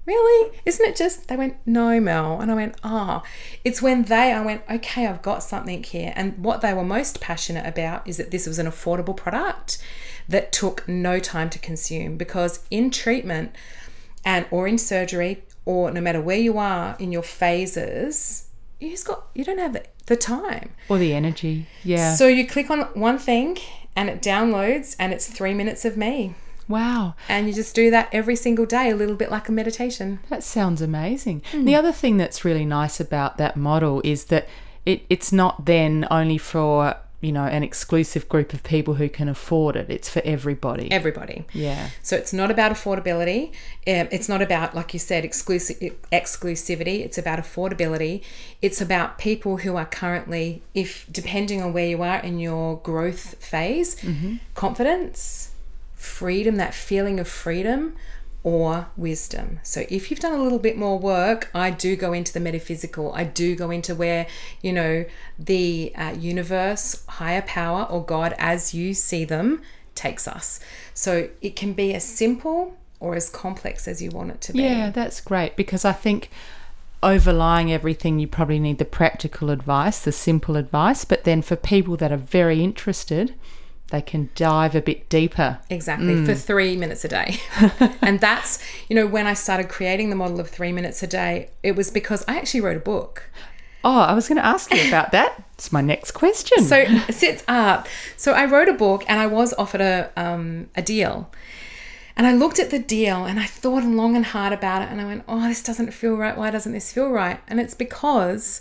Really? 0.04 0.60
Isn't 0.66 0.86
it 0.86 0.96
just? 0.96 1.28
They 1.28 1.36
went, 1.36 1.56
No, 1.64 1.98
Mel. 1.98 2.38
And 2.38 2.50
I 2.50 2.54
went, 2.54 2.76
Ah, 2.84 3.22
oh. 3.24 3.28
it's 3.64 3.80
when 3.80 4.04
they, 4.04 4.32
I 4.34 4.44
went, 4.44 4.62
Okay, 4.70 5.06
I've 5.06 5.22
got 5.22 5.42
something 5.42 5.82
here. 5.82 6.12
And 6.14 6.44
what 6.44 6.60
they 6.60 6.74
were 6.74 6.84
most 6.84 7.22
passionate 7.22 7.66
about 7.66 8.06
is 8.06 8.18
that 8.18 8.30
this 8.30 8.46
was 8.46 8.58
an 8.58 8.66
affordable 8.66 9.16
product 9.16 9.82
that 10.28 10.52
took 10.52 10.86
no 10.86 11.18
time 11.18 11.48
to 11.48 11.58
consume 11.58 12.18
because 12.18 12.66
in 12.70 12.90
treatment 12.90 13.54
and 14.24 14.46
or 14.50 14.66
in 14.66 14.78
surgery 14.78 15.44
or 15.64 15.90
no 15.90 16.00
matter 16.00 16.20
where 16.20 16.38
you 16.38 16.58
are 16.58 16.96
in 16.98 17.12
your 17.12 17.22
phases, 17.22 18.48
you 18.80 18.90
just 18.90 19.06
got 19.06 19.26
you 19.34 19.44
don't 19.44 19.58
have 19.58 19.72
the, 19.72 19.84
the 20.06 20.16
time 20.16 20.70
or 20.88 20.98
the 20.98 21.12
energy. 21.14 21.66
Yeah. 21.84 22.14
So 22.14 22.26
you 22.26 22.46
click 22.46 22.70
on 22.70 22.80
one 22.94 23.18
thing 23.18 23.58
and 23.94 24.08
it 24.08 24.22
downloads 24.22 24.96
and 24.98 25.12
it's 25.12 25.26
3 25.26 25.54
minutes 25.54 25.84
of 25.84 25.96
me. 25.96 26.34
Wow. 26.68 27.14
And 27.28 27.48
you 27.48 27.54
just 27.54 27.74
do 27.74 27.90
that 27.90 28.08
every 28.12 28.36
single 28.36 28.66
day, 28.66 28.90
a 28.90 28.96
little 28.96 29.16
bit 29.16 29.30
like 29.30 29.48
a 29.48 29.52
meditation. 29.52 30.20
That 30.28 30.44
sounds 30.44 30.82
amazing. 30.82 31.42
Mm. 31.52 31.64
The 31.64 31.74
other 31.74 31.92
thing 31.92 32.18
that's 32.18 32.44
really 32.44 32.66
nice 32.66 33.00
about 33.00 33.38
that 33.38 33.56
model 33.56 34.02
is 34.04 34.26
that 34.26 34.46
it, 34.84 35.04
it's 35.08 35.32
not 35.32 35.64
then 35.64 36.06
only 36.10 36.38
for 36.38 36.96
you 37.20 37.32
know 37.32 37.44
an 37.44 37.62
exclusive 37.62 38.28
group 38.28 38.52
of 38.52 38.62
people 38.62 38.94
who 38.94 39.08
can 39.08 39.28
afford 39.28 39.74
it. 39.76 39.90
It's 39.90 40.08
for 40.08 40.22
everybody. 40.24 40.90
Everybody. 40.90 41.44
Yeah. 41.52 41.90
So 42.02 42.16
it's 42.16 42.32
not 42.32 42.50
about 42.50 42.72
affordability. 42.72 43.48
Um, 43.86 44.08
it's 44.12 44.28
not 44.28 44.40
about 44.40 44.74
like 44.74 44.92
you 44.92 45.00
said 45.00 45.24
exclusive 45.24 45.78
exclusivity. 46.12 47.00
It's 47.00 47.18
about 47.18 47.38
affordability. 47.38 48.22
It's 48.62 48.80
about 48.80 49.18
people 49.18 49.58
who 49.58 49.76
are 49.76 49.86
currently 49.86 50.62
if 50.74 51.06
depending 51.10 51.60
on 51.62 51.72
where 51.72 51.86
you 51.86 52.02
are 52.02 52.20
in 52.20 52.38
your 52.38 52.78
growth 52.78 53.42
phase 53.42 53.96
mm-hmm. 53.96 54.36
confidence 54.54 55.52
freedom 55.94 56.56
that 56.56 56.72
feeling 56.72 57.18
of 57.18 57.26
freedom 57.26 57.96
or 58.48 58.86
wisdom. 58.96 59.60
So 59.62 59.84
if 59.90 60.10
you've 60.10 60.20
done 60.20 60.32
a 60.32 60.42
little 60.42 60.58
bit 60.58 60.78
more 60.78 60.98
work, 60.98 61.50
I 61.54 61.70
do 61.70 61.96
go 61.96 62.14
into 62.14 62.32
the 62.32 62.40
metaphysical. 62.40 63.12
I 63.12 63.24
do 63.24 63.54
go 63.54 63.70
into 63.70 63.94
where, 63.94 64.26
you 64.62 64.72
know, 64.72 65.04
the 65.38 65.92
uh, 65.94 66.14
universe, 66.18 67.04
higher 67.06 67.42
power, 67.42 67.84
or 67.90 68.02
God 68.02 68.34
as 68.38 68.72
you 68.72 68.94
see 68.94 69.26
them 69.26 69.60
takes 69.94 70.26
us. 70.26 70.60
So 70.94 71.28
it 71.42 71.56
can 71.56 71.74
be 71.74 71.92
as 71.92 72.04
simple 72.04 72.78
or 73.00 73.14
as 73.14 73.28
complex 73.28 73.86
as 73.86 74.00
you 74.00 74.10
want 74.10 74.30
it 74.30 74.40
to 74.40 74.54
be. 74.54 74.62
Yeah, 74.62 74.88
that's 74.88 75.20
great 75.20 75.54
because 75.54 75.84
I 75.84 75.92
think 75.92 76.30
overlying 77.02 77.70
everything, 77.70 78.18
you 78.18 78.26
probably 78.26 78.58
need 78.58 78.78
the 78.78 78.86
practical 78.86 79.50
advice, 79.50 80.00
the 80.00 80.10
simple 80.10 80.56
advice. 80.56 81.04
But 81.04 81.24
then 81.24 81.42
for 81.42 81.54
people 81.54 81.98
that 81.98 82.10
are 82.10 82.16
very 82.16 82.64
interested, 82.64 83.34
they 83.90 84.02
can 84.02 84.28
dive 84.34 84.74
a 84.74 84.82
bit 84.82 85.08
deeper. 85.08 85.58
Exactly, 85.70 86.14
mm. 86.14 86.26
for 86.26 86.34
three 86.34 86.76
minutes 86.76 87.04
a 87.04 87.08
day. 87.08 87.40
and 88.02 88.20
that's, 88.20 88.62
you 88.88 88.96
know, 88.96 89.06
when 89.06 89.26
I 89.26 89.34
started 89.34 89.68
creating 89.68 90.10
the 90.10 90.16
model 90.16 90.40
of 90.40 90.48
three 90.48 90.72
minutes 90.72 91.02
a 91.02 91.06
day, 91.06 91.50
it 91.62 91.74
was 91.74 91.90
because 91.90 92.24
I 92.28 92.36
actually 92.36 92.60
wrote 92.60 92.76
a 92.76 92.80
book. 92.80 93.30
Oh, 93.84 94.00
I 94.00 94.12
was 94.12 94.28
going 94.28 94.36
to 94.36 94.44
ask 94.44 94.74
you 94.74 94.88
about 94.88 95.12
that. 95.12 95.42
It's 95.54 95.72
my 95.72 95.80
next 95.80 96.10
question. 96.10 96.62
So 96.64 96.84
sits 97.10 97.42
up. 97.48 97.88
So 98.16 98.32
I 98.32 98.44
wrote 98.44 98.68
a 98.68 98.74
book 98.74 99.04
and 99.08 99.18
I 99.18 99.26
was 99.26 99.54
offered 99.54 99.80
a, 99.80 100.12
um, 100.16 100.68
a 100.76 100.82
deal. 100.82 101.30
And 102.16 102.26
I 102.26 102.32
looked 102.34 102.58
at 102.58 102.70
the 102.70 102.80
deal 102.80 103.24
and 103.24 103.38
I 103.38 103.46
thought 103.46 103.84
long 103.84 104.16
and 104.16 104.26
hard 104.26 104.52
about 104.52 104.82
it. 104.82 104.88
And 104.90 105.00
I 105.00 105.04
went, 105.04 105.24
oh, 105.28 105.48
this 105.48 105.62
doesn't 105.62 105.92
feel 105.92 106.16
right. 106.16 106.36
Why 106.36 106.50
doesn't 106.50 106.72
this 106.72 106.92
feel 106.92 107.08
right? 107.10 107.40
And 107.46 107.60
it's 107.60 107.74
because 107.74 108.60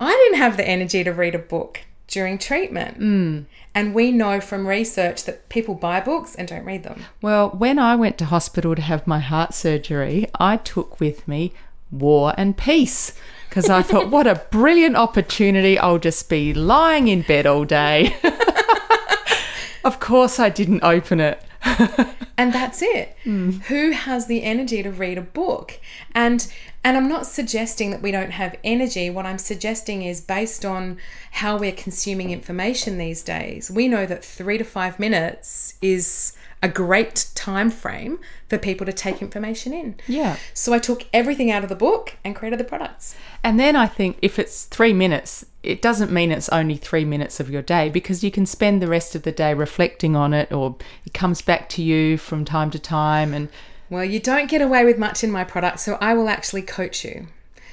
I 0.00 0.10
didn't 0.10 0.38
have 0.38 0.56
the 0.56 0.66
energy 0.66 1.04
to 1.04 1.12
read 1.12 1.34
a 1.34 1.38
book 1.38 1.82
during 2.08 2.38
treatment. 2.38 2.98
Mm. 2.98 3.44
And 3.74 3.94
we 3.94 4.12
know 4.12 4.40
from 4.40 4.66
research 4.66 5.24
that 5.24 5.48
people 5.48 5.74
buy 5.74 6.00
books 6.00 6.34
and 6.34 6.46
don't 6.46 6.64
read 6.64 6.82
them. 6.82 7.04
Well, 7.22 7.50
when 7.50 7.78
I 7.78 7.96
went 7.96 8.18
to 8.18 8.26
hospital 8.26 8.74
to 8.74 8.82
have 8.82 9.06
my 9.06 9.18
heart 9.18 9.54
surgery, 9.54 10.28
I 10.38 10.58
took 10.58 11.00
with 11.00 11.26
me 11.26 11.52
War 11.90 12.34
and 12.36 12.56
Peace 12.56 13.14
because 13.48 13.68
I 13.68 13.82
thought, 13.82 14.10
what 14.10 14.26
a 14.26 14.46
brilliant 14.50 14.96
opportunity. 14.96 15.78
I'll 15.78 15.98
just 15.98 16.28
be 16.28 16.54
lying 16.54 17.08
in 17.08 17.22
bed 17.22 17.46
all 17.46 17.64
day. 17.64 18.16
of 19.84 20.00
course, 20.00 20.38
I 20.38 20.48
didn't 20.48 20.82
open 20.82 21.20
it. 21.20 21.42
and 22.36 22.52
that's 22.52 22.82
it. 22.82 23.16
Mm. 23.24 23.62
Who 23.64 23.90
has 23.92 24.26
the 24.26 24.42
energy 24.42 24.82
to 24.82 24.90
read 24.90 25.18
a 25.18 25.22
book? 25.22 25.78
And 26.14 26.52
and 26.84 26.96
I'm 26.96 27.08
not 27.08 27.26
suggesting 27.26 27.90
that 27.92 28.02
we 28.02 28.10
don't 28.10 28.32
have 28.32 28.56
energy. 28.64 29.08
What 29.08 29.26
I'm 29.26 29.38
suggesting 29.38 30.02
is 30.02 30.20
based 30.20 30.64
on 30.64 30.98
how 31.30 31.56
we're 31.56 31.72
consuming 31.72 32.30
information 32.30 32.98
these 32.98 33.22
days. 33.22 33.70
We 33.70 33.86
know 33.86 34.04
that 34.06 34.24
3 34.24 34.58
to 34.58 34.64
5 34.64 34.98
minutes 34.98 35.74
is 35.80 36.32
a 36.62 36.68
great 36.68 37.26
time 37.34 37.70
frame 37.70 38.20
for 38.48 38.56
people 38.56 38.86
to 38.86 38.92
take 38.92 39.20
information 39.20 39.72
in. 39.72 39.96
Yeah. 40.06 40.36
So 40.54 40.72
I 40.72 40.78
took 40.78 41.06
everything 41.12 41.50
out 41.50 41.64
of 41.64 41.68
the 41.68 41.74
book 41.74 42.16
and 42.24 42.36
created 42.36 42.60
the 42.60 42.64
products. 42.64 43.16
And 43.42 43.58
then 43.58 43.74
I 43.74 43.86
think 43.86 44.16
if 44.22 44.38
it's 44.38 44.66
3 44.66 44.92
minutes, 44.92 45.44
it 45.62 45.82
doesn't 45.82 46.12
mean 46.12 46.30
it's 46.30 46.48
only 46.50 46.76
3 46.76 47.04
minutes 47.04 47.40
of 47.40 47.50
your 47.50 47.62
day 47.62 47.88
because 47.88 48.22
you 48.22 48.30
can 48.30 48.46
spend 48.46 48.80
the 48.80 48.86
rest 48.86 49.14
of 49.14 49.24
the 49.24 49.32
day 49.32 49.54
reflecting 49.54 50.14
on 50.14 50.32
it 50.32 50.52
or 50.52 50.76
it 51.04 51.12
comes 51.12 51.42
back 51.42 51.68
to 51.70 51.82
you 51.82 52.16
from 52.16 52.44
time 52.44 52.70
to 52.70 52.78
time 52.78 53.34
and 53.34 53.48
well, 53.90 54.04
you 54.04 54.20
don't 54.20 54.48
get 54.48 54.62
away 54.62 54.86
with 54.86 54.96
much 54.96 55.22
in 55.22 55.30
my 55.30 55.44
product, 55.44 55.80
so 55.80 55.98
I 56.00 56.14
will 56.14 56.30
actually 56.30 56.62
coach 56.62 57.04
you. 57.04 57.26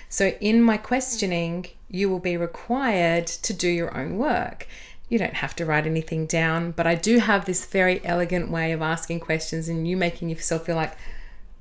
So, 0.10 0.34
in 0.42 0.62
my 0.62 0.76
questioning, 0.76 1.68
you 1.90 2.10
will 2.10 2.20
be 2.20 2.36
required 2.36 3.26
to 3.28 3.54
do 3.54 3.70
your 3.70 3.98
own 3.98 4.18
work. 4.18 4.68
You 5.10 5.20
don't 5.20 5.36
have 5.36 5.56
to 5.58 5.66
write 5.66 5.86
anything 5.86 6.26
down, 6.26 6.72
but 6.72 6.88
I 6.88 6.96
do 6.96 7.20
have 7.20 7.46
this 7.46 7.66
very 7.66 8.04
elegant 8.06 8.50
way 8.50 8.72
of 8.72 8.82
asking 8.82 9.20
questions 9.20 9.68
and 9.68 9.88
you 9.88 9.98
making 9.98 10.30
yourself 10.30 10.66
feel 10.66 10.76
like, 10.76 10.96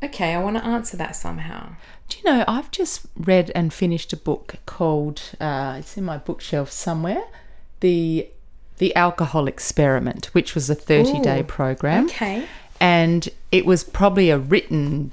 okay, 0.03 0.35
I 0.35 0.43
want 0.43 0.57
to 0.59 0.65
answer 0.65 0.97
that 0.99 1.17
somehow. 1.17 1.71
Do 2.09 2.19
you 2.19 2.25
know, 2.25 2.45
I've 2.47 2.71
just 2.71 3.07
read 3.17 3.51
and 3.55 3.73
finished 3.73 4.13
a 4.13 4.17
book 4.17 4.57
called, 4.67 5.23
uh, 5.41 5.77
it's 5.79 5.97
in 5.97 6.05
my 6.05 6.19
bookshelf 6.19 6.71
somewhere, 6.71 7.25
The 7.81 8.29
the 8.77 8.95
Alcohol 8.95 9.49
Experiment, 9.49 10.27
which 10.27 10.55
was 10.55 10.71
a 10.71 10.75
30 10.77 11.21
day 11.21 11.43
program. 11.43 12.05
Okay 12.05 12.47
and 12.81 13.29
it 13.51 13.67
was 13.67 13.85
probably 13.85 14.31
a 14.31 14.39
written 14.39 15.13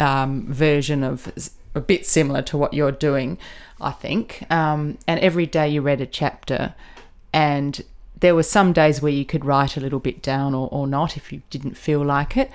um, 0.00 0.46
version 0.52 1.04
of 1.04 1.50
a 1.74 1.80
bit 1.80 2.06
similar 2.06 2.42
to 2.42 2.56
what 2.56 2.74
you're 2.74 2.92
doing, 2.92 3.38
I 3.80 3.92
think. 3.92 4.44
Um, 4.50 4.98
and 5.06 5.20
every 5.20 5.46
day 5.46 5.68
you 5.68 5.82
read 5.82 6.00
a 6.00 6.06
chapter, 6.06 6.74
and 7.36 7.82
there 8.18 8.34
were 8.34 8.42
some 8.42 8.72
days 8.72 9.02
where 9.02 9.12
you 9.12 9.26
could 9.26 9.44
write 9.44 9.76
a 9.76 9.80
little 9.80 9.98
bit 9.98 10.22
down 10.22 10.54
or, 10.54 10.70
or 10.72 10.86
not 10.86 11.18
if 11.18 11.30
you 11.30 11.42
didn't 11.50 11.76
feel 11.76 12.02
like 12.02 12.34
it. 12.34 12.50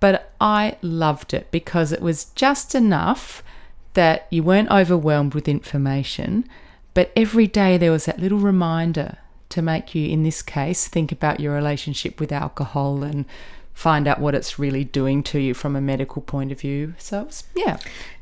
But 0.00 0.32
I 0.40 0.76
loved 0.82 1.32
it 1.32 1.52
because 1.52 1.92
it 1.92 2.02
was 2.02 2.24
just 2.34 2.74
enough 2.74 3.44
that 3.92 4.26
you 4.30 4.42
weren't 4.42 4.72
overwhelmed 4.72 5.34
with 5.34 5.46
information, 5.46 6.48
but 6.94 7.12
every 7.14 7.46
day 7.46 7.78
there 7.78 7.92
was 7.92 8.06
that 8.06 8.18
little 8.18 8.40
reminder 8.40 9.18
to 9.50 9.62
make 9.62 9.94
you, 9.94 10.08
in 10.08 10.24
this 10.24 10.42
case, 10.42 10.88
think 10.88 11.12
about 11.12 11.38
your 11.38 11.54
relationship 11.54 12.18
with 12.18 12.32
alcohol 12.32 13.04
and 13.04 13.26
find 13.74 14.06
out 14.06 14.20
what 14.20 14.34
it's 14.34 14.58
really 14.58 14.84
doing 14.84 15.22
to 15.24 15.38
you 15.38 15.52
from 15.52 15.76
a 15.76 15.80
medical 15.80 16.22
point 16.22 16.52
of 16.52 16.60
view. 16.60 16.94
So, 16.96 17.22
it's, 17.22 17.44
yeah. 17.54 17.76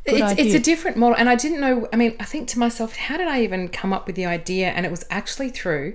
It's, 0.05 0.41
it's 0.41 0.55
a 0.55 0.59
different 0.59 0.97
model. 0.97 1.17
And 1.17 1.29
I 1.29 1.37
didn't 1.37 1.61
know, 1.61 1.89
I 1.93 1.97
mean, 1.97 2.17
I 2.19 2.25
think 2.25 2.49
to 2.49 2.59
myself, 2.59 2.97
how 2.97 3.17
did 3.17 3.29
I 3.29 3.43
even 3.43 3.69
come 3.69 3.93
up 3.93 4.07
with 4.07 4.17
the 4.17 4.27
idea? 4.27 4.71
And 4.71 4.85
it 4.85 4.91
was 4.91 5.05
actually 5.11 5.51
through 5.51 5.95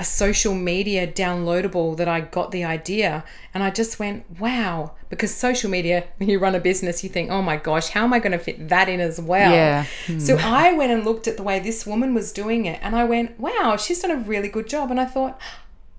a 0.00 0.04
social 0.04 0.54
media 0.54 1.06
downloadable 1.06 1.96
that 1.96 2.06
I 2.06 2.20
got 2.20 2.52
the 2.52 2.64
idea. 2.64 3.24
And 3.52 3.62
I 3.62 3.70
just 3.70 3.98
went, 3.98 4.24
wow. 4.38 4.92
Because 5.08 5.34
social 5.34 5.70
media, 5.70 6.04
when 6.18 6.28
you 6.28 6.38
run 6.38 6.54
a 6.54 6.60
business, 6.60 7.02
you 7.02 7.10
think, 7.10 7.30
oh 7.30 7.42
my 7.42 7.56
gosh, 7.56 7.88
how 7.88 8.04
am 8.04 8.12
I 8.12 8.18
going 8.18 8.32
to 8.32 8.38
fit 8.38 8.68
that 8.68 8.88
in 8.88 9.00
as 9.00 9.20
well? 9.20 9.50
Yeah. 9.50 9.86
Hmm. 10.06 10.18
So 10.18 10.36
I 10.36 10.72
went 10.72 10.92
and 10.92 11.04
looked 11.04 11.26
at 11.26 11.36
the 11.36 11.42
way 11.42 11.58
this 11.58 11.86
woman 11.86 12.14
was 12.14 12.32
doing 12.32 12.66
it. 12.66 12.78
And 12.82 12.94
I 12.94 13.04
went, 13.04 13.38
wow, 13.40 13.76
she's 13.76 14.00
done 14.00 14.10
a 14.10 14.16
really 14.16 14.48
good 14.48 14.68
job. 14.68 14.90
And 14.90 15.00
I 15.00 15.04
thought, 15.04 15.40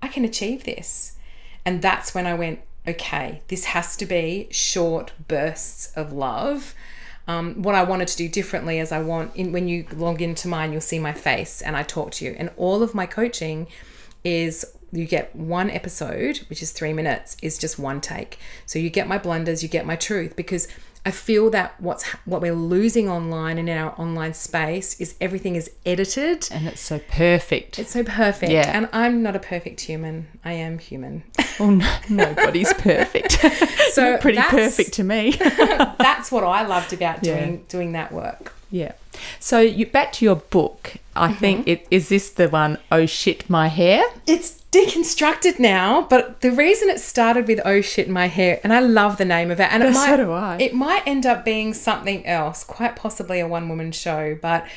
I 0.01 0.07
can 0.07 0.23
achieve 0.23 0.63
this. 0.63 1.17
And 1.65 1.81
that's 1.81 2.13
when 2.13 2.25
I 2.25 2.33
went, 2.33 2.61
okay, 2.89 3.41
this 3.47 3.65
has 3.65 3.95
to 3.97 4.05
be 4.05 4.47
short 4.51 5.11
bursts 5.27 5.91
of 5.95 6.11
love. 6.11 6.73
Um, 7.27 7.61
what 7.61 7.75
I 7.75 7.83
wanted 7.83 8.07
to 8.09 8.17
do 8.17 8.27
differently 8.27 8.79
is 8.79 8.91
I 8.91 9.01
want 9.01 9.35
in, 9.35 9.51
when 9.51 9.67
you 9.67 9.85
log 9.93 10.21
into 10.21 10.47
mine, 10.47 10.71
you'll 10.71 10.81
see 10.81 10.99
my 10.99 11.13
face 11.13 11.61
and 11.61 11.77
I 11.77 11.83
talk 11.83 12.11
to 12.13 12.25
you. 12.25 12.35
And 12.37 12.49
all 12.57 12.81
of 12.81 12.95
my 12.95 13.05
coaching 13.05 13.67
is 14.23 14.65
you 14.91 15.05
get 15.05 15.35
one 15.35 15.69
episode, 15.69 16.37
which 16.49 16.63
is 16.63 16.71
three 16.71 16.93
minutes, 16.93 17.37
is 17.43 17.57
just 17.57 17.77
one 17.77 18.01
take. 18.01 18.39
So 18.65 18.79
you 18.79 18.89
get 18.89 19.07
my 19.07 19.19
blunders, 19.19 19.61
you 19.61 19.69
get 19.69 19.85
my 19.85 19.95
truth 19.95 20.35
because 20.35 20.67
I 21.05 21.11
feel 21.11 21.49
that 21.51 21.79
what's 21.79 22.05
what 22.25 22.41
we're 22.41 22.53
losing 22.53 23.09
online 23.09 23.57
and 23.57 23.69
in 23.69 23.77
our 23.77 23.99
online 23.99 24.33
space 24.33 24.99
is 24.99 25.15
everything 25.21 25.55
is 25.55 25.71
edited 25.85 26.49
and 26.51 26.67
it's 26.67 26.81
so 26.81 26.99
perfect. 27.09 27.79
It's 27.79 27.91
so 27.91 28.03
perfect. 28.03 28.51
Yeah. 28.51 28.69
And 28.75 28.89
I'm 28.91 29.23
not 29.23 29.35
a 29.35 29.39
perfect 29.39 29.81
human. 29.81 30.27
I 30.43 30.53
am 30.53 30.77
human. 30.77 31.23
Well, 31.37 31.45
oh, 31.69 31.75
no, 31.75 31.99
nobody's 32.09 32.73
perfect. 32.73 33.31
so 33.93 34.17
pretty 34.17 34.41
perfect 34.41 34.93
to 34.93 35.03
me. 35.03 35.31
that's 35.37 36.31
what 36.31 36.43
I 36.43 36.65
loved 36.65 36.91
about 36.93 37.23
doing 37.23 37.53
yeah. 37.53 37.59
doing 37.69 37.93
that 37.93 38.11
work. 38.11 38.53
Yeah. 38.71 38.93
So 39.39 39.59
you 39.59 39.85
back 39.85 40.13
to 40.13 40.25
your 40.25 40.35
book. 40.35 40.97
I 41.15 41.29
mm-hmm. 41.29 41.39
think 41.39 41.67
it 41.67 41.87
is 41.91 42.09
this 42.09 42.29
the 42.29 42.49
one 42.49 42.77
oh 42.91 43.05
shit 43.05 43.49
my 43.49 43.67
hair? 43.67 44.03
It's 44.27 44.59
deconstructed 44.71 45.59
now, 45.59 46.03
but 46.03 46.41
the 46.41 46.51
reason 46.51 46.89
it 46.89 46.99
started 46.99 47.47
with 47.47 47.59
"Oh 47.65 47.81
shit, 47.81 48.09
my 48.09 48.27
hair," 48.27 48.59
and 48.63 48.71
I 48.71 48.79
love 48.79 49.17
the 49.17 49.25
name 49.25 49.51
of 49.51 49.59
it, 49.59 49.71
and 49.71 49.83
it 49.83 49.93
So 49.93 49.99
might 49.99 50.17
do 50.17 50.31
I. 50.31 50.57
it 50.59 50.73
might 50.73 51.03
end 51.07 51.25
up 51.25 51.43
being 51.43 51.73
something 51.73 52.25
else, 52.25 52.63
quite 52.63 52.95
possibly 52.95 53.39
a 53.39 53.47
one 53.47 53.67
woman 53.69 53.91
show, 53.91 54.37
but 54.41 54.67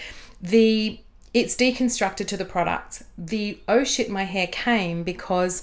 the 0.41 0.99
it's 1.35 1.57
deconstructed 1.57 2.27
to 2.29 2.37
the 2.37 2.45
product. 2.45 3.03
The 3.19 3.59
"Oh 3.69 3.85
shit, 3.85 4.11
my 4.11 4.25
hair" 4.25 4.47
came 4.47 5.03
because 5.03 5.63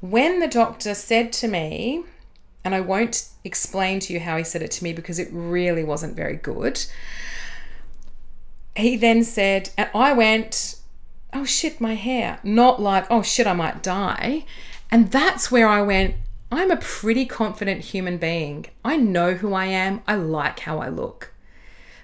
when 0.00 0.40
the 0.40 0.48
doctor 0.48 0.94
said 0.94 1.32
to 1.34 1.48
me, 1.48 2.04
and 2.64 2.74
I 2.74 2.80
won't 2.80 3.28
explain 3.44 4.00
to 4.00 4.12
you 4.12 4.20
how 4.20 4.36
he 4.36 4.44
said 4.44 4.62
it 4.62 4.70
to 4.72 4.84
me 4.84 4.92
because 4.92 5.18
it 5.18 5.28
really 5.30 5.84
wasn't 5.84 6.16
very 6.16 6.36
good. 6.36 6.84
He 8.76 8.96
then 8.96 9.24
said, 9.24 9.70
and 9.76 9.88
I 9.94 10.12
went, 10.12 10.76
oh 11.32 11.44
shit, 11.44 11.80
my 11.80 11.94
hair. 11.94 12.38
Not 12.42 12.80
like, 12.80 13.06
oh 13.10 13.22
shit, 13.22 13.46
I 13.46 13.52
might 13.52 13.82
die. 13.82 14.44
And 14.90 15.10
that's 15.10 15.50
where 15.50 15.68
I 15.68 15.82
went, 15.82 16.14
I'm 16.50 16.70
a 16.70 16.76
pretty 16.76 17.26
confident 17.26 17.80
human 17.86 18.18
being. 18.18 18.66
I 18.84 18.96
know 18.96 19.34
who 19.34 19.52
I 19.52 19.66
am. 19.66 20.02
I 20.06 20.14
like 20.14 20.60
how 20.60 20.78
I 20.78 20.88
look. 20.88 21.32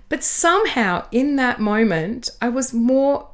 But 0.08 0.24
somehow 0.24 1.06
in 1.10 1.36
that 1.36 1.60
moment, 1.60 2.30
I 2.40 2.48
was 2.48 2.74
more 2.74 3.28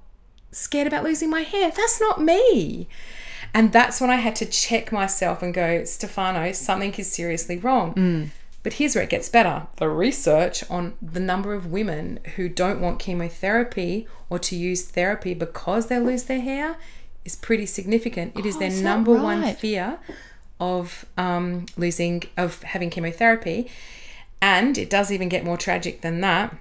scared 0.53 0.87
about 0.87 1.05
losing 1.05 1.31
my 1.31 1.41
hair. 1.41 1.71
That's 1.75 2.01
not 2.01 2.23
me. 2.23 2.89
And 3.55 3.73
that's 3.73 4.01
when 4.01 4.11
I 4.11 4.17
had 4.17 4.37
to 4.37 4.47
check 4.47 4.93
myself 4.93 5.43
and 5.43 5.55
go, 5.55 5.85
Stefano, 5.85 6.53
something 6.53 6.93
is 6.95 7.11
seriously 7.11 7.57
wrong. 7.59 7.95
Mm. 7.95 8.29
But 8.69 8.75
here's 8.75 8.95
where 8.95 9.03
it 9.03 9.09
gets 9.09 9.31
better 9.31 9.67
the 9.77 9.89
research 9.89 10.63
on 10.69 10.93
the 11.01 11.21
number 11.21 11.55
of 11.55 11.73
women 11.73 12.21
who 12.37 12.51
don't 12.51 12.83
want 12.83 12.99
chemotherapy 12.99 14.07
or 14.29 14.39
to 14.41 14.55
use 14.55 14.83
therapy 14.83 15.33
because 15.33 15.87
they 15.87 15.99
lose 15.99 16.25
their 16.25 16.43
hair 16.43 16.77
is 17.25 17.35
pretty 17.35 17.65
significant. 17.65 18.39
It 18.39 18.45
is 18.45 18.57
Oh, 18.57 18.59
their 18.59 18.69
is 18.69 18.83
number 18.83 19.15
one 19.15 19.55
fear 19.55 19.99
of 20.61 21.07
um, 21.17 21.65
losing, 21.79 22.25
of 22.37 22.63
having 22.63 22.91
chemotherapy. 22.91 23.71
And 24.43 24.77
it 24.77 24.91
does 24.91 25.11
even 25.11 25.31
get 25.31 25.47
more 25.47 25.57
tragic 25.57 26.03
than 26.03 26.21
that. 26.21 26.55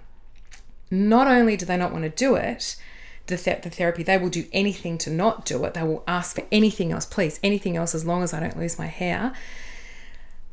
Not 0.90 1.28
only 1.28 1.58
do 1.58 1.66
they 1.66 1.76
not 1.76 1.92
want 1.92 2.06
to 2.06 2.10
do 2.10 2.36
it, 2.36 2.78
the, 3.26 3.36
th- 3.36 3.64
the 3.64 3.70
therapy, 3.70 4.04
they 4.04 4.18
will 4.18 4.30
do 4.30 4.46
anything 4.54 4.98
to 5.00 5.10
not 5.10 5.44
do 5.44 5.62
it. 5.66 5.74
They 5.74 5.84
will 5.84 6.06
ask 6.08 6.38
for 6.38 6.46
anything 6.54 6.94
else, 6.94 7.06
please, 7.06 7.38
anything 7.44 7.76
else 7.76 7.94
as 7.94 8.06
long 8.06 8.24
as 8.24 8.34
I 8.34 8.40
don't 8.40 8.58
lose 8.58 8.80
my 8.80 8.86
hair. 8.88 9.34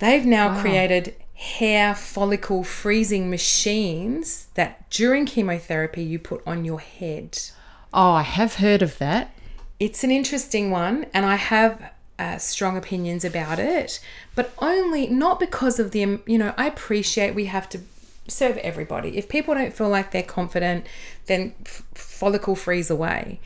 They've 0.00 0.26
now 0.26 0.60
created 0.60 1.14
hair 1.34 1.94
follicle 1.94 2.62
freezing 2.64 3.28
machines 3.28 4.46
that 4.54 4.88
during 4.90 5.26
chemotherapy 5.26 6.02
you 6.02 6.18
put 6.18 6.42
on 6.46 6.64
your 6.64 6.80
head. 6.80 7.38
Oh, 7.92 8.12
I 8.12 8.22
have 8.22 8.56
heard 8.56 8.82
of 8.82 8.98
that. 8.98 9.32
It's 9.80 10.04
an 10.04 10.10
interesting 10.10 10.70
one, 10.70 11.06
and 11.12 11.26
I 11.26 11.36
have 11.36 11.90
uh, 12.18 12.38
strong 12.38 12.76
opinions 12.76 13.24
about 13.24 13.58
it, 13.58 14.00
but 14.34 14.52
only 14.58 15.08
not 15.08 15.40
because 15.40 15.80
of 15.80 15.90
the, 15.90 16.04
um, 16.04 16.22
you 16.26 16.38
know, 16.38 16.54
I 16.56 16.66
appreciate 16.66 17.34
we 17.34 17.46
have 17.46 17.68
to 17.70 17.80
serve 18.28 18.56
everybody. 18.58 19.18
If 19.18 19.28
people 19.28 19.54
don't 19.54 19.74
feel 19.74 19.88
like 19.88 20.12
they're 20.12 20.22
confident, 20.22 20.86
then 21.26 21.54
f- 21.66 21.82
follicle 21.94 22.54
freeze 22.54 22.88
away. 22.90 23.40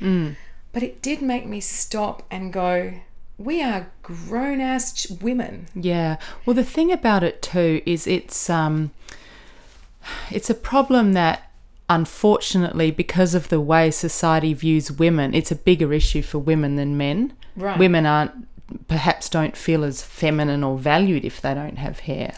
But 0.73 0.83
it 0.83 1.01
did 1.03 1.23
make 1.23 1.47
me 1.47 1.61
stop 1.61 2.23
and 2.31 2.53
go, 2.53 2.93
we 3.39 3.63
are 3.63 3.91
grown 4.03 4.61
ass 4.61 4.93
ch- 4.93 5.11
women. 5.23 5.67
Yeah. 5.75 6.17
Well, 6.45 6.55
the 6.55 6.65
thing 6.65 6.93
about 6.93 7.23
it 7.23 7.41
too 7.41 7.81
is 7.87 8.07
it's 8.07 8.51
um, 8.51 8.91
it's 10.31 10.51
a 10.51 10.55
problem 10.55 11.13
that 11.13 11.51
unfortunately, 11.89 12.91
because 12.91 13.35
of 13.35 13.49
the 13.49 13.61
way 13.61 13.91
society 13.91 14.53
views 14.53 14.93
women, 14.93 15.35
it's 15.35 15.51
a 15.51 15.57
bigger 15.57 15.93
issue 15.93 16.23
for 16.23 16.39
women 16.39 16.77
than 16.77 16.97
men. 16.97 17.33
Right. 17.57 17.79
Women 17.79 18.05
aren't 18.05 18.49
perhaps 18.87 19.29
don't 19.29 19.57
feel 19.57 19.83
as 19.83 20.03
feminine 20.03 20.63
or 20.63 20.77
valued 20.77 21.25
if 21.25 21.41
they 21.41 21.55
don't 21.55 21.79
have 21.79 22.01
hair. 22.01 22.35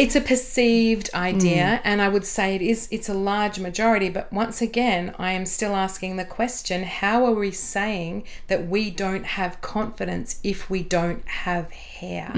It's 0.00 0.16
a 0.16 0.20
perceived 0.20 1.10
idea 1.14 1.80
and 1.84 2.00
i 2.00 2.08
would 2.08 2.24
say 2.24 2.54
it 2.54 2.62
is 2.62 2.88
it's 2.90 3.08
a 3.08 3.14
large 3.14 3.58
majority 3.58 4.08
but 4.08 4.32
once 4.32 4.62
again 4.62 5.14
i 5.18 5.32
am 5.32 5.44
still 5.44 5.74
asking 5.76 6.16
the 6.16 6.24
question 6.24 6.84
how 6.84 7.24
are 7.26 7.32
we 7.32 7.50
saying 7.50 8.24
that 8.48 8.66
we 8.66 8.90
don't 8.90 9.24
have 9.38 9.60
confidence 9.60 10.40
if 10.42 10.70
we 10.70 10.82
don't 10.82 11.26
have 11.28 11.70
hair? 11.70 12.32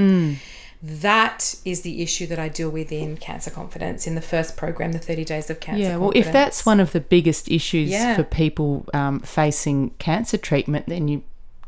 That 0.85 1.55
is 1.65 1.83
the 1.83 2.03
issue 2.03 2.27
that 2.27 2.41
i 2.41 2.49
deal 2.49 2.69
with 2.71 2.91
in 2.91 3.17
cancer 3.17 3.51
confidence 3.51 4.07
in 4.09 4.17
the 4.17 4.21
first 4.21 4.57
program 4.57 4.91
the 4.93 4.99
30 4.99 5.25
days 5.25 5.49
of 5.49 5.61
cancer 5.61 5.83
Yeah, 5.85 5.97
well, 5.97 6.11
if 6.15 6.33
that's 6.33 6.67
one 6.67 6.81
of 6.81 6.91
the 6.91 7.01
biggest 7.01 7.49
issues 7.49 7.91
Yeah. 7.91 8.17
for 8.17 8.25
people 8.25 8.87
um, 8.93 9.21
facing 9.21 9.91
cancer 10.01 10.37
treatment, 10.37 10.87
then 10.87 11.07
you 11.07 11.23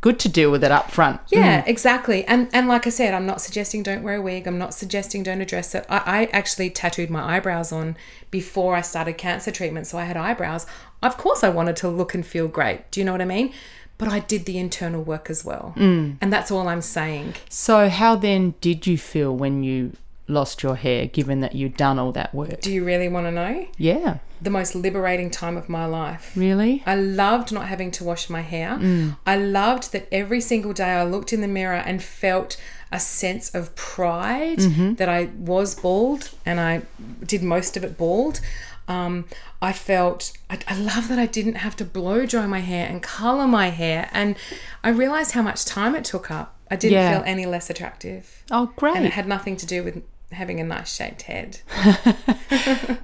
good 0.04 0.18
to 0.18 0.28
deal 0.28 0.50
with 0.50 0.62
it 0.62 0.70
up 0.70 0.90
front. 0.90 1.18
Yeah, 1.28 1.64
exactly. 1.66 2.26
And 2.26 2.50
and 2.52 2.68
like 2.68 2.86
I 2.86 2.90
said, 2.90 3.14
I'm 3.14 3.24
not 3.24 3.40
suggesting 3.40 3.82
don't 3.82 4.02
wear 4.02 4.16
a 4.16 4.20
wig. 4.20 4.46
I'm 4.46 4.58
not 4.58 4.74
suggesting 4.74 5.22
don't 5.22 5.40
address 5.40 5.74
it. 5.74 5.86
I, 5.88 5.96
I 5.96 6.24
actually 6.26 6.68
tattooed 6.68 7.08
my 7.08 7.36
eyebrows 7.36 7.72
on 7.72 7.96
before 8.30 8.76
I 8.76 8.82
started 8.82 9.14
cancer 9.14 9.50
treatment, 9.50 9.86
so 9.86 9.96
I 9.96 10.04
had 10.04 10.18
eyebrows. 10.18 10.66
Of 11.02 11.16
course, 11.16 11.42
I 11.42 11.48
wanted 11.48 11.76
to 11.76 11.88
look 11.88 12.12
and 12.14 12.24
feel 12.24 12.48
great. 12.48 12.90
Do 12.90 13.00
you 13.00 13.06
know 13.06 13.12
what 13.12 13.22
I 13.22 13.24
mean? 13.24 13.54
But 13.96 14.08
I 14.08 14.18
did 14.18 14.44
the 14.44 14.58
internal 14.58 15.02
work 15.02 15.30
as 15.30 15.42
well, 15.42 15.72
mm. 15.74 16.18
and 16.20 16.30
that's 16.30 16.50
all 16.50 16.68
I'm 16.68 16.82
saying. 16.82 17.36
So, 17.48 17.88
how 17.88 18.14
then 18.14 18.56
did 18.60 18.86
you 18.86 18.98
feel 18.98 19.34
when 19.34 19.62
you 19.62 19.92
lost 20.28 20.62
your 20.62 20.76
hair, 20.76 21.06
given 21.06 21.40
that 21.40 21.54
you'd 21.54 21.78
done 21.78 21.98
all 21.98 22.12
that 22.12 22.34
work? 22.34 22.60
Do 22.60 22.70
you 22.70 22.84
really 22.84 23.08
want 23.08 23.26
to 23.26 23.30
know? 23.30 23.66
Yeah, 23.78 24.18
The 24.44 24.50
most 24.50 24.74
liberating 24.74 25.30
time 25.30 25.56
of 25.56 25.68
my 25.68 25.86
life. 25.86 26.32
really? 26.36 26.82
I 26.86 26.94
loved 26.96 27.50
not 27.52 27.66
having 27.66 27.90
to 27.92 28.04
wash 28.04 28.28
my 28.30 28.42
hair. 28.42 28.78
I 29.26 29.36
loved 29.36 29.92
that 29.92 30.06
every 30.12 30.40
single 30.40 30.72
day 30.72 30.92
I 30.92 31.04
looked 31.04 31.32
in 31.32 31.40
the 31.40 31.48
mirror 31.48 31.82
and 31.90 32.02
felt 32.02 32.56
a 32.92 33.00
sense 33.00 33.46
of 33.58 33.74
pride 33.74 34.60
that 34.98 35.08
I 35.08 35.30
was 35.38 35.74
bald 35.74 36.30
and 36.46 36.60
I 36.60 36.82
did 37.26 37.42
most 37.42 37.76
of 37.76 37.82
it 37.84 37.96
bald. 37.98 38.40
Um, 38.86 39.24
I 39.62 39.72
felt, 39.72 40.32
I, 40.50 40.58
I 40.68 40.76
love 40.78 41.08
that 41.08 41.18
I 41.18 41.24
didn't 41.26 41.54
have 41.54 41.74
to 41.76 41.84
blow 41.86 42.26
dry 42.26 42.46
my 42.46 42.60
hair 42.60 42.86
and 42.86 43.02
color 43.02 43.46
my 43.46 43.68
hair. 43.70 44.10
And 44.12 44.36
I 44.84 44.90
realized 44.90 45.32
how 45.32 45.40
much 45.42 45.64
time 45.64 45.94
it 45.94 46.04
took 46.04 46.30
up. 46.30 46.54
I 46.70 46.76
didn't 46.76 46.92
Yeah. 46.98 47.14
feel 47.16 47.22
any 47.26 47.46
less 47.46 47.70
attractive. 47.70 48.42
Oh, 48.50 48.72
great. 48.76 48.96
And 48.96 49.06
it 49.06 49.12
had 49.12 49.26
nothing 49.26 49.56
to 49.56 49.66
do 49.66 49.82
with 49.82 50.02
having 50.32 50.60
a 50.60 50.64
nice 50.64 50.94
shaped 50.94 51.22
head. 51.22 51.60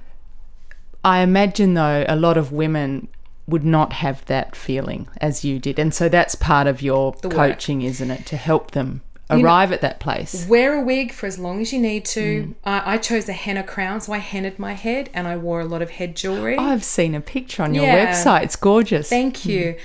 I 1.03 1.21
imagine, 1.21 1.73
though, 1.73 2.05
a 2.07 2.15
lot 2.15 2.37
of 2.37 2.51
women 2.51 3.07
would 3.47 3.63
not 3.63 3.93
have 3.93 4.25
that 4.25 4.55
feeling 4.55 5.07
as 5.19 5.43
you 5.43 5.59
did. 5.59 5.77
And 5.77 5.93
so 5.93 6.07
that's 6.09 6.35
part 6.35 6.67
of 6.67 6.81
your 6.81 7.13
coaching, 7.13 7.81
isn't 7.81 8.09
it? 8.09 8.25
To 8.27 8.37
help 8.37 8.71
them 8.71 9.01
arrive 9.29 9.71
at 9.71 9.81
that 9.81 9.99
place. 9.99 10.45
Wear 10.47 10.75
a 10.75 10.81
wig 10.81 11.11
for 11.11 11.25
as 11.25 11.39
long 11.39 11.61
as 11.61 11.71
you 11.73 11.79
need 11.79 12.05
to. 12.05 12.43
Mm. 12.43 12.55
I 12.63 12.93
I 12.93 12.97
chose 12.97 13.27
a 13.29 13.33
henna 13.33 13.63
crown, 13.63 14.01
so 14.01 14.13
I 14.13 14.19
hennaed 14.19 14.59
my 14.59 14.73
head 14.73 15.09
and 15.13 15.27
I 15.27 15.37
wore 15.37 15.61
a 15.61 15.65
lot 15.65 15.81
of 15.81 15.91
head 15.91 16.15
jewelry. 16.15 16.57
I've 16.57 16.83
seen 16.83 17.15
a 17.15 17.21
picture 17.21 17.63
on 17.63 17.73
your 17.73 17.85
Yeah. 17.85 18.13
website. 18.13 18.43
It's 18.43 18.55
gorgeous. 18.55 19.09
Thank 19.09 19.37
mm. 19.37 19.45
you. 19.45 19.75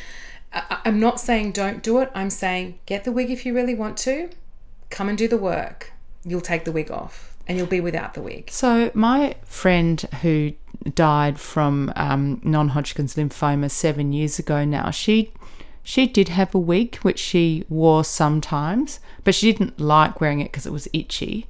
I, 0.52 0.78
I'm 0.84 1.00
not 1.00 1.20
saying 1.20 1.52
don't 1.52 1.82
do 1.82 1.98
it. 1.98 2.10
I'm 2.14 2.30
saying 2.30 2.78
get 2.86 3.04
the 3.04 3.12
wig 3.12 3.30
if 3.30 3.46
you 3.46 3.54
really 3.54 3.74
want 3.74 3.96
to. 3.98 4.30
Come 4.90 5.08
and 5.08 5.18
do 5.18 5.28
the 5.28 5.38
work. 5.38 5.92
You'll 6.24 6.40
take 6.40 6.64
the 6.64 6.72
wig 6.72 6.90
off 6.90 7.36
and 7.46 7.56
you'll 7.56 7.66
be 7.66 7.80
without 7.80 8.14
the 8.14 8.22
wig. 8.22 8.50
So, 8.50 8.90
my 8.94 9.36
friend 9.44 10.00
who 10.22 10.52
died 10.94 11.38
from 11.38 11.92
um, 11.96 12.40
non-Hodgkin's 12.44 13.14
lymphoma 13.16 13.70
seven 13.70 14.12
years 14.12 14.38
ago 14.38 14.64
now, 14.64 14.90
she 14.90 15.32
she 15.82 16.06
did 16.06 16.28
have 16.30 16.52
a 16.54 16.58
wig 16.58 16.96
which 16.96 17.18
she 17.18 17.64
wore 17.68 18.02
sometimes, 18.02 18.98
but 19.22 19.34
she 19.36 19.52
didn't 19.52 19.78
like 19.78 20.20
wearing 20.20 20.40
it 20.40 20.50
because 20.50 20.66
it 20.66 20.72
was 20.72 20.88
itchy. 20.92 21.46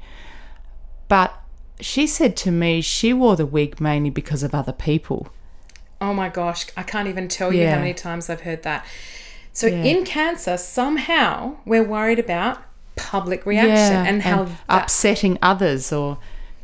But 1.09 1.34
she 1.80 2.07
said 2.07 2.37
to 2.39 2.51
me 2.51 2.80
she 2.80 3.12
wore 3.14 3.37
the 3.37 3.47
wig 3.47 3.80
mainly 3.80 4.11
because 4.11 4.43
of 4.43 4.55
other 4.55 4.72
people. 4.72 5.28
Oh 6.01 6.12
my 6.12 6.28
gosh, 6.28 6.66
I 6.76 6.82
can't 6.82 7.09
even 7.09 7.28
tell 7.28 7.53
you 7.53 7.62
Yeah. 7.62 7.74
how 7.74 7.78
many 7.80 7.95
times 7.95 8.28
I've 8.28 8.43
heard 8.43 8.62
that. 8.64 8.84
So 9.53 9.68
in 9.68 10.05
cancer, 10.05 10.59
somehow 10.59 11.57
we're 11.64 11.82
worried 11.82 12.18
about 12.18 12.62
public 12.97 13.47
reaction 13.47 14.07
and 14.07 14.22
how 14.22 14.45
that 14.45 14.59
upsetting 14.68 15.39
others 15.41 15.93
or 15.93 16.18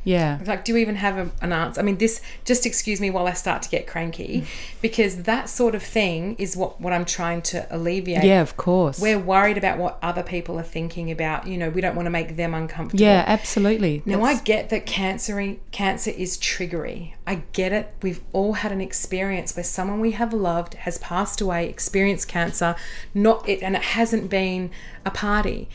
yeah. 0.05 0.38
like 0.46 0.64
do 0.64 0.72
you 0.72 0.78
even 0.78 0.96
have 0.96 1.18
a, 1.18 1.30
an 1.40 1.53
answer 1.53 1.80
i 1.80 1.84
mean 1.84 1.98
this 1.98 2.20
just 2.44 2.66
excuse 2.66 3.00
me 3.00 3.11
while 3.11 3.26
i 3.26 3.32
start 3.32 3.62
to 3.62 3.68
get 3.68 3.86
cranky 3.86 4.40
mm. 4.40 4.46
because 4.80 5.22
that 5.22 5.48
sort 5.48 5.74
of 5.74 5.82
thing 5.82 6.34
is 6.38 6.57
what 6.57 6.80
what 6.80 6.92
i'm 6.92 7.05
trying 7.05 7.42
to 7.42 7.66
alleviate 7.70 8.24
Yeah, 8.24 8.40
of 8.40 8.57
course. 8.57 8.98
we're 9.00 9.18
worried 9.18 9.59
about 9.59 9.78
what 9.78 9.98
other 10.03 10.22
people 10.22 10.59
are 10.59 10.64
thinking 10.64 11.11
about 11.11 11.46
you 11.46 11.57
know 11.57 11.70
we 11.70 11.80
don't 11.80 11.94
want 11.94 12.07
to 12.07 12.11
make 12.11 12.36
them 12.36 12.55
uncomfortable 12.55 13.03
yeah, 13.03 13.24
absolutely. 13.26 14.03
now 14.05 14.22
I 14.22 14.38
get 14.40 14.70
that 14.70 14.86
cancer 14.86 15.57
cancer 15.70 16.11
is 16.11 16.38
triggery. 16.38 17.14
I 17.26 17.42
get 17.53 17.72
it. 17.72 17.94
We've 18.03 18.22
all 18.32 18.55
had 18.55 18.72
an 18.72 18.80
experience 18.80 19.57
where 19.57 19.64
someone 19.64 20.00
we 20.00 20.12
have 20.12 20.32
loved 20.32 20.74
has 20.74 20.98
passed 20.98 21.40
away, 21.40 21.68
experienced 21.68 22.28
cancer, 22.28 22.74
not 23.14 23.48
it 23.48 23.62
and 23.62 23.76
it 23.76 23.82
hasn't 23.82 24.30
been 24.30 24.70
a 25.05 25.11
party. 25.11 25.68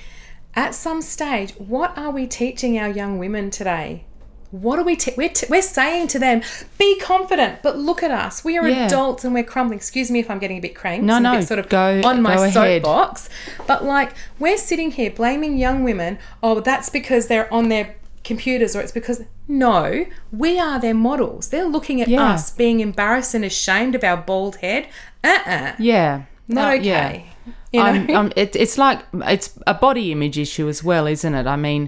At 0.56 0.74
some 0.74 1.02
stage, 1.02 1.52
what 1.54 1.96
are 1.98 2.12
we 2.12 2.26
teaching 2.26 2.80
our 2.80 2.90
young 2.90 3.20
women 3.20 3.52
today? 3.52 4.06
What 4.52 4.80
are 4.80 4.84
we 4.84 4.96
t- 4.96 5.14
we're, 5.18 5.30
t- 5.30 5.48
we're 5.50 5.62
saying 5.62 6.08
to 6.08 6.20
them 6.20 6.42
be 6.78 6.98
confident 7.00 7.62
but 7.62 7.78
look 7.78 8.02
at 8.02 8.12
us. 8.12 8.44
We 8.44 8.58
are 8.58 8.68
Yeah. 8.68 8.86
adults 8.86 9.26
and 9.26 9.34
we're 9.34 9.44
crumbling. 9.44 9.78
Excuse 9.78 10.10
me 10.10 10.20
if 10.20 10.30
i'm 10.32 10.40
getting 10.40 10.58
a 10.58 10.62
bit 10.62 10.76
cranked 10.76 11.06
No, 11.06 11.20
no, 11.20 11.42
sort 11.42 11.60
of 11.60 11.68
go- 11.70 12.02
on 12.04 12.22
my 12.22 12.36
go 12.36 12.50
soapbox. 12.50 13.30
But 13.68 13.84
like 13.84 14.14
we're 14.40 14.58
sitting 14.58 14.92
here 14.92 15.12
blaming 15.12 15.58
young 15.58 15.84
women 15.84 16.18
oh 16.42 16.60
that's 16.62 16.90
because 16.90 17.28
they're 17.28 17.52
on 17.54 17.70
their 17.70 17.96
computers 18.24 18.76
or 18.76 18.82
it's 18.82 18.92
because 18.92 19.24
no. 19.50 20.06
We 20.34 20.60
are 20.60 20.78
their 20.80 20.94
models. 20.94 21.48
They're 21.50 21.64
looking 21.68 22.02
at 22.02 22.10
Yeah. 22.10 22.34
us 22.34 22.52
being 22.52 22.82
embarrassed 22.82 23.34
and 23.34 23.46
ashamed 23.46 23.96
of 23.96 24.04
our 24.04 24.18
bald 24.18 24.58
head. 24.58 24.88
Uh-uh. 25.24 25.74
Yeah. 25.80 26.24
not 26.50 26.74
Uh, 26.74 26.78
okay. 26.78 26.84
Yeah. 26.84 27.54
you 27.72 27.80
know? 27.80 27.86
I'm, 27.86 28.16
I'm, 28.28 28.34
it, 28.36 28.56
it's 28.58 28.78
like 28.78 29.00
it's 29.14 29.58
a 29.66 29.74
body 29.74 30.12
image 30.12 30.38
issue 30.38 30.68
as 30.68 30.84
well, 30.84 31.08
isn't 31.08 31.34
it? 31.34 31.48
I 31.48 31.56
mean, 31.56 31.88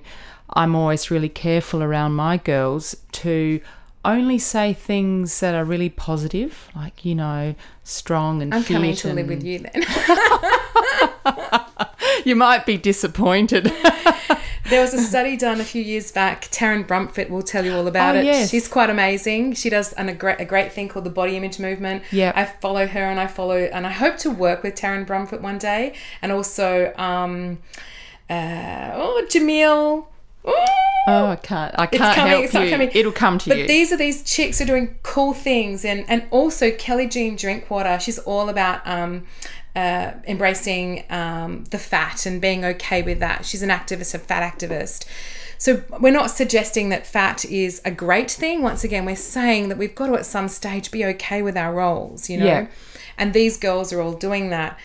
I'm 0.54 0.76
always 0.76 1.12
really 1.12 1.30
careful 1.30 1.82
around 1.84 2.14
my 2.14 2.38
girls 2.38 2.96
to 3.14 3.62
only 4.06 4.40
say 4.40 4.74
things 4.74 5.40
that 5.42 5.54
are 5.54 5.66
really 5.66 5.90
positive, 5.90 6.70
like 6.76 7.04
you 7.06 7.16
know, 7.16 7.56
strong 7.84 8.42
and 8.42 8.54
i'm 8.54 8.64
coming 8.64 8.96
to 8.96 9.12
live 9.12 9.28
with 9.28 9.44
you 9.44 9.60
then 9.60 9.84
You 12.26 12.36
might 12.36 12.66
be 12.66 12.78
disappointed. 12.78 13.72
There 14.70 14.82
was 14.82 14.94
a 14.94 15.00
study 15.02 15.36
done 15.36 15.60
a 15.60 15.64
few 15.64 15.82
years 15.82 16.12
back. 16.12 16.44
Taryn 16.52 16.86
Brumfitt 16.86 17.32
will 17.32 17.42
tell 17.42 17.66
you 17.66 17.74
all 17.74 17.88
about 17.88 18.16
Oh, 18.16 18.20
it. 18.20 18.26
yes. 18.26 18.52
She's 18.52 18.68
quite 18.68 18.92
amazing. 18.92 19.54
She 19.56 19.68
does 19.68 19.94
an, 19.94 20.10
a, 20.10 20.14
great, 20.14 20.40
a 20.40 20.46
great 20.46 20.72
thing 20.72 20.88
called 20.90 21.06
the 21.06 21.10
body 21.10 21.36
image 21.36 21.58
movement. 21.58 22.04
Yeah. 22.12 22.34
I 22.36 22.46
follow 22.46 22.86
her 22.86 23.00
and 23.04 23.20
I 23.20 23.26
follow, 23.26 23.56
and 23.58 23.88
I 23.88 23.90
hope 23.90 24.18
to 24.18 24.30
work 24.30 24.62
with 24.62 24.76
Taryn 24.76 25.08
Brumfitt 25.08 25.42
one 25.42 25.58
day. 25.58 25.96
And 26.22 26.32
also, 26.32 26.94
um, 26.98 27.58
uh, 28.30 28.92
oh, 28.94 29.26
Jamil. 29.28 30.06
Oh, 31.08 31.28
I 31.28 31.38
can't. 31.38 31.74
I 31.78 31.88
can't 31.88 32.16
coming, 32.16 32.50
help 32.50 32.66
you. 32.66 32.70
coming. 32.70 32.92
It'll 32.94 33.12
come 33.12 33.40
to 33.40 33.50
but 33.50 33.58
you. 33.58 33.64
But 33.64 33.68
these 33.68 33.92
are 33.92 33.98
these 33.98 34.22
chicks 34.24 34.60
who 34.60 34.66
are 34.66 34.68
doing 34.68 34.96
cool 35.02 35.34
things, 35.34 35.84
and 35.84 36.06
and 36.08 36.28
also 36.30 36.72
Kelli 36.72 37.10
Jean 37.10 37.36
Drinkwater. 37.36 38.00
She's 38.00 38.20
all 38.20 38.50
about 38.50 38.86
um, 38.86 39.26
uh, 39.76 40.12
embracing 40.28 41.06
um, 41.10 41.64
the 41.66 41.80
fat 41.80 42.26
and 42.26 42.40
being 42.42 42.64
okay 42.64 43.02
with 43.02 43.20
that. 43.20 43.46
She's 43.46 43.64
an 43.64 43.70
activist, 43.70 44.14
a 44.14 44.20
fat 44.20 44.44
activist. 44.54 45.06
So 45.58 45.84
we're 46.00 46.14
not 46.14 46.32
suggesting 46.32 46.90
that 46.90 47.06
fat 47.06 47.44
is 47.44 47.82
a 47.84 47.92
great 47.92 48.32
thing. 48.32 48.62
Once 48.62 48.84
again, 48.84 49.06
we're 49.06 49.18
saying 49.18 49.70
that 49.70 49.78
we've 49.78 49.96
got 49.96 50.08
to 50.08 50.14
at 50.14 50.26
some 50.26 50.48
stage 50.48 50.90
be 50.90 51.04
okay 51.04 51.42
with 51.42 51.58
our 51.58 51.74
roles, 51.74 52.30
you 52.30 52.38
know. 52.38 52.46
Yeah. 52.46 52.68
And 53.18 53.34
these 53.34 53.58
girls 53.58 53.92
are 53.92 54.00
all 54.00 54.14
doing 54.14 54.52
that 54.52 54.80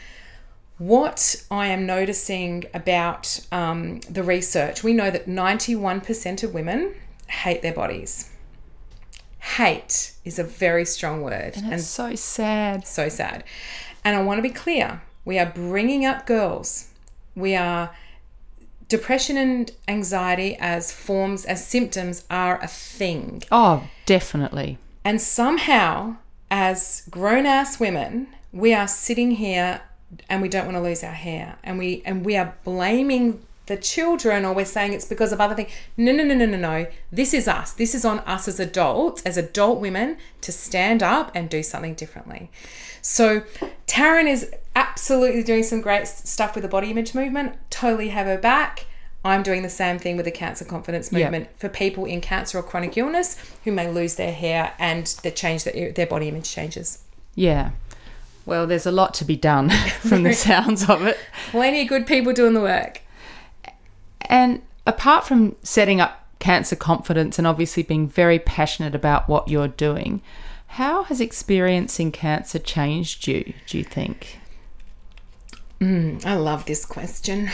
what 0.79 1.37
I 1.51 1.67
am 1.67 1.87
noticing 1.87 2.65
about 2.75 3.41
um, 3.53 4.01
the 4.01 4.23
research, 4.23 4.83
we 4.83 4.93
know 4.93 5.11
that 5.11 5.27
91% 5.27 6.43
of 6.43 6.53
women 6.53 6.95
hate 7.29 7.63
their 7.63 7.73
bodies. 7.73 8.31
Hate 9.39 10.13
is 10.25 10.39
a 10.39 10.45
very 10.45 10.85
strong 10.85 11.23
word 11.23 11.57
and, 11.57 11.75
it's 11.75 11.87
so 11.87 12.15
sad. 12.15 12.87
so 12.87 13.09
sad. 13.09 13.45
And 14.05 14.17
I 14.17 14.23
want 14.23 14.39
to 14.39 14.43
be 14.43 14.51
clear 14.51 15.03
we 15.25 15.39
are 15.39 15.47
bringing 15.47 16.05
up 16.05 16.27
girls. 16.27 16.91
We 17.35 17.55
are 17.55 17.95
depression 18.89 19.37
and 19.37 19.71
anxiety 19.89 20.57
as 20.59 20.93
forms, 20.93 21.45
as 21.45 21.67
symptoms 21.67 22.25
are 22.31 22.61
a 22.63 22.67
thing. 22.67 23.43
Oh, 23.51 23.89
definitely. 24.07 24.79
And 25.05 25.21
somehow, 25.21 26.17
as 26.51 27.07
grown 27.11 27.47
ass 27.47 27.81
women, 27.81 28.29
we 28.53 28.75
are 28.75 28.89
sitting 28.89 29.33
here 29.33 29.83
and 30.29 30.43
we 30.43 30.49
don't 30.49 30.65
want 30.67 30.77
to 30.77 30.83
lose 30.83 31.03
our 31.03 31.13
hair. 31.13 31.59
And 31.65 31.79
we 31.79 32.03
and 32.05 32.25
we 32.25 32.37
are 32.37 32.55
blaming 32.65 33.45
the 33.67 33.77
children 33.77 34.45
or 34.45 34.55
we're 34.55 34.65
saying 34.65 34.93
it's 34.93 35.07
because 35.07 35.33
of 35.33 35.41
other 35.41 35.55
things. 35.55 35.71
No, 35.97 36.13
no, 36.13 36.23
no, 36.23 36.35
no, 36.35 36.47
no, 36.47 36.59
no. 36.59 36.87
This 37.11 37.33
is 37.33 37.49
us. 37.49 37.73
This 37.73 37.95
is 37.95 38.05
on 38.05 38.19
us 38.21 38.47
as 38.47 38.61
adults, 38.61 39.23
as 39.23 39.37
adult 39.37 39.81
women, 39.81 40.19
to 40.43 40.53
stand 40.53 41.03
up 41.03 41.31
and 41.35 41.49
do 41.49 41.63
something 41.63 41.95
differently. 41.95 42.51
So 43.01 43.43
Taryn 43.87 44.27
is 44.27 44.51
absolutely 44.77 45.43
doing 45.43 45.63
some 45.63 45.81
great 45.81 46.07
stuff 46.07 46.55
with 46.55 46.63
the 46.63 46.69
body 46.69 46.91
image 46.91 47.15
movement. 47.15 47.57
Totally 47.71 48.09
have 48.09 48.27
her 48.27 48.39
back. 48.39 48.87
I'm 49.25 49.43
doing 49.43 49.63
the 49.63 49.71
same 49.71 49.99
thing 49.99 50.17
with 50.17 50.27
the 50.27 50.31
cancer 50.31 50.67
confidence 50.67 51.11
movement 51.11 51.49
for 51.57 51.71
people 51.71 52.05
in 52.05 52.21
cancer 52.21 52.59
or 52.59 52.63
chronic 52.63 52.99
illness 52.99 53.39
who 53.65 53.73
may 53.73 53.91
lose 53.91 54.17
their 54.17 54.33
hair 54.33 54.75
and 54.79 55.07
the 55.23 55.31
change 55.31 55.65
that 55.65 55.95
their 55.95 56.07
body 56.07 56.29
image 56.29 56.51
changes. 56.51 56.99
Yeah. 57.35 57.71
Well, 58.47 58.67
there's 58.67 58.87
a 58.87 58.93
lot 58.93 59.15
to 59.15 59.25
be 59.25 59.37
done 59.37 59.71
from 60.01 60.23
the 60.23 60.33
sounds 60.35 60.89
of 60.89 61.07
it. 61.07 61.19
Plenty 61.51 61.83
of 61.83 61.89
good 61.89 62.07
people 62.07 62.33
doing 62.33 62.55
the 62.55 62.61
work. 62.61 63.03
And 64.23 64.63
apart 64.87 65.27
from 65.27 65.57
setting 65.63 66.01
up 66.01 66.27
cancer 66.39 66.77
confidence 66.77 67.39
and 67.39 67.47
obviously 67.47 67.83
being 67.83 68.09
very 68.09 68.39
passionate 68.39 68.95
about 68.95 69.29
what 69.29 69.49
you're 69.49 69.69
doing, 69.69 70.21
how 70.67 71.05
has 71.05 71.21
experiencing 71.21 72.13
cancer 72.13 72.59
changed 72.59 73.27
you, 73.27 73.55
do 73.67 73.79
you 73.79 73.85
think? 73.85 74.39
Hmm, 75.81 76.19
I 76.25 76.35
love 76.35 76.67
this 76.67 76.85
question. 76.85 77.51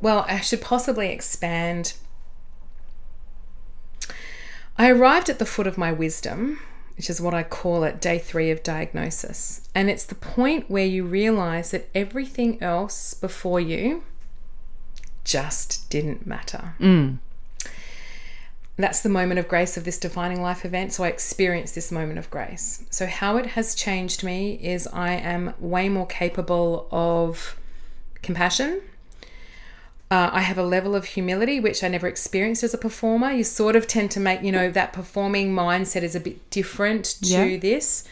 Well, 0.00 0.24
I 0.28 0.40
should 0.40 0.60
possibly 0.60 1.10
expand. 1.10 1.94
I 4.76 4.90
arrived 4.90 5.28
at 5.28 5.38
the 5.38 5.46
foot 5.46 5.66
of 5.66 5.78
my 5.78 5.92
wisdom, 5.92 6.60
which 6.96 7.10
is 7.10 7.20
what 7.20 7.34
I 7.34 7.42
call 7.42 7.84
it, 7.84 8.00
day 8.00 8.18
three 8.18 8.50
of 8.50 8.62
diagnosis. 8.62 9.68
And 9.74 9.90
it's 9.90 10.04
the 10.04 10.14
point 10.14 10.70
where 10.70 10.86
you 10.86 11.04
realize 11.04 11.70
that 11.70 11.88
everything 11.94 12.62
else 12.62 13.14
before 13.14 13.60
you 13.60 14.04
just 15.24 15.88
didn't 15.90 16.26
matter. 16.26 16.74
Mm. 16.80 17.18
That's 18.76 19.02
the 19.02 19.08
moment 19.08 19.38
of 19.38 19.48
grace 19.48 19.76
of 19.76 19.84
this 19.84 19.98
defining 19.98 20.42
life 20.42 20.64
event. 20.64 20.92
So 20.92 21.04
I 21.04 21.08
experienced 21.08 21.74
this 21.74 21.92
moment 21.92 22.18
of 22.18 22.30
grace. 22.30 22.84
So, 22.90 23.06
how 23.06 23.36
it 23.36 23.46
has 23.46 23.74
changed 23.74 24.24
me 24.24 24.54
is 24.54 24.86
I 24.86 25.12
am 25.12 25.54
way 25.58 25.88
more 25.88 26.06
capable 26.06 26.88
of 26.90 27.56
compassion. 28.22 28.80
Uh, 30.12 30.28
I 30.30 30.42
have 30.42 30.58
a 30.58 30.62
level 30.62 30.94
of 30.94 31.06
humility 31.06 31.58
which 31.58 31.82
I 31.82 31.88
never 31.88 32.06
experienced 32.06 32.62
as 32.62 32.74
a 32.74 32.78
performer. 32.78 33.30
You 33.32 33.44
sort 33.44 33.76
of 33.76 33.86
tend 33.86 34.10
to 34.10 34.20
make, 34.20 34.42
you 34.42 34.52
know, 34.52 34.70
that 34.70 34.92
performing 34.92 35.54
mindset 35.54 36.02
is 36.02 36.14
a 36.14 36.20
bit 36.20 36.50
different 36.50 37.04
to 37.22 37.28
Yeah. 37.48 37.56
this. 37.56 38.04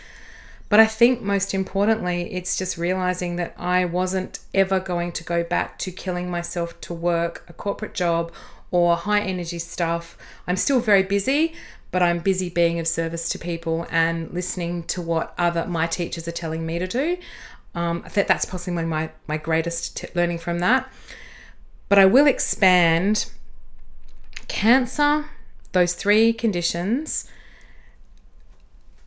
But 0.70 0.80
I 0.80 0.86
think 0.86 1.20
most 1.20 1.52
importantly, 1.52 2.32
it's 2.32 2.56
just 2.56 2.78
realizing 2.78 3.36
that 3.36 3.54
I 3.58 3.84
wasn't 3.84 4.38
ever 4.54 4.80
going 4.80 5.12
to 5.12 5.24
go 5.24 5.42
back 5.44 5.78
to 5.80 5.90
killing 5.90 6.30
myself 6.30 6.80
to 6.86 6.94
work 6.94 7.44
a 7.48 7.52
corporate 7.52 7.92
job 7.92 8.32
or 8.70 8.96
high 8.96 9.20
energy 9.20 9.58
stuff. 9.58 10.16
I'm 10.48 10.56
still 10.56 10.80
very 10.80 11.02
busy, 11.02 11.52
but 11.90 12.02
I'm 12.02 12.20
busy 12.20 12.48
being 12.48 12.78
of 12.78 12.88
service 12.88 13.28
to 13.28 13.38
people 13.38 13.86
and 13.90 14.32
listening 14.32 14.84
to 14.84 15.02
what 15.02 15.34
other 15.36 15.66
my 15.66 15.86
teachers 15.86 16.26
are 16.26 16.32
telling 16.32 16.64
me 16.64 16.78
to 16.78 16.86
do. 16.86 17.18
Um, 17.74 18.02
I 18.06 18.08
think 18.08 18.26
that's 18.26 18.46
possibly 18.46 18.86
my 18.86 19.10
my 19.26 19.36
greatest 19.36 19.98
t- 19.98 20.08
learning 20.14 20.38
from 20.38 20.60
that. 20.60 20.90
But 21.90 21.98
I 21.98 22.06
will 22.06 22.26
expand 22.28 23.26
cancer, 24.48 25.26
those 25.72 25.92
three 25.94 26.32
conditions. 26.32 27.28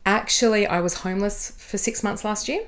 Actually, 0.06 0.66
I 0.66 0.80
was 0.80 0.98
homeless 0.98 1.50
for 1.52 1.78
six 1.78 2.04
months 2.04 2.24
last 2.24 2.46
year 2.46 2.66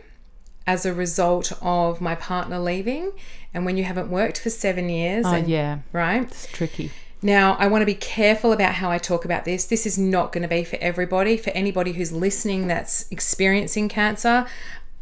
as 0.67 0.87
a 0.87 0.95
result 0.95 1.53
of 1.61 2.01
my 2.01 2.15
partner 2.15 2.59
leaving. 2.59 3.13
And 3.53 3.67
when 3.67 3.77
you 3.77 3.85
haven't 3.85 4.11
worked 4.11 4.41
for 4.41 4.49
seven 4.51 4.89
years, 4.89 5.27
Oh, 5.27 5.35
and, 5.35 5.47
yeah, 5.49 5.81
right? 5.93 6.23
it's 6.23 6.47
tricky. 6.47 6.91
Now, 7.21 7.55
I 7.59 7.67
want 7.67 7.83
to 7.83 7.87
be 7.87 7.95
careful 7.95 8.53
about 8.53 8.75
how 8.75 8.91
I 8.91 8.97
talk 8.99 9.25
about 9.27 9.45
this. 9.45 9.67
This 9.67 9.85
is 9.85 9.99
not 9.99 10.33
going 10.33 10.43
to 10.43 10.49
be 10.49 10.65
for 10.65 10.77
everybody. 10.81 11.37
For 11.37 11.51
anybody 11.51 11.93
who's 11.93 12.11
listening 12.11 12.69
that's 12.69 13.07
experiencing 13.11 13.89
cancer, 13.91 14.47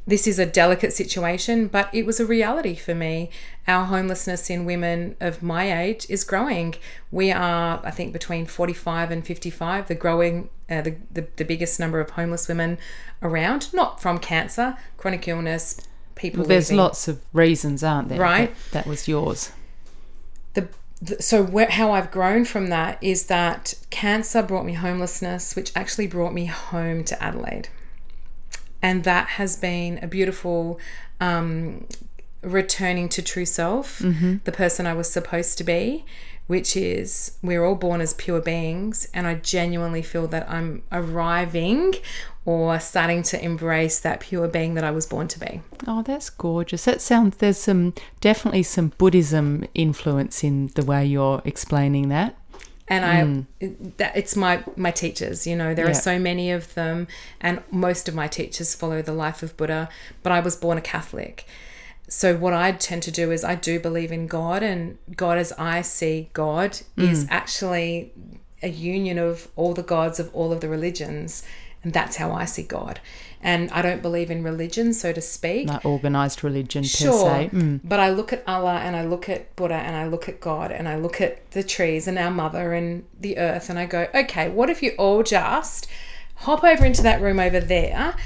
this 0.07 0.27
is 0.27 0.39
a 0.39 0.45
delicate 0.45 0.93
situation, 0.93 1.67
but 1.67 1.89
it 1.95 2.05
was 2.05 2.21
a 2.21 2.27
reality 2.27 2.75
for 2.75 2.95
me. 2.95 3.31
Our 3.67 3.87
homelessness 3.87 4.51
in 4.51 4.67
women 4.67 5.17
of 5.19 5.43
my 5.43 5.83
age 5.83 6.07
is 6.11 6.25
growing. 6.25 6.75
We 7.11 7.33
are, 7.33 7.81
I 7.83 7.91
think, 7.91 8.13
between 8.13 8.45
45 8.45 9.11
and 9.11 9.27
55, 9.27 9.89
the 9.89 9.95
growing, 9.95 10.51
uh, 10.69 10.83
the, 10.83 10.97
the, 11.11 11.27
the 11.37 11.45
biggest 11.45 11.81
number 11.81 12.01
of 12.01 12.11
homeless 12.11 12.49
women 12.49 12.77
around, 13.23 13.73
not 13.73 14.03
from 14.03 14.19
cancer, 14.19 14.77
chronic 14.99 15.27
illness, 15.27 15.81
people. 16.15 16.41
Well, 16.41 16.49
there's 16.49 16.71
leaving. 16.71 16.83
lots 16.83 17.09
of 17.09 17.23
reasons, 17.33 17.83
aren't 17.83 18.11
there? 18.11 18.21
Right. 18.21 18.55
That, 18.73 18.85
that 18.85 18.87
was 18.87 19.09
yours. 19.09 19.53
the, 20.53 20.69
so 21.21 21.67
how 21.71 21.93
I've 21.93 22.11
grown 22.11 22.45
from 22.45 22.69
that 22.69 23.03
is 23.03 23.27
that 23.27 23.75
cancer 23.91 24.43
brought 24.43 24.65
me 24.65 24.75
homelessness, 24.75 25.57
which 25.57 25.73
actually 25.75 26.07
brought 26.07 26.33
me 26.33 26.47
home 26.47 27.05
to 27.05 27.23
Adelaide, 27.23 27.69
and 28.85 29.03
that 29.05 29.27
has 29.41 29.57
been 29.57 29.99
a 30.03 30.07
beautiful 30.07 30.79
um, 31.19 31.87
returning 32.43 33.09
to 33.09 33.23
true 33.23 33.47
self, 33.47 33.99
the 33.99 34.53
person 34.53 34.87
I 34.87 34.93
was 34.93 35.11
supposed 35.11 35.57
to 35.59 35.65
be. 35.65 36.05
Which 36.47 36.77
is, 36.77 37.39
we're 37.43 37.65
all 37.65 37.75
born 37.75 38.03
as 38.03 38.13
pure 38.13 38.43
beings, 38.43 39.09
and 39.15 39.27
I 39.27 39.37
genuinely 39.37 40.03
feel 40.03 40.27
that 40.27 40.45
I'm 40.51 40.83
arriving 40.93 41.95
or 42.45 42.79
starting 42.81 43.23
to 43.23 43.43
embrace 43.43 43.99
that 44.01 44.21
pure 44.21 44.47
being 44.47 44.75
that 44.75 44.85
I 44.85 44.91
was 44.91 45.07
born 45.07 45.27
to 45.29 45.41
be. 45.41 45.63
Oh, 45.87 46.03
that's 46.03 46.29
gorgeous. 46.29 46.85
That 46.85 47.01
sounds 47.01 47.39
there's 47.39 47.57
some 47.57 47.95
definitely 48.21 48.63
some 48.63 48.93
Buddhism 48.99 49.65
influence 49.75 50.45
in 50.45 50.67
the 50.75 50.85
way 50.85 51.07
you're 51.07 51.41
explaining 51.47 52.11
that. 52.11 52.37
And 52.89 53.05
I 53.05 53.23
mm. 53.23 53.97
that 53.97 54.17
it's 54.17 54.37
my 54.37 54.63
my 54.77 54.91
teachers. 54.91 55.47
You 55.47 55.57
know, 55.57 55.75
there 55.75 55.87
Yeah. 55.87 55.93
are 55.93 55.95
so 55.95 56.19
many 56.19 56.51
of 56.51 56.75
them, 56.75 57.07
and 57.41 57.63
most 57.71 58.09
of 58.09 58.15
my 58.15 58.29
teachers 58.29 58.75
follow 58.75 59.03
the 59.03 59.13
life 59.13 59.43
of 59.43 59.57
Buddha. 59.57 59.89
But 60.23 60.33
I 60.33 60.41
was 60.41 60.57
born 60.57 60.79
a 60.79 60.83
Catholic, 60.83 61.47
so 62.09 62.37
what 62.37 62.53
I 62.53 62.73
tend 62.73 63.03
to 63.05 63.11
do 63.11 63.31
is 63.33 63.45
I 63.45 63.55
do 63.55 63.81
believe 63.81 64.13
in 64.13 64.27
God, 64.27 64.63
and 64.63 64.99
God 65.17 65.39
as 65.39 65.53
I 65.53 65.83
see 65.83 66.31
God 66.33 66.81
is 66.97 67.25
mm. 67.25 67.29
actually 67.31 68.13
a 68.63 68.69
union 68.69 69.19
of 69.19 69.49
all 69.57 69.75
the 69.75 69.83
gods 69.83 70.19
of 70.21 70.35
all 70.35 70.53
of 70.53 70.61
the 70.61 70.69
religions, 70.69 71.43
and 71.83 71.93
that's 71.93 72.17
how 72.17 72.33
I 72.33 72.45
see 72.45 72.63
God. 72.63 73.01
And 73.45 73.71
I 73.73 73.83
don't 73.83 74.01
believe 74.01 74.31
in 74.31 74.43
religion, 74.43 74.95
so 74.95 75.13
to 75.13 75.21
speak. 75.21 75.69
Like 75.69 75.85
organized 75.85 76.43
religion 76.43 76.83
per 76.83 76.89
se. 76.89 77.51
Mm. 77.53 77.81
But 77.85 78.01
I 78.01 78.09
look 78.09 78.33
at 78.33 78.43
Allah 78.47 78.81
and 78.83 78.97
I 78.97 79.05
look 79.05 79.29
at 79.29 79.55
Buddha 79.55 79.75
and 79.75 79.95
I 79.95 80.09
look 80.09 80.31
at 80.31 80.41
God 80.41 80.73
and 80.73 80.89
I 80.89 80.97
look 80.97 81.21
at 81.21 81.51
the 81.51 81.63
trees 81.63 82.09
and 82.09 82.19
our 82.19 82.31
mother 82.31 82.73
and 82.73 83.05
the 83.21 83.37
earth 83.37 83.69
and 83.69 83.79
I 83.79 83.85
go, 83.85 84.09
okay, 84.15 84.49
what 84.49 84.71
if 84.71 84.83
you 84.83 84.93
all 84.93 85.23
just 85.23 85.87
hop 86.37 86.65
over 86.65 86.87
into 86.87 87.03
that 87.03 87.21
room 87.21 87.39
over 87.39 87.61
there, 87.61 88.17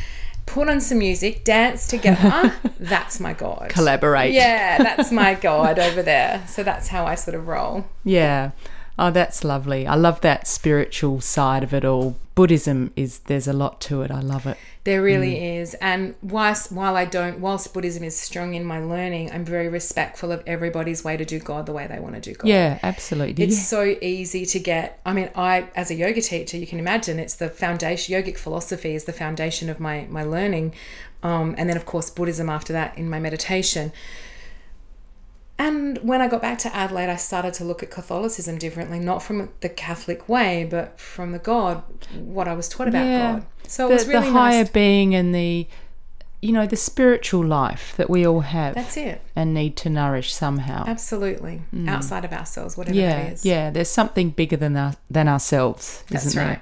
put 0.47 0.69
on 0.69 0.81
some 0.81 0.99
music, 0.99 1.43
dance 1.43 1.89
together? 1.89 2.55
that's 2.79 3.19
my 3.19 3.33
God. 3.33 3.71
Collaborate. 3.71 4.33
Yeah, 4.33 4.79
that's 4.79 5.11
my 5.11 5.35
God 5.35 5.81
over 5.81 6.01
there. 6.01 6.45
So 6.47 6.63
that's 6.63 6.87
how 6.87 7.07
I 7.07 7.17
sort 7.17 7.35
of 7.35 7.49
roll. 7.49 7.87
Yeah. 8.05 8.53
Oh, 8.97 9.11
that's 9.11 9.43
lovely. 9.43 9.85
I 9.85 9.97
love 9.97 10.21
that 10.21 10.47
spiritual 10.47 11.21
side 11.21 11.65
of 11.65 11.75
it 11.75 11.85
all. 11.85 12.17
Buddhism 12.37 12.93
is 12.95 13.19
there's 13.21 13.49
a 13.49 13.53
lot 13.53 13.81
to 13.83 14.03
it. 14.03 14.13
I 14.13 14.21
love 14.21 14.47
it. 14.47 14.57
There 14.89 15.03
really 15.03 15.35
Mm. 15.37 15.61
is. 15.61 15.75
And 15.91 16.15
whilst 16.23 16.73
while 16.73 16.97
I 16.97 17.05
don't 17.05 17.41
whilst 17.41 17.75
Buddhism 17.75 18.03
is 18.05 18.17
strong 18.19 18.55
in 18.55 18.65
my 18.65 18.81
learning, 18.81 19.31
I'm 19.35 19.45
very 19.45 19.69
respectful 19.69 20.33
of 20.33 20.43
everybody's 20.47 21.05
way 21.05 21.17
to 21.23 21.27
do 21.35 21.39
God 21.39 21.67
the 21.67 21.73
way 21.79 21.87
they 21.87 21.99
want 21.99 22.15
to 22.15 22.21
do 22.21 22.33
God. 22.39 22.49
Yeah, 22.49 22.79
absolutely. 22.83 23.45
It's 23.45 23.57
Yeah. 23.59 23.63
so 23.77 23.97
easy 24.01 24.47
to 24.47 24.59
get. 24.59 24.99
I 25.05 25.13
mean, 25.13 25.29
I 25.35 25.65
as 25.77 25.91
a 25.91 25.95
yoga 26.05 26.23
teacher, 26.23 26.57
you 26.57 26.67
can 26.67 26.79
imagine 26.79 27.19
it's 27.19 27.35
the 27.35 27.51
foundation. 27.51 28.15
Yogic 28.17 28.39
philosophy 28.39 28.95
is 28.95 29.05
the 29.05 29.13
foundation 29.13 29.69
of 29.69 29.79
my 29.79 30.07
my 30.09 30.25
learning, 30.25 30.73
um, 31.23 31.55
and 31.59 31.69
then 31.69 31.77
of 31.77 31.85
course 31.85 32.09
Buddhism 32.09 32.49
after 32.49 32.73
that 32.73 32.97
in 32.97 33.11
my 33.11 33.19
meditation. 33.21 33.93
And 35.61 35.99
when 35.99 36.21
I 36.21 36.29
got 36.29 36.41
back 36.41 36.59
to 36.61 36.75
Adelaide, 36.75 37.09
I 37.11 37.17
started 37.17 37.53
to 37.55 37.65
look 37.65 37.83
at 37.83 37.91
Catholicism 37.91 38.59
differently, 38.59 39.01
not 39.01 39.23
from 39.25 39.51
the 39.61 39.69
Catholic 39.69 40.29
way, 40.29 40.65
but 40.65 41.01
from 41.01 41.33
the 41.33 41.39
God, 41.41 41.83
what 42.15 42.47
I 42.47 42.55
was 42.55 42.69
taught 42.69 42.87
about 42.89 43.07
Yeah. 43.07 43.33
God. 43.33 43.47
So 43.67 43.89
the, 43.89 43.95
it 43.95 43.97
was 43.99 44.07
really 44.07 44.27
the 44.27 44.33
higher 44.33 44.63
nice. 44.65 44.71
being 44.71 45.15
and 45.15 45.35
the 45.35 45.67
you 46.41 46.53
know 46.53 46.67
the 46.69 46.77
spiritual 46.77 47.45
life 47.45 47.95
that 47.97 48.09
we 48.09 48.25
all 48.25 48.43
have 48.43 48.77
That's 48.77 48.97
it. 48.97 49.21
and 49.35 49.53
need 49.53 49.77
to 49.79 49.91
nourish 49.91 50.33
somehow. 50.33 50.85
Absolutely. 50.87 51.63
Outside 51.89 52.25
of 52.25 52.33
ourselves, 52.33 52.77
whatever 52.77 52.95
Mm. 52.97 53.01
yeah, 53.01 53.19
it 53.19 53.33
is. 53.33 53.45
yeah. 53.45 53.71
There's 53.71 53.89
something 53.91 54.31
bigger 54.31 54.57
than 54.57 54.77
our, 54.77 54.95
than 55.11 55.27
ourselves, 55.27 56.05
That's 56.09 56.27
isn't 56.27 56.39
there? 56.39 56.49
right. 56.49 56.61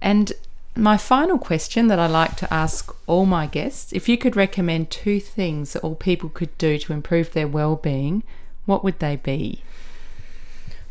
And 0.00 0.32
my 0.78 0.96
final 0.96 1.38
question 1.38 1.88
that 1.88 1.98
I 1.98 2.06
like 2.06 2.36
to 2.36 2.52
ask 2.54 2.94
all 3.06 3.26
my 3.26 3.46
guests: 3.46 3.92
if 3.92 4.08
you 4.08 4.16
could 4.16 4.36
recommend 4.36 4.90
two 4.90 5.20
things 5.20 5.72
that 5.72 5.82
all 5.82 5.94
people 5.94 6.28
could 6.28 6.56
do 6.56 6.78
to 6.78 6.92
improve 6.92 7.32
their 7.32 7.48
well-being, 7.48 8.22
what 8.64 8.84
would 8.84 9.00
they 9.00 9.16
be? 9.16 9.62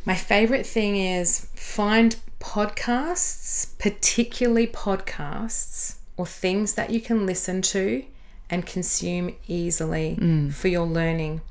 My 0.05 0.15
favorite 0.15 0.65
thing 0.65 0.95
is 0.95 1.47
find 1.55 2.15
podcasts, 2.39 3.77
particularly 3.79 4.67
podcasts 4.67 5.95
or 6.15 6.25
things 6.25 6.73
that 6.73 6.89
you 6.89 7.01
can 7.01 7.25
listen 7.25 7.61
to 7.61 8.03
and 8.49 8.65
consume 8.65 9.35
easily 9.47 10.17
mm. 10.19 10.53
for 10.53 10.67
your 10.67 10.85
learning. 10.85 11.41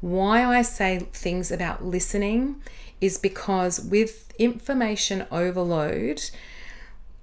Why 0.00 0.44
I 0.44 0.62
say 0.62 1.06
things 1.12 1.52
about 1.52 1.84
listening 1.84 2.56
is 3.00 3.18
because 3.18 3.80
with 3.80 4.32
information 4.38 5.26
overload, 5.30 6.30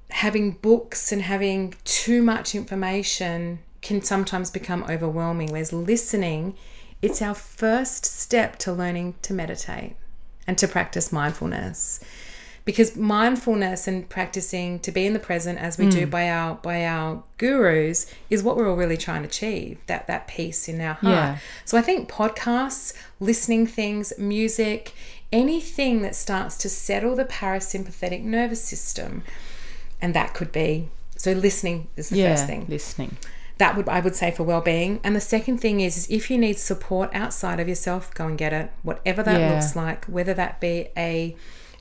having 0.09 0.51
books 0.51 1.11
and 1.11 1.21
having 1.21 1.75
too 1.83 2.21
much 2.21 2.55
information 2.55 3.59
can 3.81 4.01
sometimes 4.01 4.49
become 4.51 4.83
overwhelming. 4.89 5.51
Whereas 5.51 5.71
listening, 5.71 6.55
it's 7.01 7.21
our 7.21 7.35
first 7.35 8.05
step 8.05 8.57
to 8.59 8.73
learning 8.73 9.15
to 9.21 9.33
meditate 9.33 9.95
and 10.47 10.57
to 10.57 10.67
practice 10.67 11.11
mindfulness. 11.11 11.99
Because 12.65 12.95
mindfulness 12.95 13.87
and 13.87 14.07
practicing 14.09 14.79
to 14.79 14.91
be 14.91 15.05
in 15.05 15.13
the 15.13 15.19
present 15.19 15.57
as 15.57 15.77
we 15.77 15.89
do 15.89 16.05
mm. 16.05 16.11
by 16.11 16.29
our 16.29 16.55
by 16.55 16.85
our 16.85 17.23
gurus 17.37 18.13
is 18.29 18.43
what 18.43 18.57
we're 18.57 18.69
all 18.69 18.75
really 18.75 18.97
trying 18.97 19.23
to 19.23 19.27
achieve, 19.27 19.79
that 19.87 20.05
that 20.07 20.27
peace 20.27 20.67
in 20.67 20.79
our 20.81 20.93
heart. 20.95 21.13
Yeah. 21.13 21.37
So 21.65 21.77
I 21.77 21.81
think 21.81 22.09
podcasts, 22.09 22.93
listening 23.19 23.65
things, 23.65 24.13
music, 24.19 24.93
anything 25.31 26.01
that 26.03 26.15
starts 26.15 26.57
to 26.57 26.69
settle 26.69 27.15
the 27.15 27.25
parasympathetic 27.25 28.23
nervous 28.23 28.63
system. 28.63 29.23
And 30.01 30.13
that 30.13 30.33
could 30.33 30.51
be 30.51 30.89
so 31.17 31.31
listening 31.33 31.87
is 31.97 32.09
the 32.09 32.17
yeah, 32.17 32.29
first 32.33 32.47
thing 32.47 32.65
listening. 32.69 33.17
that 33.57 33.75
would 33.75 33.89
I 33.89 33.99
would 33.99 34.15
say 34.15 34.31
for 34.31 34.43
well-being. 34.43 35.01
And 35.03 35.15
the 35.15 35.21
second 35.21 35.57
thing 35.59 35.81
is, 35.81 35.97
is 35.97 36.09
if 36.09 36.31
you 36.31 36.37
need 36.37 36.57
support 36.57 37.09
outside 37.13 37.59
of 37.59 37.67
yourself, 37.67 38.13
go 38.13 38.25
and 38.27 38.37
get 38.37 38.53
it. 38.53 38.71
Whatever 38.83 39.21
that 39.23 39.39
Yeah. 39.41 39.51
looks 39.51 39.75
like, 39.75 40.05
whether 40.05 40.33
that 40.33 40.59
be 40.61 40.87
a 40.95 41.35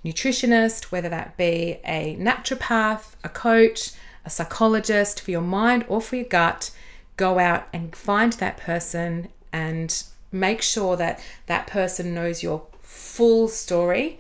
nutritionist, 0.04 0.84
whether 0.84 1.08
that 1.08 1.36
be 1.36 1.78
a 1.84 2.16
naturopath, 2.20 3.12
a 3.24 3.28
coach, 3.28 3.92
a 4.24 4.30
psychologist 4.30 5.20
for 5.20 5.30
your 5.30 5.40
mind 5.40 5.84
or 5.88 6.00
for 6.00 6.16
your 6.16 6.24
gut, 6.24 6.70
go 7.16 7.38
out 7.38 7.68
and 7.72 7.94
find 7.94 8.32
that 8.34 8.56
person 8.56 9.28
and 9.52 10.02
make 10.30 10.62
sure 10.62 10.96
that 10.96 11.20
that 11.46 11.66
person 11.66 12.14
knows 12.14 12.42
your 12.42 12.62
full 12.82 13.48
story. 13.48 14.18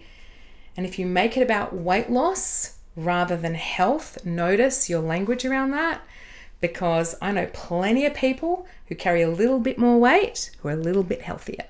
And 0.76 0.86
if 0.86 0.98
you 0.98 1.06
make 1.06 1.36
it 1.36 1.42
about 1.42 1.74
weight 1.74 2.10
loss 2.10 2.74
rather 2.98 3.36
than 3.36 3.54
health, 3.54 4.24
notice 4.24 4.90
your 4.90 5.00
language 5.00 5.44
around 5.44 5.70
that 5.70 6.02
because 6.60 7.14
I 7.22 7.32
know 7.32 7.48
plenty 7.52 8.04
of 8.04 8.14
people 8.14 8.66
who 8.88 8.94
carry 8.94 9.22
a 9.22 9.30
little 9.30 9.60
bit 9.60 9.78
more 9.78 9.98
weight 9.98 10.50
who 10.60 10.68
are 10.68 10.72
a 10.72 10.76
little 10.76 11.04
bit 11.04 11.22
healthier. 11.22 11.66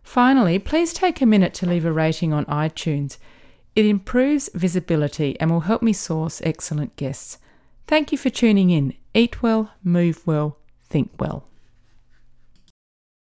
Finally, 0.04 0.60
please 0.60 0.92
take 0.92 1.22
a 1.22 1.26
minute 1.26 1.54
to 1.54 1.66
leave 1.66 1.86
a 1.86 1.94
rating 1.94 2.34
on 2.34 2.44
iTunes. 2.48 3.18
It 3.78 3.86
improves 3.86 4.50
visibility 4.54 5.40
and 5.40 5.50
will 5.50 5.62
help 5.62 5.82
me 5.82 5.94
source 5.94 6.42
excellent 6.44 6.98
guests. 6.98 7.38
Thank 7.88 8.12
you 8.12 8.18
for 8.18 8.30
tuning 8.30 8.72
in, 8.72 8.96
eat 9.14 9.44
well, 9.44 9.72
move 9.84 10.26
well, 10.26 10.58
think 10.90 11.12
well. 11.20 11.48